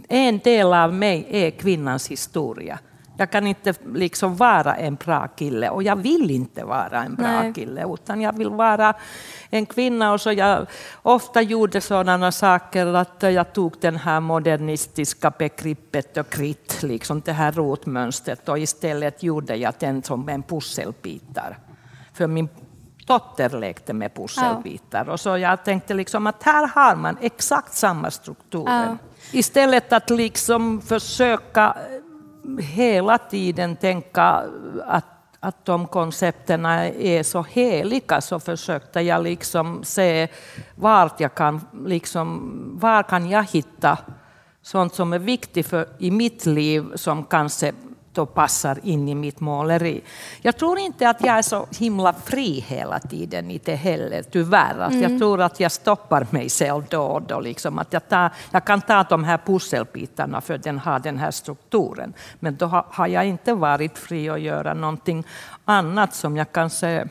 en 0.08 0.38
del 0.38 0.74
av 0.74 0.94
mig 0.94 1.26
är 1.30 1.50
kvinnans 1.50 2.08
historia. 2.08 2.78
Jag 3.16 3.30
kan 3.30 3.46
inte 3.46 3.74
liksom 3.94 4.36
vara 4.36 4.76
en 4.76 4.94
bra 4.94 5.28
kille 5.28 5.70
och 5.70 5.82
jag 5.82 5.96
vill 5.96 6.30
inte 6.30 6.64
vara 6.64 7.04
en 7.04 7.14
bra 7.14 7.26
Nej. 7.42 7.52
kille 7.54 7.94
utan 7.94 8.20
jag 8.20 8.38
vill 8.38 8.50
vara 8.50 8.94
en 9.50 9.66
kvinna. 9.66 10.12
Och 10.12 10.20
så 10.20 10.32
jag 10.32 10.66
ofta 11.02 11.42
gjorde 11.42 11.80
sådana 11.80 12.32
saker 12.32 12.86
att 12.86 13.22
jag 13.22 13.52
tog 13.52 13.74
den 13.80 13.96
här 13.96 14.20
modernistiska 14.20 15.30
begreppet 15.30 16.16
och 16.16 16.28
krit, 16.28 16.82
liksom 16.82 17.20
det 17.20 17.32
här 17.32 17.52
rotmönstret 17.52 18.48
och 18.48 18.58
istället 18.58 19.22
gjorde 19.22 19.56
jag 19.56 19.74
den 19.78 20.02
som 20.02 20.28
en 20.28 20.42
pusselbitar. 20.42 21.58
För 22.12 22.26
min 22.26 22.48
dotter 23.06 23.50
lekte 23.58 23.92
med 23.92 24.14
pusselbitar. 24.14 25.08
Och 25.08 25.20
så 25.20 25.38
jag 25.38 25.64
tänkte 25.64 25.94
liksom 25.94 26.26
att 26.26 26.42
här 26.42 26.66
har 26.66 26.96
man 26.96 27.16
exakt 27.20 27.74
samma 27.74 28.10
strukturer. 28.10 28.98
Istället 29.32 29.92
att 29.92 30.10
liksom 30.10 30.80
försöka 30.80 31.76
hela 32.58 33.18
tiden 33.18 33.76
tänka 33.76 34.44
att, 34.86 35.04
att 35.40 35.64
de 35.64 35.86
koncepterna 35.86 36.84
är 36.88 37.22
så 37.22 37.42
heliga 37.42 38.20
så 38.20 38.40
försökte 38.40 39.00
jag 39.00 39.22
liksom 39.22 39.84
se 39.84 40.28
vart 40.74 41.20
jag 41.20 41.34
kan, 41.34 41.60
liksom, 41.86 42.50
var 42.80 43.02
kan 43.02 43.30
jag 43.30 43.44
hitta 43.44 43.98
sånt 44.62 44.94
som 44.94 45.12
är 45.12 45.18
viktigt 45.18 45.66
för, 45.66 45.86
i 45.98 46.10
mitt 46.10 46.46
liv 46.46 46.84
som 46.94 47.24
kanske 47.24 47.72
då 48.14 48.26
passar 48.26 48.78
in 48.82 49.08
i 49.08 49.14
mitt 49.14 49.40
måleri. 49.40 50.00
Jag 50.42 50.56
tror 50.56 50.78
inte 50.78 51.08
att 51.08 51.20
jag 51.24 51.38
är 51.38 51.42
så 51.42 51.66
himla 51.78 52.12
fri 52.12 52.64
hela 52.68 52.98
tiden 52.98 53.50
i 53.50 53.60
det 53.64 53.74
heller, 53.74 54.22
tyvärr. 54.22 54.78
Att 54.78 54.94
Jag 54.94 55.18
tror 55.18 55.40
att 55.40 55.60
jag 55.60 55.72
stoppar 55.72 56.26
mig 56.30 56.48
själv 56.48 56.82
då 56.90 57.02
och 57.02 57.22
då. 57.22 57.40
Liksom. 57.40 57.78
Att 57.78 57.92
jag, 57.92 58.08
tar, 58.08 58.30
jag 58.50 58.64
kan 58.64 58.80
ta 58.80 59.02
de 59.02 59.24
här 59.24 59.38
pusselbitarna 59.46 60.40
för 60.40 60.58
den 60.58 60.78
har 60.78 60.98
den 60.98 61.18
här 61.18 61.30
strukturen. 61.30 62.12
Men 62.40 62.56
då 62.56 62.66
har, 62.66 62.84
har 62.90 63.06
jag 63.06 63.26
inte 63.26 63.54
varit 63.54 63.98
fri 63.98 64.28
att 64.28 64.40
göra 64.40 64.74
någonting 64.74 65.24
annat 65.64 66.14
som 66.14 66.36
jag 66.36 66.52
kanske 66.52 67.08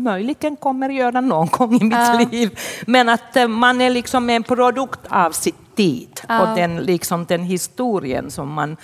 möjligen 0.00 0.56
kommer 0.56 0.88
göra 0.88 1.20
någon 1.20 1.46
gång 1.46 1.74
i 1.74 1.84
mitt 1.84 1.92
Ja. 1.92 2.26
liv. 2.30 2.58
Men 2.86 3.08
att 3.08 3.36
eh, 3.36 3.48
man 3.48 3.80
är 3.80 3.90
liksom 3.90 4.30
en 4.30 4.42
produkt 4.42 5.00
av 5.08 5.30
sitt 5.30 5.76
tid 5.76 6.20
Ja. 6.28 6.40
och 6.50 6.56
den, 6.56 6.76
liksom 6.76 7.24
den 7.24 7.42
historien 7.44 8.30
som 8.30 8.52
man 8.52 8.76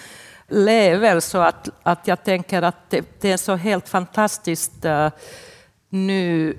lever. 0.49 1.21
Så 1.21 1.39
att, 1.39 1.69
att 1.83 2.09
jag 2.09 2.25
tänker 2.25 2.63
att 2.63 2.91
det, 2.91 3.21
det 3.21 3.33
är 3.33 3.37
så 3.37 3.55
helt 3.55 3.89
fantastiskt 3.89 4.85
eh, 4.85 5.11
nu 5.89 6.59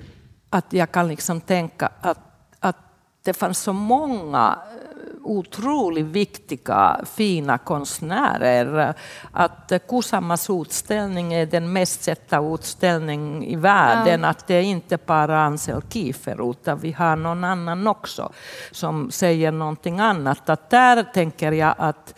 att 0.50 0.72
jag 0.72 0.92
kan 0.92 1.08
liksom 1.08 1.40
tänka 1.40 1.90
att, 2.00 2.18
att 2.60 2.76
det 3.22 3.32
fanns 3.32 3.58
så 3.58 3.72
många 3.72 4.58
eh, 4.70 4.76
otroligt 5.22 6.06
viktiga, 6.06 7.00
fina 7.14 7.58
konstnärer. 7.58 8.94
Att 9.32 9.72
eh, 9.72 9.78
Kusamas 9.88 10.50
utställning 10.50 11.32
är 11.32 11.46
den 11.46 11.72
mest 11.72 12.02
sedda 12.02 12.54
utställning 12.54 13.46
i 13.46 13.56
världen. 13.56 14.24
Att 14.24 14.46
det 14.46 14.54
är 14.54 14.62
inte 14.62 14.98
bara 15.06 15.40
Ansel 15.40 15.82
Kiefer, 15.88 16.50
utan 16.50 16.78
vi 16.78 16.92
har 16.92 17.16
någon 17.16 17.44
annan 17.44 17.86
också 17.86 18.32
som 18.70 19.10
säger 19.10 19.52
någonting 19.52 20.00
annat. 20.00 20.48
Att 20.48 20.70
där 20.70 21.02
tänker 21.02 21.52
jag 21.52 21.74
att 21.78 22.14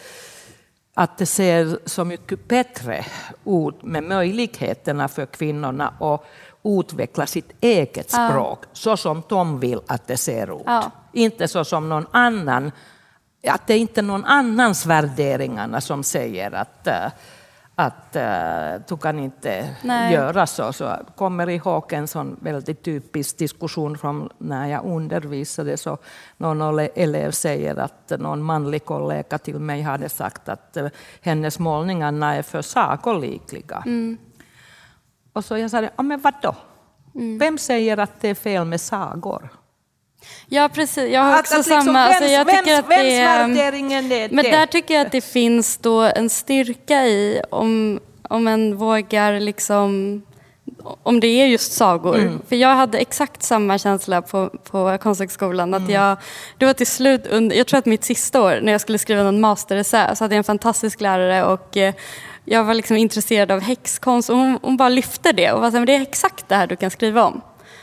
att 0.95 1.19
det 1.19 1.27
ser 1.27 1.79
så 1.87 2.05
mycket 2.05 2.49
bättre 2.49 3.05
ut 3.45 3.83
med 3.83 4.05
möjligheterna 4.05 5.09
för 5.09 5.27
kvinnorna 5.27 5.95
att 6.01 6.25
utveckla 6.65 7.27
sitt 7.27 7.53
eget 7.61 8.11
språk 8.11 8.65
så 8.73 8.97
som 8.97 9.23
de 9.29 9.61
vill 9.61 9.81
att 9.87 10.07
det 10.07 10.17
ser 10.17 10.57
ut. 10.57 10.63
Ja. 10.67 10.91
Inte 11.13 11.49
så 11.49 11.65
som 11.65 11.89
någon 11.89 12.07
annan, 12.11 12.73
att 13.49 13.67
det 13.67 13.75
är 13.75 13.79
inte 13.79 14.03
någon 14.03 14.25
annans 14.25 14.87
värderingarna 14.87 15.81
som 15.81 16.03
säger 16.03 16.53
att, 16.53 16.87
eh, 16.87 17.07
att 17.75 18.17
eh, 18.17 18.75
du 18.89 18.97
kan 18.97 19.19
inte 19.19 19.77
Nej. 19.83 20.13
göra 20.13 20.47
så. 20.47 20.73
så. 20.73 20.97
Kommer 21.17 21.49
ihåg 21.49 21.93
en 21.93 22.09
sån 22.09 22.37
väldigt 22.41 22.83
typisk 22.83 23.39
diskussion 23.39 23.99
från 23.99 24.29
när 24.39 24.67
jag 24.67 24.85
undervisade. 24.85 25.77
Så 25.77 25.99
någon 26.37 26.63
ele- 26.63 26.91
elev 26.95 27.31
säger 27.31 27.77
att 27.77 28.13
någon 28.19 28.43
manlig 28.43 28.85
kollega 28.85 29.39
till 29.39 29.59
mig 29.59 29.83
hade 29.83 30.09
sagt 30.09 30.49
att 30.49 30.77
eh, 30.77 30.89
hennes 31.21 31.59
målningarna 31.59 32.35
är 32.35 32.43
för 32.43 32.63
sagolikliga. 32.63 33.85
Och 35.33 35.45
så 35.45 35.59
jag 35.59 35.71
sa, 35.71 35.83
ja, 35.97 36.03
men 36.03 36.21
vadå? 36.21 36.55
Vem 37.39 37.59
säger 37.59 37.97
att 37.99 38.21
det 38.21 38.29
är 38.29 38.35
fel 38.35 38.65
med 38.65 38.81
sagor? 38.81 39.49
Ja, 40.49 40.69
precis. 40.75 41.11
Jag 41.13 41.21
har 41.21 41.39
också 41.39 41.55
att 41.55 41.67
liksom 41.67 41.83
samma... 41.83 41.99
alltså, 42.01 42.25
vems- 42.25 42.33
jag 42.33 42.49
tycker 42.49 42.65
vems- 42.77 42.79
att 42.79 42.89
det 42.89 43.17
är- 43.17 43.49
Men 44.35 44.45
där 44.45 44.67
tycker 44.67 44.95
jag 44.95 45.07
att 45.07 45.13
det 45.13 45.21
finns 45.25 45.77
då 45.77 46.01
en 46.01 46.31
styrka 46.31 47.07
i 47.07 47.43
om, 47.51 48.01
om 48.29 48.47
en 48.47 48.77
vågar 48.77 49.41
liksom 49.41 50.23
om 51.03 51.21
det 51.21 51.27
är 51.27 51.47
just 51.47 51.73
sagor. 51.73 52.19
Mm. 52.19 52.41
För 52.49 52.57
jag 52.57 52.75
hade 52.77 52.99
exakt 52.99 53.43
samma 53.43 53.79
känsla 53.79 54.23
på, 54.23 54.51
på 54.71 54.99
Konsthögskolan. 55.03 55.75
Mm. 55.75 55.85
Att 55.85 55.91
jag, 55.91 56.17
det 56.59 56.67
var 56.67 56.73
till 56.73 56.87
slut, 56.87 57.27
under, 57.27 57.57
jag 57.57 57.67
tror 57.67 57.79
att 57.79 57.87
mitt 57.87 58.05
sista 58.05 58.43
år 58.43 58.61
när 58.63 58.73
jag 58.73 58.81
skulle 58.81 58.99
skriva 58.99 59.21
en 59.21 59.41
masteressä 59.41 60.15
så 60.15 60.25
hade 60.25 60.35
jag 60.35 60.39
en 60.39 60.45
fantastisk 60.45 61.01
lärare 61.01 61.45
och 61.45 61.77
eh, 61.77 61.95
jag 62.45 62.65
var 62.65 62.75
liksom 62.75 62.97
intresserad 62.97 63.51
av 63.51 63.61
häxkonst 63.61 64.31
och 64.31 64.37
hon, 64.37 64.59
hon 64.63 64.77
bara 64.77 64.89
lyfte 64.89 65.33
det 65.33 65.53
och 65.53 65.61
var 65.61 65.71
så 65.71 65.73
här, 65.77 65.81
men 65.81 65.87
det 65.87 65.95
är 65.97 66.03
exakt 66.03 66.49
det 66.49 66.55
här 66.55 66.67
du 66.67 66.77
kan 66.77 66.91
skriva 66.91 67.25
om. 67.25 67.41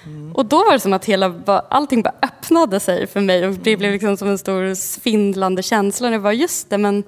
Mm. 0.09 0.35
Och 0.35 0.45
då 0.45 0.57
var 0.57 0.73
det 0.73 0.79
som 0.79 0.93
att 0.93 1.05
hela, 1.05 1.33
allting 1.69 2.01
bara 2.01 2.13
öppnade 2.21 2.79
sig 2.79 3.07
för 3.07 3.21
mig 3.21 3.47
och 3.47 3.53
det 3.53 3.77
blev 3.77 3.91
liksom 3.91 4.17
som 4.17 4.29
en 4.29 4.37
stor 4.37 4.75
svindlande 4.75 5.63
känsla. 5.63 6.07
Och 6.07 6.13
jag 6.13 6.21
bara, 6.21 6.33
just 6.33 6.69
det, 6.69 6.77
men 6.77 7.03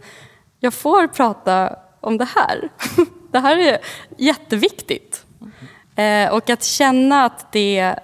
jag 0.60 0.74
får 0.74 1.08
prata 1.08 1.76
om 2.00 2.18
det 2.18 2.28
här. 2.36 2.70
Det 3.32 3.40
här 3.40 3.58
är 3.58 3.80
jätteviktigt. 4.18 5.26
Eh, 5.96 6.34
och 6.34 6.50
att 6.50 6.64
känna 6.64 7.26
att 7.26 7.52
det... 7.52 7.96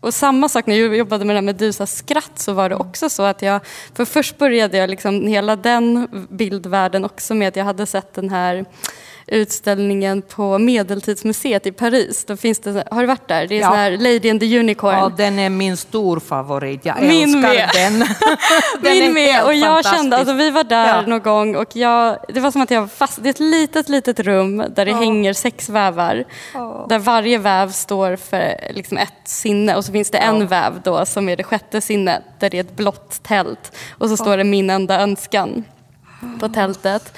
Och 0.00 0.14
samma 0.14 0.48
sak 0.48 0.66
när 0.66 0.76
jag 0.76 0.96
jobbade 0.96 1.24
med 1.24 1.36
det 1.36 1.40
här 1.40 1.44
Medusa 1.44 1.86
skratt 1.86 2.38
så 2.38 2.52
var 2.52 2.68
det 2.68 2.76
också 2.76 3.08
så 3.08 3.22
att 3.22 3.42
jag... 3.42 3.60
För 3.94 4.04
först 4.04 4.38
började 4.38 4.76
jag 4.76 4.90
liksom 4.90 5.26
hela 5.26 5.56
den 5.56 6.08
bildvärlden 6.30 7.04
också 7.04 7.34
med 7.34 7.48
att 7.48 7.56
jag 7.56 7.64
hade 7.64 7.86
sett 7.86 8.14
den 8.14 8.30
här 8.30 8.64
utställningen 9.26 10.22
på 10.22 10.58
Medeltidsmuseet 10.58 11.66
i 11.66 11.72
Paris. 11.72 12.24
Då 12.24 12.36
finns 12.36 12.58
det, 12.58 12.84
har 12.90 13.00
du 13.00 13.06
varit 13.06 13.28
där? 13.28 13.46
Det 13.46 13.54
är 13.56 13.60
Ja. 13.60 13.68
sån 13.68 13.76
här 13.76 13.90
Lady 13.90 14.30
and 14.30 14.40
the 14.40 14.58
Unicorn. 14.58 14.94
Ja, 14.94 15.12
den 15.16 15.38
är 15.38 15.48
min 15.50 15.76
stor 15.76 16.20
favorit. 16.20 16.80
Jag 16.84 17.02
Min 17.02 17.22
älskar 17.34 17.40
med. 17.40 17.70
den. 17.74 17.98
den 18.82 18.98
Min 18.98 19.12
med. 19.14 19.44
Och 19.44 19.54
jag 19.54 19.84
kände, 19.84 20.16
alltså 20.16 20.34
vi 20.34 20.50
var 20.50 20.64
där 20.64 20.88
Ja. 20.88 21.02
någon 21.06 21.20
gång 21.22 21.56
och 21.56 21.76
jag, 21.76 22.16
det 22.28 22.40
var 22.40 22.50
som 22.50 22.62
att 22.62 22.70
jag 22.70 22.80
var 22.80 22.88
fast. 22.88 23.22
Det 23.22 23.28
är 23.28 23.30
ett 23.30 23.40
litet, 23.40 23.88
litet 23.88 24.20
rum 24.20 24.64
där 24.76 24.84
det 24.86 24.92
hänger 24.92 25.32
sex 25.32 25.68
vävar. 25.68 26.24
Där 26.88 26.98
varje 26.98 27.38
väv 27.38 27.72
står 27.72 28.16
för 28.16 28.72
liksom 28.74 28.98
ett 28.98 29.12
sinne 29.24 29.76
och 29.76 29.84
så 29.84 29.92
finns 29.92 30.10
det 30.10 30.18
en 30.18 30.46
väv 30.46 30.80
då 30.84 31.06
som 31.06 31.28
är 31.28 31.36
det 31.36 31.42
sjätte 31.44 31.80
sinnet 31.80 32.22
där 32.40 32.50
det 32.50 32.56
är 32.56 32.60
ett 32.60 32.76
blått 32.76 33.22
tält. 33.22 33.72
Och 33.98 34.08
så 34.08 34.16
står 34.16 34.36
det 34.36 34.44
min 34.44 34.70
enda 34.70 35.00
önskan 35.00 35.64
på 36.40 36.48
tältet. 36.48 37.12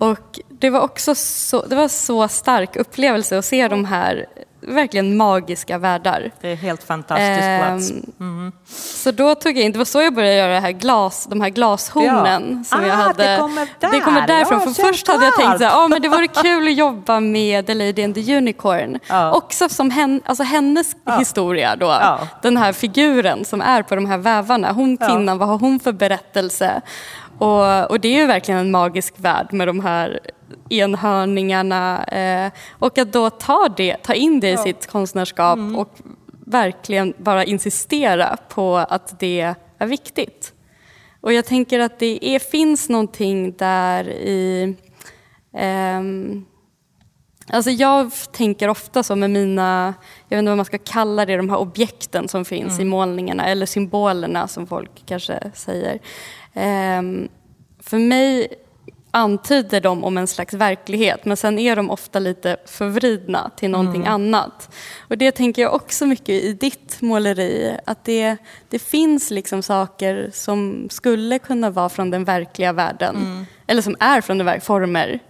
Och 0.00 0.40
det 0.48 0.70
var 0.70 0.80
också 0.80 1.14
så, 1.14 1.66
det 1.66 1.76
var 1.76 1.88
så 1.88 2.28
stark 2.28 2.76
upplevelse 2.76 3.38
att 3.38 3.44
se 3.44 3.68
de 3.68 3.84
här 3.84 4.26
verkligen 4.60 5.16
magiska 5.16 5.78
världar. 5.78 6.30
Det 6.40 6.48
är 6.48 6.56
helt 6.56 6.82
fantastisk 6.82 7.40
plats. 7.60 7.90
Ehm, 8.20 8.52
Så 8.66 9.10
då 9.10 9.34
tog 9.34 9.56
jag 9.58 9.64
in, 9.64 9.72
det 9.72 9.78
var 9.78 9.84
så 9.84 10.00
jag 10.02 10.14
började 10.14 10.34
göra 10.36 10.52
det 10.52 10.60
här 10.60 10.70
glas, 10.70 11.26
de 11.30 11.40
här 11.40 11.48
glashornen. 11.48 12.64
Ja. 12.70 12.76
Som 12.76 12.86
jag 12.86 12.90
Ah, 12.98 13.02
hade. 13.02 13.22
det 13.32 13.38
kommer 13.38 13.68
där. 13.80 13.90
Det 13.90 14.00
kommer 14.00 14.26
därifrån. 14.26 14.60
Ja, 14.66 14.72
för 14.74 14.82
först 14.82 15.08
hade 15.08 15.24
jag 15.24 15.34
tänkt 15.36 15.58
så 15.58 15.64
här, 15.64 15.84
ah, 15.84 15.88
men 15.88 16.02
det 16.02 16.08
vore 16.08 16.26
kul 16.26 16.68
att 16.68 16.74
jobba 16.74 17.20
med 17.20 17.66
The 17.66 17.74
Lady 17.74 18.04
and 18.04 18.14
the 18.14 18.36
Unicorn. 18.36 18.98
Ja. 19.08 19.32
Också 19.32 19.68
som 19.68 19.90
hen, 19.90 20.20
alltså 20.24 20.42
hennes 20.44 20.96
historia 21.18 21.76
då. 21.76 21.86
Ja. 21.86 22.18
Den 22.42 22.56
här 22.56 22.72
figuren 22.72 23.44
som 23.44 23.60
är 23.60 23.82
på 23.82 23.94
de 23.94 24.06
här 24.06 24.18
vävarna. 24.18 24.72
Hon 24.72 24.96
kvinnan, 24.96 25.38
vad 25.38 25.48
har 25.48 25.58
hon 25.58 25.80
för 25.80 25.92
berättelse? 25.92 26.80
Och, 27.38 27.90
och 27.90 28.00
det 28.00 28.08
är 28.08 28.20
ju 28.20 28.26
verkligen 28.26 28.60
en 28.60 28.70
magisk 28.70 29.14
värld 29.16 29.52
med 29.52 29.68
de 29.68 29.80
här 29.80 30.20
enhörningarna. 30.70 32.04
Eh, 32.04 32.52
och 32.70 32.98
att 32.98 33.12
då 33.12 33.30
ta, 33.30 33.68
det, 33.76 33.96
ta 33.96 34.14
in 34.14 34.40
det 34.40 34.50
i 34.50 34.56
sitt 34.56 34.86
konstnärskap 34.86 35.58
Mm. 35.58 35.76
och 35.76 35.98
verkligen 36.46 37.14
bara 37.18 37.44
insistera 37.44 38.36
på 38.48 38.76
att 38.76 39.20
det 39.20 39.54
är 39.78 39.86
viktigt. 39.86 40.52
Och 41.20 41.32
jag 41.32 41.44
tänker 41.44 41.80
att 41.80 41.98
det 41.98 42.26
är, 42.34 42.38
finns 42.38 42.88
någonting 42.88 43.52
där 43.52 44.08
i... 44.08 44.74
ehm, 45.56 46.44
Alltså 47.52 47.70
jag 47.70 48.10
tänker 48.32 48.68
ofta 48.68 49.02
så 49.02 49.16
med 49.16 49.30
mina, 49.30 49.94
jag 50.28 50.36
vet 50.36 50.38
inte 50.38 50.50
vad 50.50 50.56
man 50.56 50.64
ska 50.64 50.78
kalla 50.78 51.26
det, 51.26 51.36
de 51.36 51.50
här 51.50 51.56
objekten 51.58 52.28
som 52.28 52.44
finns 52.44 52.80
i 52.80 52.84
målningarna 52.84 53.46
eller 53.46 53.66
symbolerna 53.66 54.48
som 54.48 54.66
folk 54.66 55.02
kanske 55.06 55.50
säger. 55.54 55.98
Ehm, 56.54 57.28
för 57.80 57.98
mig 57.98 58.48
antyder 59.10 59.80
de 59.80 60.04
om 60.04 60.18
en 60.18 60.26
slags 60.26 60.54
verklighet 60.54 61.24
men 61.24 61.36
sen 61.36 61.58
är 61.58 61.76
de 61.76 61.90
ofta 61.90 62.18
lite 62.18 62.56
förvridna 62.66 63.50
till 63.56 63.70
någonting 63.70 64.06
annat. 64.06 64.74
Och 65.08 65.18
det 65.18 65.32
tänker 65.32 65.62
jag 65.62 65.74
också 65.74 66.06
mycket 66.06 66.28
i 66.28 66.52
ditt 66.52 67.00
måleri, 67.00 67.76
att 67.86 68.04
det, 68.04 68.36
det 68.68 68.78
finns 68.78 69.30
liksom 69.30 69.62
saker 69.62 70.30
som 70.32 70.88
skulle 70.90 71.38
kunna 71.38 71.70
vara 71.70 71.88
från 71.88 72.10
den 72.10 72.24
verkliga 72.24 72.72
världen. 72.72 73.46
Eller 73.66 73.82
som 73.82 73.96
är 74.00 74.20
från 74.20 74.38
den 74.38 74.46
verkliga 74.46 74.64
former. 74.64 75.20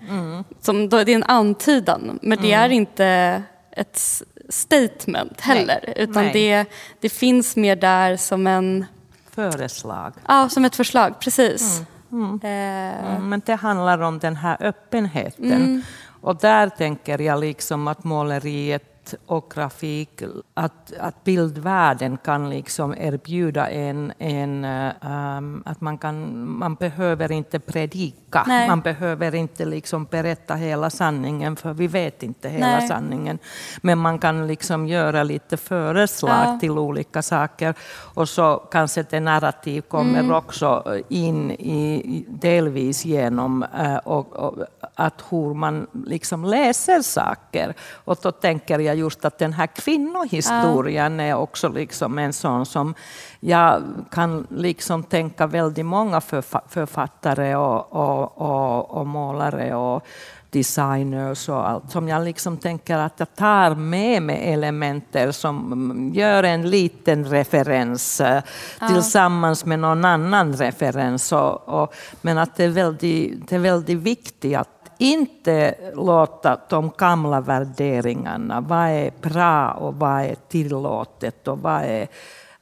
Som, 0.60 0.88
då, 0.88 1.04
det 1.04 1.12
är 1.12 1.16
en 1.16 1.24
antydan 1.24 2.18
men 2.22 2.42
det 2.42 2.52
är 2.52 2.68
inte 2.68 3.42
ett 3.70 4.22
statement 4.48 5.40
heller. 5.40 5.80
Nej. 5.86 5.94
Utan 5.96 6.24
Nej. 6.24 6.32
det, 6.32 6.64
det 7.00 7.08
finns 7.08 7.56
mer 7.56 7.76
där 7.76 8.16
som 8.16 8.46
en 8.46 8.86
Föreslag. 9.30 10.12
Ja, 10.28 10.48
som 10.48 10.64
ett 10.64 10.76
förslag, 10.76 11.20
precis. 11.20 11.82
Eh, 12.12 13.06
Mm, 13.06 13.28
men 13.28 13.42
det 13.46 13.54
handlar 13.54 13.98
om 14.00 14.18
den 14.18 14.36
här 14.36 14.56
öppenheten. 14.60 15.82
Och 16.22 16.36
där 16.36 16.68
tänker 16.68 17.20
jag 17.20 17.40
liksom 17.40 17.88
att 17.88 18.04
måleriet 18.04 18.89
och 19.26 19.52
grafik, 19.54 20.22
att, 20.54 20.92
att 21.00 21.24
bildvärlden 21.24 22.16
kan 22.16 22.50
liksom 22.50 22.94
erbjuda 22.98 23.68
en, 23.70 24.12
en 24.18 24.64
um, 24.64 25.62
att 25.66 25.80
man, 25.80 25.98
kan, 25.98 26.48
man 26.50 26.74
behöver 26.74 27.32
inte 27.32 27.58
predika, 27.60 28.44
Nej. 28.46 28.68
man 28.68 28.80
behöver 28.80 29.34
inte 29.34 29.64
liksom 29.64 30.04
berätta 30.04 30.54
hela 30.54 30.90
sanningen, 30.90 31.56
för 31.56 31.72
vi 31.72 31.86
vet 31.86 32.22
inte 32.22 32.48
hela 32.48 32.66
Nej. 32.66 32.88
sanningen. 32.88 33.38
Men 33.82 33.98
man 33.98 34.18
kan 34.18 34.46
liksom 34.46 34.86
göra 34.86 35.22
lite 35.22 35.56
föreslag 35.56 36.44
Ja. 36.46 36.58
till 36.60 36.70
olika 36.70 37.22
saker. 37.22 37.74
Och 38.14 38.28
så 38.28 38.56
kanske 38.56 39.02
det 39.02 39.20
narrativ 39.20 39.80
kommer 39.80 40.20
Mm. 40.20 40.34
också 40.36 40.98
in 41.08 41.50
i, 41.50 42.24
delvis 42.28 43.04
genom 43.04 43.62
eh, 43.62 43.96
och, 43.96 44.32
och, 44.36 44.58
att 44.94 45.24
hur 45.30 45.54
man 45.54 45.86
liksom 46.06 46.44
läser 46.44 47.02
saker. 47.02 47.74
Och 48.04 48.18
då 48.22 48.32
tänker 48.32 48.78
jag 48.78 48.96
just 49.00 49.24
att 49.24 49.38
den 49.38 49.52
här 49.52 49.66
kvinnohistorien 49.66 51.20
är 51.20 51.34
också 51.34 51.68
liksom 51.68 52.18
en 52.18 52.32
sån 52.32 52.66
som 52.66 52.94
jag 53.40 53.82
kan 54.10 54.46
liksom 54.50 55.02
tänka 55.02 55.46
väldigt 55.46 55.86
många 55.86 56.20
författare 56.68 57.54
och, 57.54 57.92
och, 57.92 58.38
och, 58.38 58.90
och 58.90 59.06
målare 59.06 59.74
och 59.74 60.06
designers 60.50 61.48
och 61.48 61.68
allt 61.68 61.90
som 61.90 62.08
jag 62.08 62.24
liksom 62.24 62.56
tänker 62.56 62.98
att 62.98 63.14
jag 63.16 63.34
tar 63.34 63.74
med 63.74 64.22
mig 64.22 64.52
elementer 64.52 65.32
som 65.32 66.10
gör 66.14 66.42
en 66.42 66.70
liten 66.70 67.24
referens 67.24 68.20
ja. 68.20 68.88
tillsammans 68.88 69.64
med 69.64 69.78
någon 69.78 70.04
annan 70.04 70.52
referens. 70.52 71.32
Och, 71.32 71.68
och, 71.68 71.94
men 72.20 72.38
att 72.38 72.56
det 72.56 72.64
är, 72.64 72.68
väldigt, 72.68 73.48
det 73.48 73.56
är 73.56 73.60
väldigt 73.60 73.98
viktigt 73.98 74.56
att 74.56 74.79
inte 75.00 75.74
låta 75.94 76.60
de 76.68 76.90
gamla 76.98 77.40
värderingarna, 77.40 78.60
vad 78.60 78.88
är 78.88 79.10
bra 79.20 79.70
och 79.70 79.94
vad 79.94 80.22
är 80.22 80.34
tillåtet 80.48 81.48
och 81.48 81.58
vad 81.58 81.82
är 81.82 82.08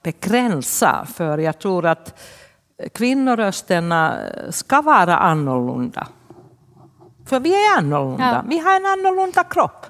begränsa. 0.03 1.07
För 1.15 1.39
jag 1.39 1.59
tror 1.59 1.87
att 1.87 2.21
kvinnorösterna 2.95 4.19
ska 4.51 4.83
vara 4.83 5.17
annorlunda. 5.17 6.07
För 7.27 7.41
vi 7.41 7.51
är 7.51 7.79
annorlunda. 7.79 8.33
Ja. 8.33 8.43
Vi 8.49 8.59
har 8.59 8.77
en 8.77 8.87
annorlunda 8.87 9.45
kropp. 9.45 9.87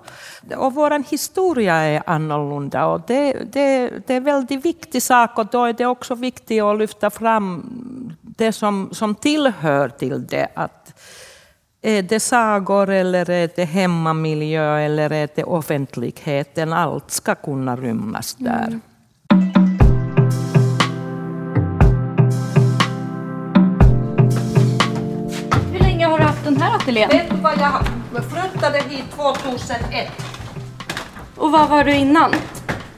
Och 0.56 0.74
vår 0.74 1.10
historia 1.10 1.74
är 1.74 2.02
annorlunda. 2.06 2.86
Och 2.86 3.00
det, 3.06 3.32
det, 3.32 3.90
det 4.06 4.12
är 4.12 4.16
en 4.16 4.24
väldigt 4.24 4.64
viktig 4.64 5.02
sak 5.02 5.38
och 5.38 5.46
då 5.46 5.64
är 5.64 5.72
det 5.72 5.86
också 5.86 6.14
viktigt 6.14 6.62
att 6.62 6.78
lyfta 6.78 7.10
fram 7.10 7.64
det 8.20 8.52
som, 8.52 8.88
som 8.92 9.14
tillhör 9.14 9.88
till 9.88 10.26
det. 10.26 10.48
Att 10.54 10.97
är 11.82 12.02
det 12.02 12.20
sagor 12.20 12.90
eller 12.90 13.30
är 13.30 13.50
det 13.56 13.64
hemmamiljö 13.64 14.78
eller 14.78 15.12
är 15.12 15.28
det 15.34 15.44
offentligheten? 15.44 16.72
Allt 16.72 17.10
ska 17.10 17.34
kunna 17.34 17.76
rymmas 17.76 18.34
där. 18.34 18.66
Mm. 18.66 18.80
den 26.44 26.62
här 26.62 26.76
ateljén? 26.76 27.08
Vet 27.08 27.30
du 27.30 27.36
vad 27.36 27.58
jag 27.58 28.24
flyttade 28.24 28.78
hit 28.78 29.04
2001. 29.16 30.10
Och 31.36 31.52
var 31.52 31.68
var 31.68 31.84
du 31.84 31.94
innan? 31.94 32.34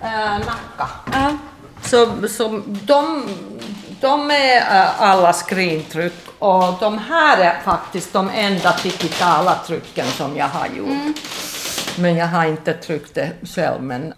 Äh, 0.00 0.38
Nacka. 0.38 0.88
Ja. 1.12 1.36
Så, 1.82 2.28
så 2.28 2.62
de, 2.66 3.28
de 4.00 4.30
är 4.30 4.56
äh, 4.56 5.02
alla 5.02 5.32
skrintryck 5.32 6.29
och 6.40 6.74
de 6.80 6.98
här 6.98 7.38
är 7.38 7.60
faktiskt 7.64 8.12
de 8.12 8.30
enda 8.34 8.76
digitala 8.82 9.54
trycken 9.66 10.06
som 10.06 10.36
jag 10.36 10.48
har 10.48 10.66
gjort. 10.66 10.88
Mm. 10.88 11.14
Men 11.98 12.16
jag 12.16 12.26
har 12.26 12.46
inte 12.46 12.72
tryckt 12.72 13.14
det 13.14 13.30
själv. 13.42 13.82
Men 13.82 14.14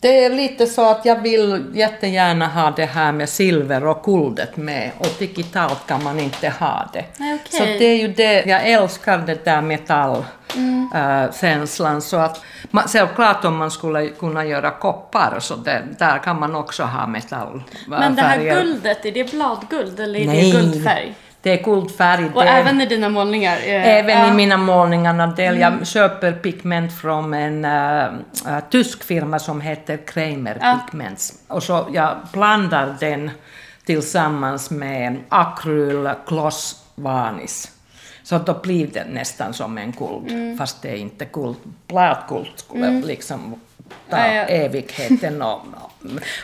det 0.00 0.24
är 0.24 0.30
lite 0.30 0.66
så 0.66 0.90
att 0.90 1.04
jag 1.04 1.22
vill 1.22 1.64
jättegärna 1.74 2.46
ha 2.46 2.70
det 2.70 2.84
här 2.84 3.12
med 3.12 3.28
silver 3.28 3.86
och 3.86 4.02
guldet 4.04 4.56
med 4.56 4.90
och 4.98 5.08
digitalt 5.18 5.86
kan 5.86 6.02
man 6.02 6.20
inte 6.20 6.48
ha 6.48 6.90
det. 6.92 7.04
Okay. 7.18 7.38
Så 7.50 7.64
det 7.64 7.84
är 7.84 7.96
ju 7.96 8.08
det, 8.08 8.44
jag 8.46 8.68
älskar 8.68 9.18
det 9.18 9.44
där 9.44 9.62
metallkänslan. 9.62 11.90
Mm. 11.90 12.00
Så 12.00 12.16
att, 12.16 12.44
man, 12.70 12.88
självklart 12.88 13.44
om 13.44 13.56
man 13.56 13.70
skulle 13.70 14.08
kunna 14.08 14.44
göra 14.44 14.70
koppar 14.70 15.38
så 15.40 15.56
det, 15.56 15.82
där 15.98 16.18
kan 16.18 16.40
man 16.40 16.54
också 16.54 16.82
ha 16.82 17.06
metall. 17.06 17.62
Men 17.86 18.16
det 18.16 18.22
här 18.22 18.60
guldet, 18.60 19.06
är 19.06 19.12
det 19.12 19.30
bladguld 19.30 20.00
eller 20.00 20.20
är 20.20 20.26
Nej. 20.26 20.52
det 20.52 20.58
guldfärg? 20.58 21.14
Det 21.42 21.60
är 21.60 21.64
guldfärg. 21.64 22.30
Och 22.34 22.44
även 22.44 22.80
i 22.80 22.86
dina 22.86 23.08
målningar? 23.08 23.58
Även 23.64 24.18
ja. 24.18 24.28
i 24.28 24.34
mina 24.34 24.56
målningar. 24.56 25.34
Jag 25.38 25.72
mm. 25.72 25.84
köper 25.84 26.32
pigment 26.32 26.92
från 27.00 27.34
en 27.34 27.64
uh, 27.64 28.60
tysk 28.70 29.04
firma 29.04 29.38
som 29.38 29.60
heter 29.60 29.96
Kramer 29.96 30.58
ja. 30.60 30.78
Pigments. 30.90 31.34
Och 31.48 31.62
så 31.62 31.88
jag 31.92 32.16
blandar 32.32 32.96
den 33.00 33.30
tillsammans 33.84 34.70
med 34.70 35.16
akryl 35.28 36.10
gloss 36.26 36.84
varnish. 36.94 37.68
Så 38.22 38.38
då 38.38 38.54
blir 38.62 38.86
det 38.86 39.04
nästan 39.04 39.54
som 39.54 39.78
en 39.78 39.92
guld, 39.92 40.30
mm. 40.30 40.58
fast 40.58 40.82
det 40.82 40.88
är 40.88 40.96
inte 40.96 41.24
guld. 41.24 41.56
Bladguld 41.86 42.52
skulle 42.56 42.86
mm. 42.86 43.02
liksom 43.02 43.60
ta 44.10 44.18
ja, 44.18 44.34
ja. 44.34 44.42
evigheten 44.42 45.42
och, 45.42 45.60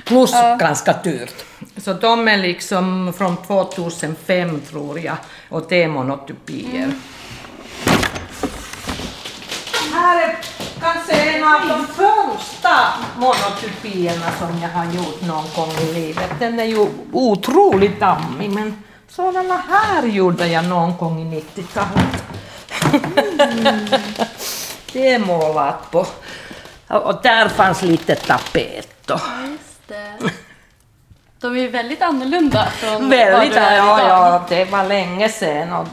plus 0.05 0.33
ja. 0.33 0.57
ganska 0.57 0.93
dyrt. 0.93 1.45
Så 1.77 1.93
de 1.93 2.29
är 2.29 2.37
liksom 2.37 3.13
från 3.19 3.37
2005 3.37 4.61
tror 4.71 5.01
jag 5.01 5.17
och 5.49 5.67
det 5.69 5.83
är 5.83 5.89
monotypier. 5.89 6.85
Mm. 6.85 7.01
Här 9.93 10.29
är 10.29 10.37
kanske 10.81 11.13
en 11.13 11.45
av 11.45 11.69
de 11.69 11.87
första 11.87 12.71
monotypierna 13.17 14.31
som 14.39 14.59
jag 14.63 14.69
har 14.69 14.85
gjort 14.85 15.21
någon 15.21 15.45
gång 15.57 15.71
i 15.71 15.93
livet. 15.93 16.31
Den 16.39 16.61
är 16.61 16.65
ju 16.65 16.87
otroligt 17.13 18.01
dammig 18.01 18.51
men 18.51 18.83
sådana 19.09 19.63
här 19.69 20.07
gjorde 20.07 20.47
jag 20.47 20.65
någon 20.65 20.97
gång 20.97 21.21
i 21.21 21.41
90-talet. 21.41 22.25
Mm. 23.41 23.87
det 24.93 25.09
är 25.09 25.19
målat 25.19 25.91
på 25.91 26.07
och 26.89 27.23
där 27.23 27.49
fanns 27.49 27.83
lite 27.83 28.15
tapet. 28.15 28.94
Då. 29.07 29.21
Just 29.51 29.89
det. 29.89 30.31
De 31.41 31.57
är 31.57 31.61
ju 31.61 31.69
väldigt 31.69 32.03
annorlunda 32.03 32.67
från 32.67 33.11
väldigt, 33.11 33.55
vad 33.55 33.63
du 33.63 33.67
är 33.67 33.77
ja, 33.77 33.99
idag. 33.99 34.11
Ja, 34.11 34.45
det 34.49 34.65
var 34.65 34.85
länge 34.85 35.29
sedan. 35.29 35.73
Och, 35.73 35.87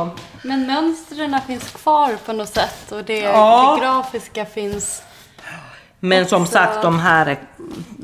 och... 0.00 0.08
Men 0.42 0.66
mönstren 0.66 1.40
finns 1.46 1.70
kvar 1.70 2.16
på 2.26 2.32
något 2.32 2.48
sätt 2.48 2.92
och 2.92 3.04
det, 3.04 3.20
ja. 3.20 3.76
det 3.76 3.86
grafiska 3.86 4.46
finns 4.46 5.02
men 6.04 6.26
som 6.26 6.46
sagt, 6.46 6.82
de 6.82 6.98
här 6.98 7.36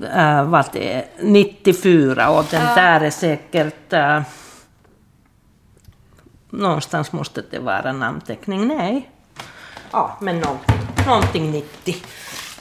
är 0.03 0.41
äh, 0.41 0.45
vad 0.45 0.65
det 0.73 0.95
är, 0.95 1.05
94 1.21 2.31
och 2.31 2.45
den 2.51 2.63
ja. 2.63 2.75
där 2.75 3.01
är 3.01 3.11
säkert... 3.11 3.93
Äh, 3.93 4.23
någonstans 6.51 7.13
måste 7.13 7.43
det 7.51 7.59
vara 7.59 7.93
namnteckning. 7.93 8.69
Nej. 8.69 9.11
Ja, 9.91 10.17
men 10.21 10.41
någonting, 10.41 10.77
någonting 11.07 11.51
90. 11.51 11.97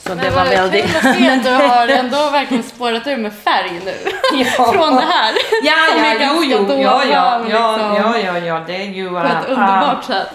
Så 0.08 0.14
det 0.14 0.30
var 0.30 0.44
väldigt... 0.44 0.84
Kul 0.84 0.96
att 0.96 1.16
se 1.16 1.28
att 1.28 1.44
du 1.44 1.50
har 1.50 1.88
ändå 1.98 2.30
verkligen 2.30 2.62
spårat 2.62 3.06
ur 3.06 3.16
med 3.16 3.32
färg 3.32 3.80
nu. 3.84 3.94
Ja. 4.32 4.72
Från 4.72 4.94
det 4.94 5.00
här. 5.02 5.34
Ja, 5.62 5.74
ja, 5.96 6.14
jo, 6.20 6.44
jo, 6.44 6.82
ja, 6.82 7.04
ja, 7.04 7.38
liksom, 7.38 7.96
ja, 7.96 8.18
ja, 8.18 8.38
ja, 8.38 8.64
det 8.66 8.76
är 8.76 8.90
ju... 8.90 9.08
På 9.08 9.16
ett 9.16 9.48
uh, 9.48 9.50
underbart 9.50 10.04
sätt. 10.04 10.28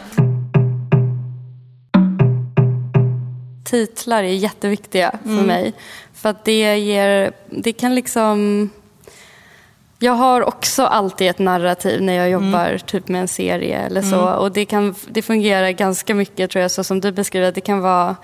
Titlar 3.64 4.24
är 4.24 4.28
jätteviktiga 4.28 5.12
för 5.24 5.30
mm. 5.30 5.46
mig. 5.46 5.74
För 6.14 6.30
att 6.30 6.46
det 6.46 6.78
ger, 6.78 7.32
det 7.50 7.74
kan 7.74 7.96
liksom... 7.96 8.70
Jag 10.00 10.14
har 10.14 10.42
också 10.42 10.86
alltid 10.86 11.30
ett 11.30 11.40
narrativ 11.40 12.02
när 12.02 12.14
jag 12.14 12.28
mm. 12.28 12.46
jobbar 12.46 12.66
mm. 12.66 12.80
typ 12.80 13.08
med 13.08 13.22
en 13.22 13.28
serie 13.28 13.80
eller 13.80 14.02
så. 14.02 14.22
Mm. 14.22 14.40
Och 14.40 14.52
det, 14.52 14.66
kan, 14.66 14.96
det 15.08 15.22
fungerar 15.22 15.70
ganska 15.70 16.16
mycket 16.16 16.52
tror 16.52 16.62
jag, 16.62 16.72
så 16.72 16.84
som 16.84 17.02
du 17.02 17.12
beskriver. 17.12 17.52
Det 17.52 17.62
kan 17.62 17.80
vara 17.80 18.16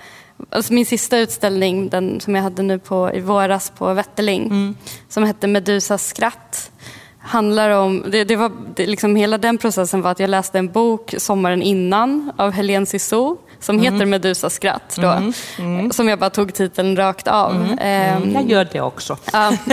Alltså 0.50 0.72
min 0.72 0.86
sista 0.86 1.18
utställning, 1.18 1.88
den 1.88 2.20
som 2.20 2.34
jag 2.34 2.42
hade 2.42 2.62
nu 2.62 2.78
på, 2.78 3.10
i 3.14 3.20
våras 3.20 3.72
på 3.78 3.94
Vätterling, 3.94 4.42
mm. 4.42 4.76
som 5.08 5.24
hette 5.24 5.46
Medusas 5.46 6.06
skratt, 6.06 6.70
handlar 7.18 7.70
om, 7.70 8.04
det, 8.10 8.24
det 8.24 8.36
var, 8.36 8.52
det, 8.76 8.86
liksom, 8.86 9.16
hela 9.16 9.38
den 9.38 9.58
processen 9.58 10.02
var 10.02 10.10
att 10.10 10.20
jag 10.20 10.30
läste 10.30 10.58
en 10.58 10.68
bok 10.68 11.14
sommaren 11.18 11.62
innan 11.62 12.32
av 12.36 12.50
Helene 12.50 12.86
Cissou 12.86 13.36
som 13.60 13.78
mm. 13.78 13.92
heter 13.92 14.06
Medusas 14.06 14.54
skratt. 14.54 14.96
Då, 14.96 15.08
mm. 15.08 15.32
Mm. 15.58 15.92
Som 15.92 16.08
jag 16.08 16.18
bara 16.18 16.30
tog 16.30 16.54
titeln 16.54 16.96
rakt 16.96 17.28
av. 17.28 17.76
Eh, 17.80 18.32
jag 18.32 18.50
gör 18.50 18.68
det 18.72 18.80
också. 18.80 19.16
Ja. 19.32 19.48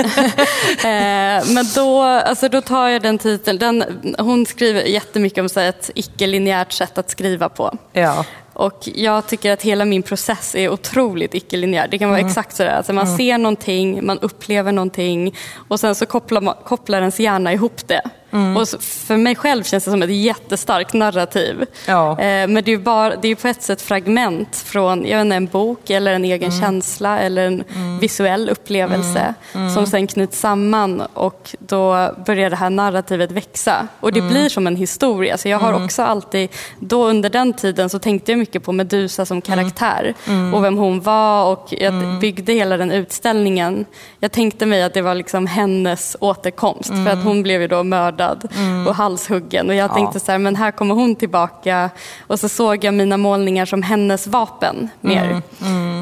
eh, 0.89 1.43
men 1.53 1.65
då, 1.76 2.01
alltså 2.01 2.49
då 2.49 2.61
tar 2.61 2.88
jag 2.88 3.01
den 3.01 3.18
titeln. 3.18 3.59
Den, 3.59 3.84
hon 4.18 4.45
skriver 4.45 4.82
jättemycket 4.82 5.41
om 5.41 5.49
så 5.49 5.59
ett 5.59 5.91
icke-linjärt 5.95 6.72
sätt 6.72 6.97
att 6.97 7.09
skriva 7.09 7.49
på. 7.49 7.78
Ja. 7.93 8.26
Och 8.58 8.89
jag 8.95 9.28
tycker 9.28 9.51
att 9.51 9.62
hela 9.62 9.86
min 9.86 10.03
process 10.03 10.55
är 10.55 10.70
otroligt 10.70 11.34
icke-linjär. 11.34 11.88
Det 11.88 11.97
kan 11.97 12.10
vara 12.10 12.20
mm. 12.20 12.30
exakt 12.30 12.55
sådär. 12.55 12.72
Alltså 12.72 12.93
man 12.93 13.05
mm. 13.05 13.18
ser 13.18 13.38
någonting, 13.38 14.05
man 14.05 14.20
upplever 14.20 14.72
någonting 14.72 15.36
och 15.68 15.80
sen 15.80 15.95
så 15.95 16.05
kopplar, 16.05 16.41
man, 16.41 16.55
kopplar 16.64 16.99
ens 16.99 17.20
hjärna 17.20 17.53
ihop 17.53 17.88
det. 17.88 18.01
Mm. 18.32 18.58
Och 18.58 18.68
för 18.80 19.18
mig 19.18 19.36
själv 19.36 19.64
känns 19.64 19.86
det 19.86 19.92
som 19.92 20.04
ett 20.04 20.10
jättestarkt 20.10 20.94
narrativ. 20.94 21.66
Ja. 21.88 22.12
Eh, 22.12 22.48
men 22.48 22.56
det 22.56 22.72
är 22.72 22.76
ju 22.76 22.78
bara, 22.78 23.16
det 23.16 23.28
är 23.28 23.36
på 23.36 23.48
ett 23.48 23.64
sätt 23.64 23.82
fragment 23.82 24.56
från 24.56 25.06
jag 25.06 25.22
inte, 25.22 25.36
en 25.36 25.48
bok 25.48 25.90
eller 25.90 26.14
en 26.14 26.26
egen 26.26 26.50
mm. 26.50 26.62
känsla 26.62 27.20
eller 27.20 27.48
en 27.48 27.64
mm. 27.76 28.00
visuell 28.00 28.50
upplevelse 28.50 29.20
mm. 29.20 29.68
Mm. 29.68 29.74
som 29.74 29.86
sen 29.86 30.08
knyts 30.08 30.40
samman 30.40 31.02
och 31.14 31.56
då 31.60 32.14
börjar 32.26 32.50
det 32.50 32.56
här 32.56 32.70
narrativet 32.70 33.32
växa. 33.32 33.88
Och 34.00 34.14
det 34.14 34.22
blir 34.22 34.50
som 34.50 34.68
en 34.68 34.76
historia. 34.76 35.38
Så 35.38 35.50
jag 35.50 35.60
har 35.60 35.84
också 35.84 36.04
alltid, 36.04 36.50
då 36.80 37.08
under 37.08 37.30
den 37.30 37.54
tiden 37.54 37.90
så 37.90 38.00
tänkte 38.00 38.32
jag 38.32 38.40
mycket 38.40 38.64
på 38.64 38.72
Medusa 38.72 39.26
som 39.26 39.42
karaktär 39.42 40.14
och 40.54 40.64
vem 40.64 40.78
hon 40.78 41.02
var 41.02 41.52
och 41.52 41.68
jag 41.70 42.20
byggde 42.22 42.54
hela 42.54 42.78
den 42.78 42.92
utställningen. 42.92 43.86
Jag 44.20 44.32
tänkte 44.32 44.66
mig 44.66 44.84
att 44.84 44.94
det 44.94 45.02
var 45.02 45.16
liksom 45.16 45.48
hennes 45.48 46.18
återkomst 46.20 46.90
för 46.90 47.08
att 47.08 47.24
hon 47.24 47.44
blev 47.44 47.62
ju 47.62 47.68
då 47.68 47.84
mördad 47.84 48.27
mördad 48.28 48.88
och 48.88 48.96
halshuggen. 48.96 49.70
Och 49.70 49.76
jag 49.76 49.94
tänkte 49.94 50.20
så 50.20 50.32
här, 50.32 50.40
men 50.40 50.56
här 50.56 50.72
kommer 50.72 50.96
hon 50.96 51.16
tillbaka. 51.16 51.90
Och 52.28 52.40
så 52.40 52.50
såg 52.50 52.84
jag 52.84 52.94
mina 52.94 53.18
målningar 53.18 53.66
som 53.66 53.84
hennes 53.84 54.28
vapen 54.28 54.90
mer. 55.02 55.42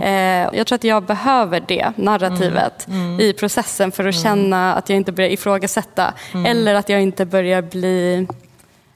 Eh, 0.04 0.58
jag 0.58 0.68
tror 0.68 0.76
att 0.76 0.84
jag 0.84 1.04
behöver 1.04 1.64
det 1.68 1.92
narrativet 1.96 2.88
i 3.20 3.34
processen 3.34 3.92
för 3.92 4.08
att 4.08 4.16
känna 4.16 4.76
att 4.76 4.90
jag 4.90 4.98
inte 4.98 5.12
börjar 5.12 5.30
ifrågasätta. 5.30 6.14
Eller 6.46 6.76
att 6.76 6.90
jag 6.90 7.02
inte 7.02 7.26
börjar 7.26 7.62
bli 7.62 8.28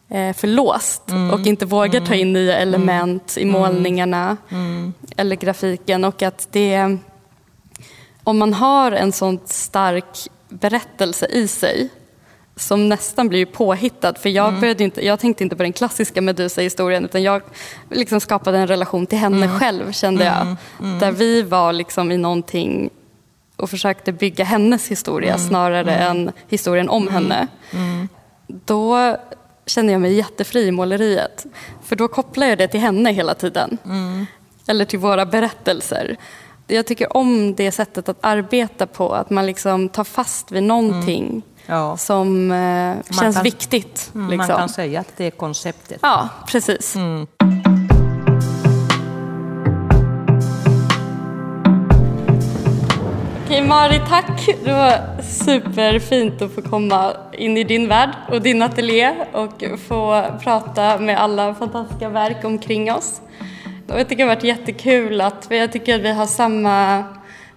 eh, 0.09 0.33
för 0.33 0.47
låst 0.47 1.03
och 1.33 1.47
inte 1.47 1.65
vågar 1.65 2.05
ta 2.05 2.15
in 2.15 2.33
nya 2.33 2.57
element 2.57 3.37
i 3.37 3.45
målningarna 3.45 4.37
eller 5.17 5.35
grafiken. 5.35 6.05
Och 6.05 6.21
att 6.21 6.47
det, 6.51 6.97
om 8.23 8.37
man 8.37 8.53
har 8.53 8.91
en 8.91 9.11
sån 9.11 9.39
stark 9.45 10.29
berättelse 10.49 11.25
i 11.25 11.47
sig 11.47 11.89
som 12.59 12.89
nästan 12.89 13.29
blir 13.29 13.45
påhittad. 13.45 14.13
För 14.13 14.29
jag, 14.29 14.59
började 14.59 14.83
inte, 14.83 15.05
jag 15.05 15.19
tänkte 15.19 15.43
inte 15.43 15.55
på 15.55 15.63
den 15.63 15.73
klassiska 15.73 16.21
Medusa-historien 16.21 17.05
utan 17.05 17.23
jag 17.23 17.41
liksom 17.91 18.19
skapade 18.19 18.57
en 18.57 18.67
relation 18.67 19.05
till 19.05 19.17
henne 19.17 19.59
själv 19.59 19.91
kände 19.91 20.25
jag. 20.25 20.55
Där 20.99 21.11
vi 21.11 21.41
var 21.41 21.73
liksom 21.73 22.11
i 22.11 22.17
någonting 22.17 22.89
och 23.55 23.69
försökte 23.69 24.11
bygga 24.11 24.45
hennes 24.45 24.87
historia 24.87 25.37
snarare 25.37 25.95
än 25.95 26.31
historien 26.47 26.89
om 26.89 27.07
henne. 27.07 27.47
Då 28.47 29.17
kände 29.65 29.91
jag 29.91 30.01
mig 30.01 30.13
jättefri 30.13 30.67
i 30.67 30.71
måleriet. 30.71 31.45
För 31.83 31.95
då 31.95 32.07
kopplar 32.07 32.47
jag 32.47 32.57
det 32.57 32.67
till 32.67 32.79
henne 32.79 33.11
hela 33.11 33.33
tiden. 33.33 33.77
Eller 34.67 34.85
till 34.85 34.99
våra 34.99 35.25
berättelser. 35.25 36.17
Jag 36.67 36.85
tycker 36.85 37.17
om 37.17 37.55
det 37.55 37.71
sättet 37.71 38.09
att 38.09 38.17
arbeta 38.21 38.87
på. 38.87 39.13
Att 39.13 39.29
man 39.29 39.45
liksom 39.45 39.89
tar 39.89 40.03
fast 40.03 40.51
vid 40.51 40.63
någonting 40.63 41.41
Ja. 41.69 41.97
som 41.97 42.51
eh, 42.51 43.15
känns 43.19 43.35
kan- 43.35 43.43
viktigt. 43.43 44.11
Mm, 44.15 44.29
Liksom. 44.29 44.47
Man 44.47 44.57
kan 44.57 44.69
säga 44.69 44.99
att 44.99 45.17
det 45.17 45.25
är 45.25 45.31
konceptet. 45.31 45.99
Ja, 46.01 46.29
precis. 46.47 46.95
Okej 53.45 53.61
Mari, 53.67 54.01
tack. 54.09 54.49
Det 54.63 54.71
var 54.73 55.21
superfint 55.21 56.41
att 56.41 56.51
få 56.51 56.61
komma 56.61 57.13
in 57.33 57.57
i 57.57 57.63
din 57.63 57.87
värld 57.87 58.09
och 58.31 58.41
din 58.41 58.61
ateljé 58.61 59.13
och 59.33 59.63
få 59.87 60.25
prata 60.43 60.97
med 60.97 61.19
alla 61.21 61.55
fantastiska 61.55 62.09
verk 62.09 62.43
omkring 62.43 62.91
oss. 62.93 63.21
Och 63.87 63.99
jag 63.99 64.09
tycker 64.09 64.23
det 64.23 64.29
har 64.29 64.35
varit 64.35 64.43
jättekul 64.43 65.21
att 65.21 65.47
jag 65.49 65.71
tycker 65.71 65.95
att 65.95 66.01
vi 66.01 66.11
har 66.13 66.25
samma 66.25 67.03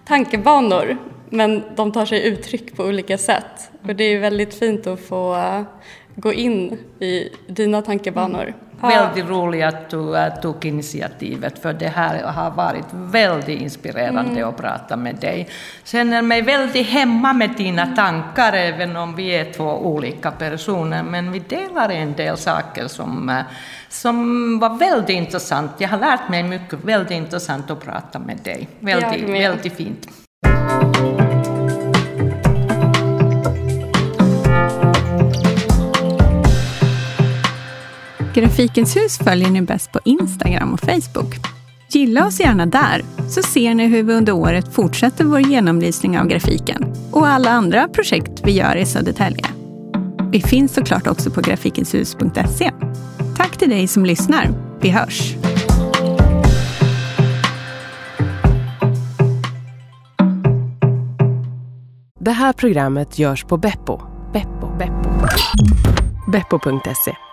tankebanor 0.07 0.97
men 1.33 1.63
de 1.75 1.91
tar 1.91 2.05
sig 2.05 2.27
uttryck 2.27 2.75
på 2.75 2.83
olika 2.83 3.17
sätt. 3.17 3.71
Och 3.87 3.95
det 3.95 4.03
är 4.03 4.19
väldigt 4.19 4.53
fint 4.53 4.87
att 4.87 4.99
få 4.99 5.35
eh, 5.35 5.61
gå 6.15 6.33
in 6.33 6.77
i 6.99 7.29
dina 7.47 7.81
tankebanor. 7.81 8.53
Väldigt 8.81 9.29
roligt 9.29 9.63
att 9.63 9.89
du 9.89 10.17
äh, 10.17 10.41
tog 10.41 10.65
initiativet 10.65 11.59
för 11.59 11.73
det 11.73 11.87
här 11.87 12.23
har 12.23 12.51
varit 12.51 12.85
väldigt 12.91 13.61
inspirerande 13.61 14.47
att 14.47 14.57
prata 14.57 14.95
med 14.95 15.15
dig. 15.15 15.49
Känner 15.83 16.21
mig 16.21 16.41
väldigt 16.41 16.87
hemma 16.87 17.33
med 17.33 17.49
dina 17.57 17.95
tankar 17.95 18.53
även 18.53 18.95
om 18.95 19.15
vi 19.15 19.29
är 19.35 19.51
två 19.51 19.69
olika 19.69 20.31
personer 20.31 21.03
men 21.03 21.31
vi 21.31 21.39
delar 21.39 21.89
en 21.89 22.13
del 22.13 22.37
saker 22.37 22.87
som, 22.87 23.29
äh, 23.29 23.41
som 23.89 24.59
var 24.59 24.77
väldigt 24.77 25.09
intressant. 25.09 25.71
Jag 25.77 25.89
har 25.89 25.99
lärt 25.99 26.29
mig 26.29 26.43
mycket, 26.43 26.83
väldigt 26.83 27.11
intressant 27.11 27.71
att 27.71 27.83
prata 27.85 28.19
med 28.19 28.37
dig. 28.37 28.67
Väldigt, 28.79 29.29
väldigt 29.29 29.73
fint. 29.73 30.07
Grafikens 38.33 38.95
hus 38.95 39.17
följer 39.17 39.49
ni 39.49 39.61
bäst 39.61 39.91
på 39.91 39.99
Instagram 40.05 40.73
och 40.73 40.79
Facebook. 40.79 41.35
Gilla 41.89 42.27
oss 42.27 42.39
gärna 42.39 42.65
där, 42.65 43.01
så 43.29 43.41
ser 43.41 43.73
ni 43.73 43.87
hur 43.87 44.03
vi 44.03 44.13
under 44.13 44.33
året 44.33 44.73
fortsätter 44.73 45.25
vår 45.25 45.39
genomlysning 45.39 46.19
av 46.19 46.27
grafiken 46.27 46.93
och 47.11 47.27
alla 47.27 47.49
andra 47.49 47.87
projekt 47.87 48.41
vi 48.43 48.51
gör 48.51 48.75
i 48.75 48.85
Södertälje. 48.85 49.45
Vi 50.31 50.41
finns 50.41 50.73
såklart 50.73 51.07
också 51.07 51.31
på 51.31 51.41
grafikenshus.se. 51.41 52.71
Tack 53.37 53.57
till 53.57 53.69
dig 53.69 53.87
som 53.87 54.05
lyssnar. 54.05 54.49
Vi 54.81 54.89
hörs! 54.89 55.35
Det 62.19 62.31
här 62.31 62.53
programmet 62.53 63.19
görs 63.19 63.43
på 63.43 63.57
Beppo. 63.57 64.01
Beppo. 64.33 64.77
Beppo. 64.77 65.09
Beppo.se 66.31 67.32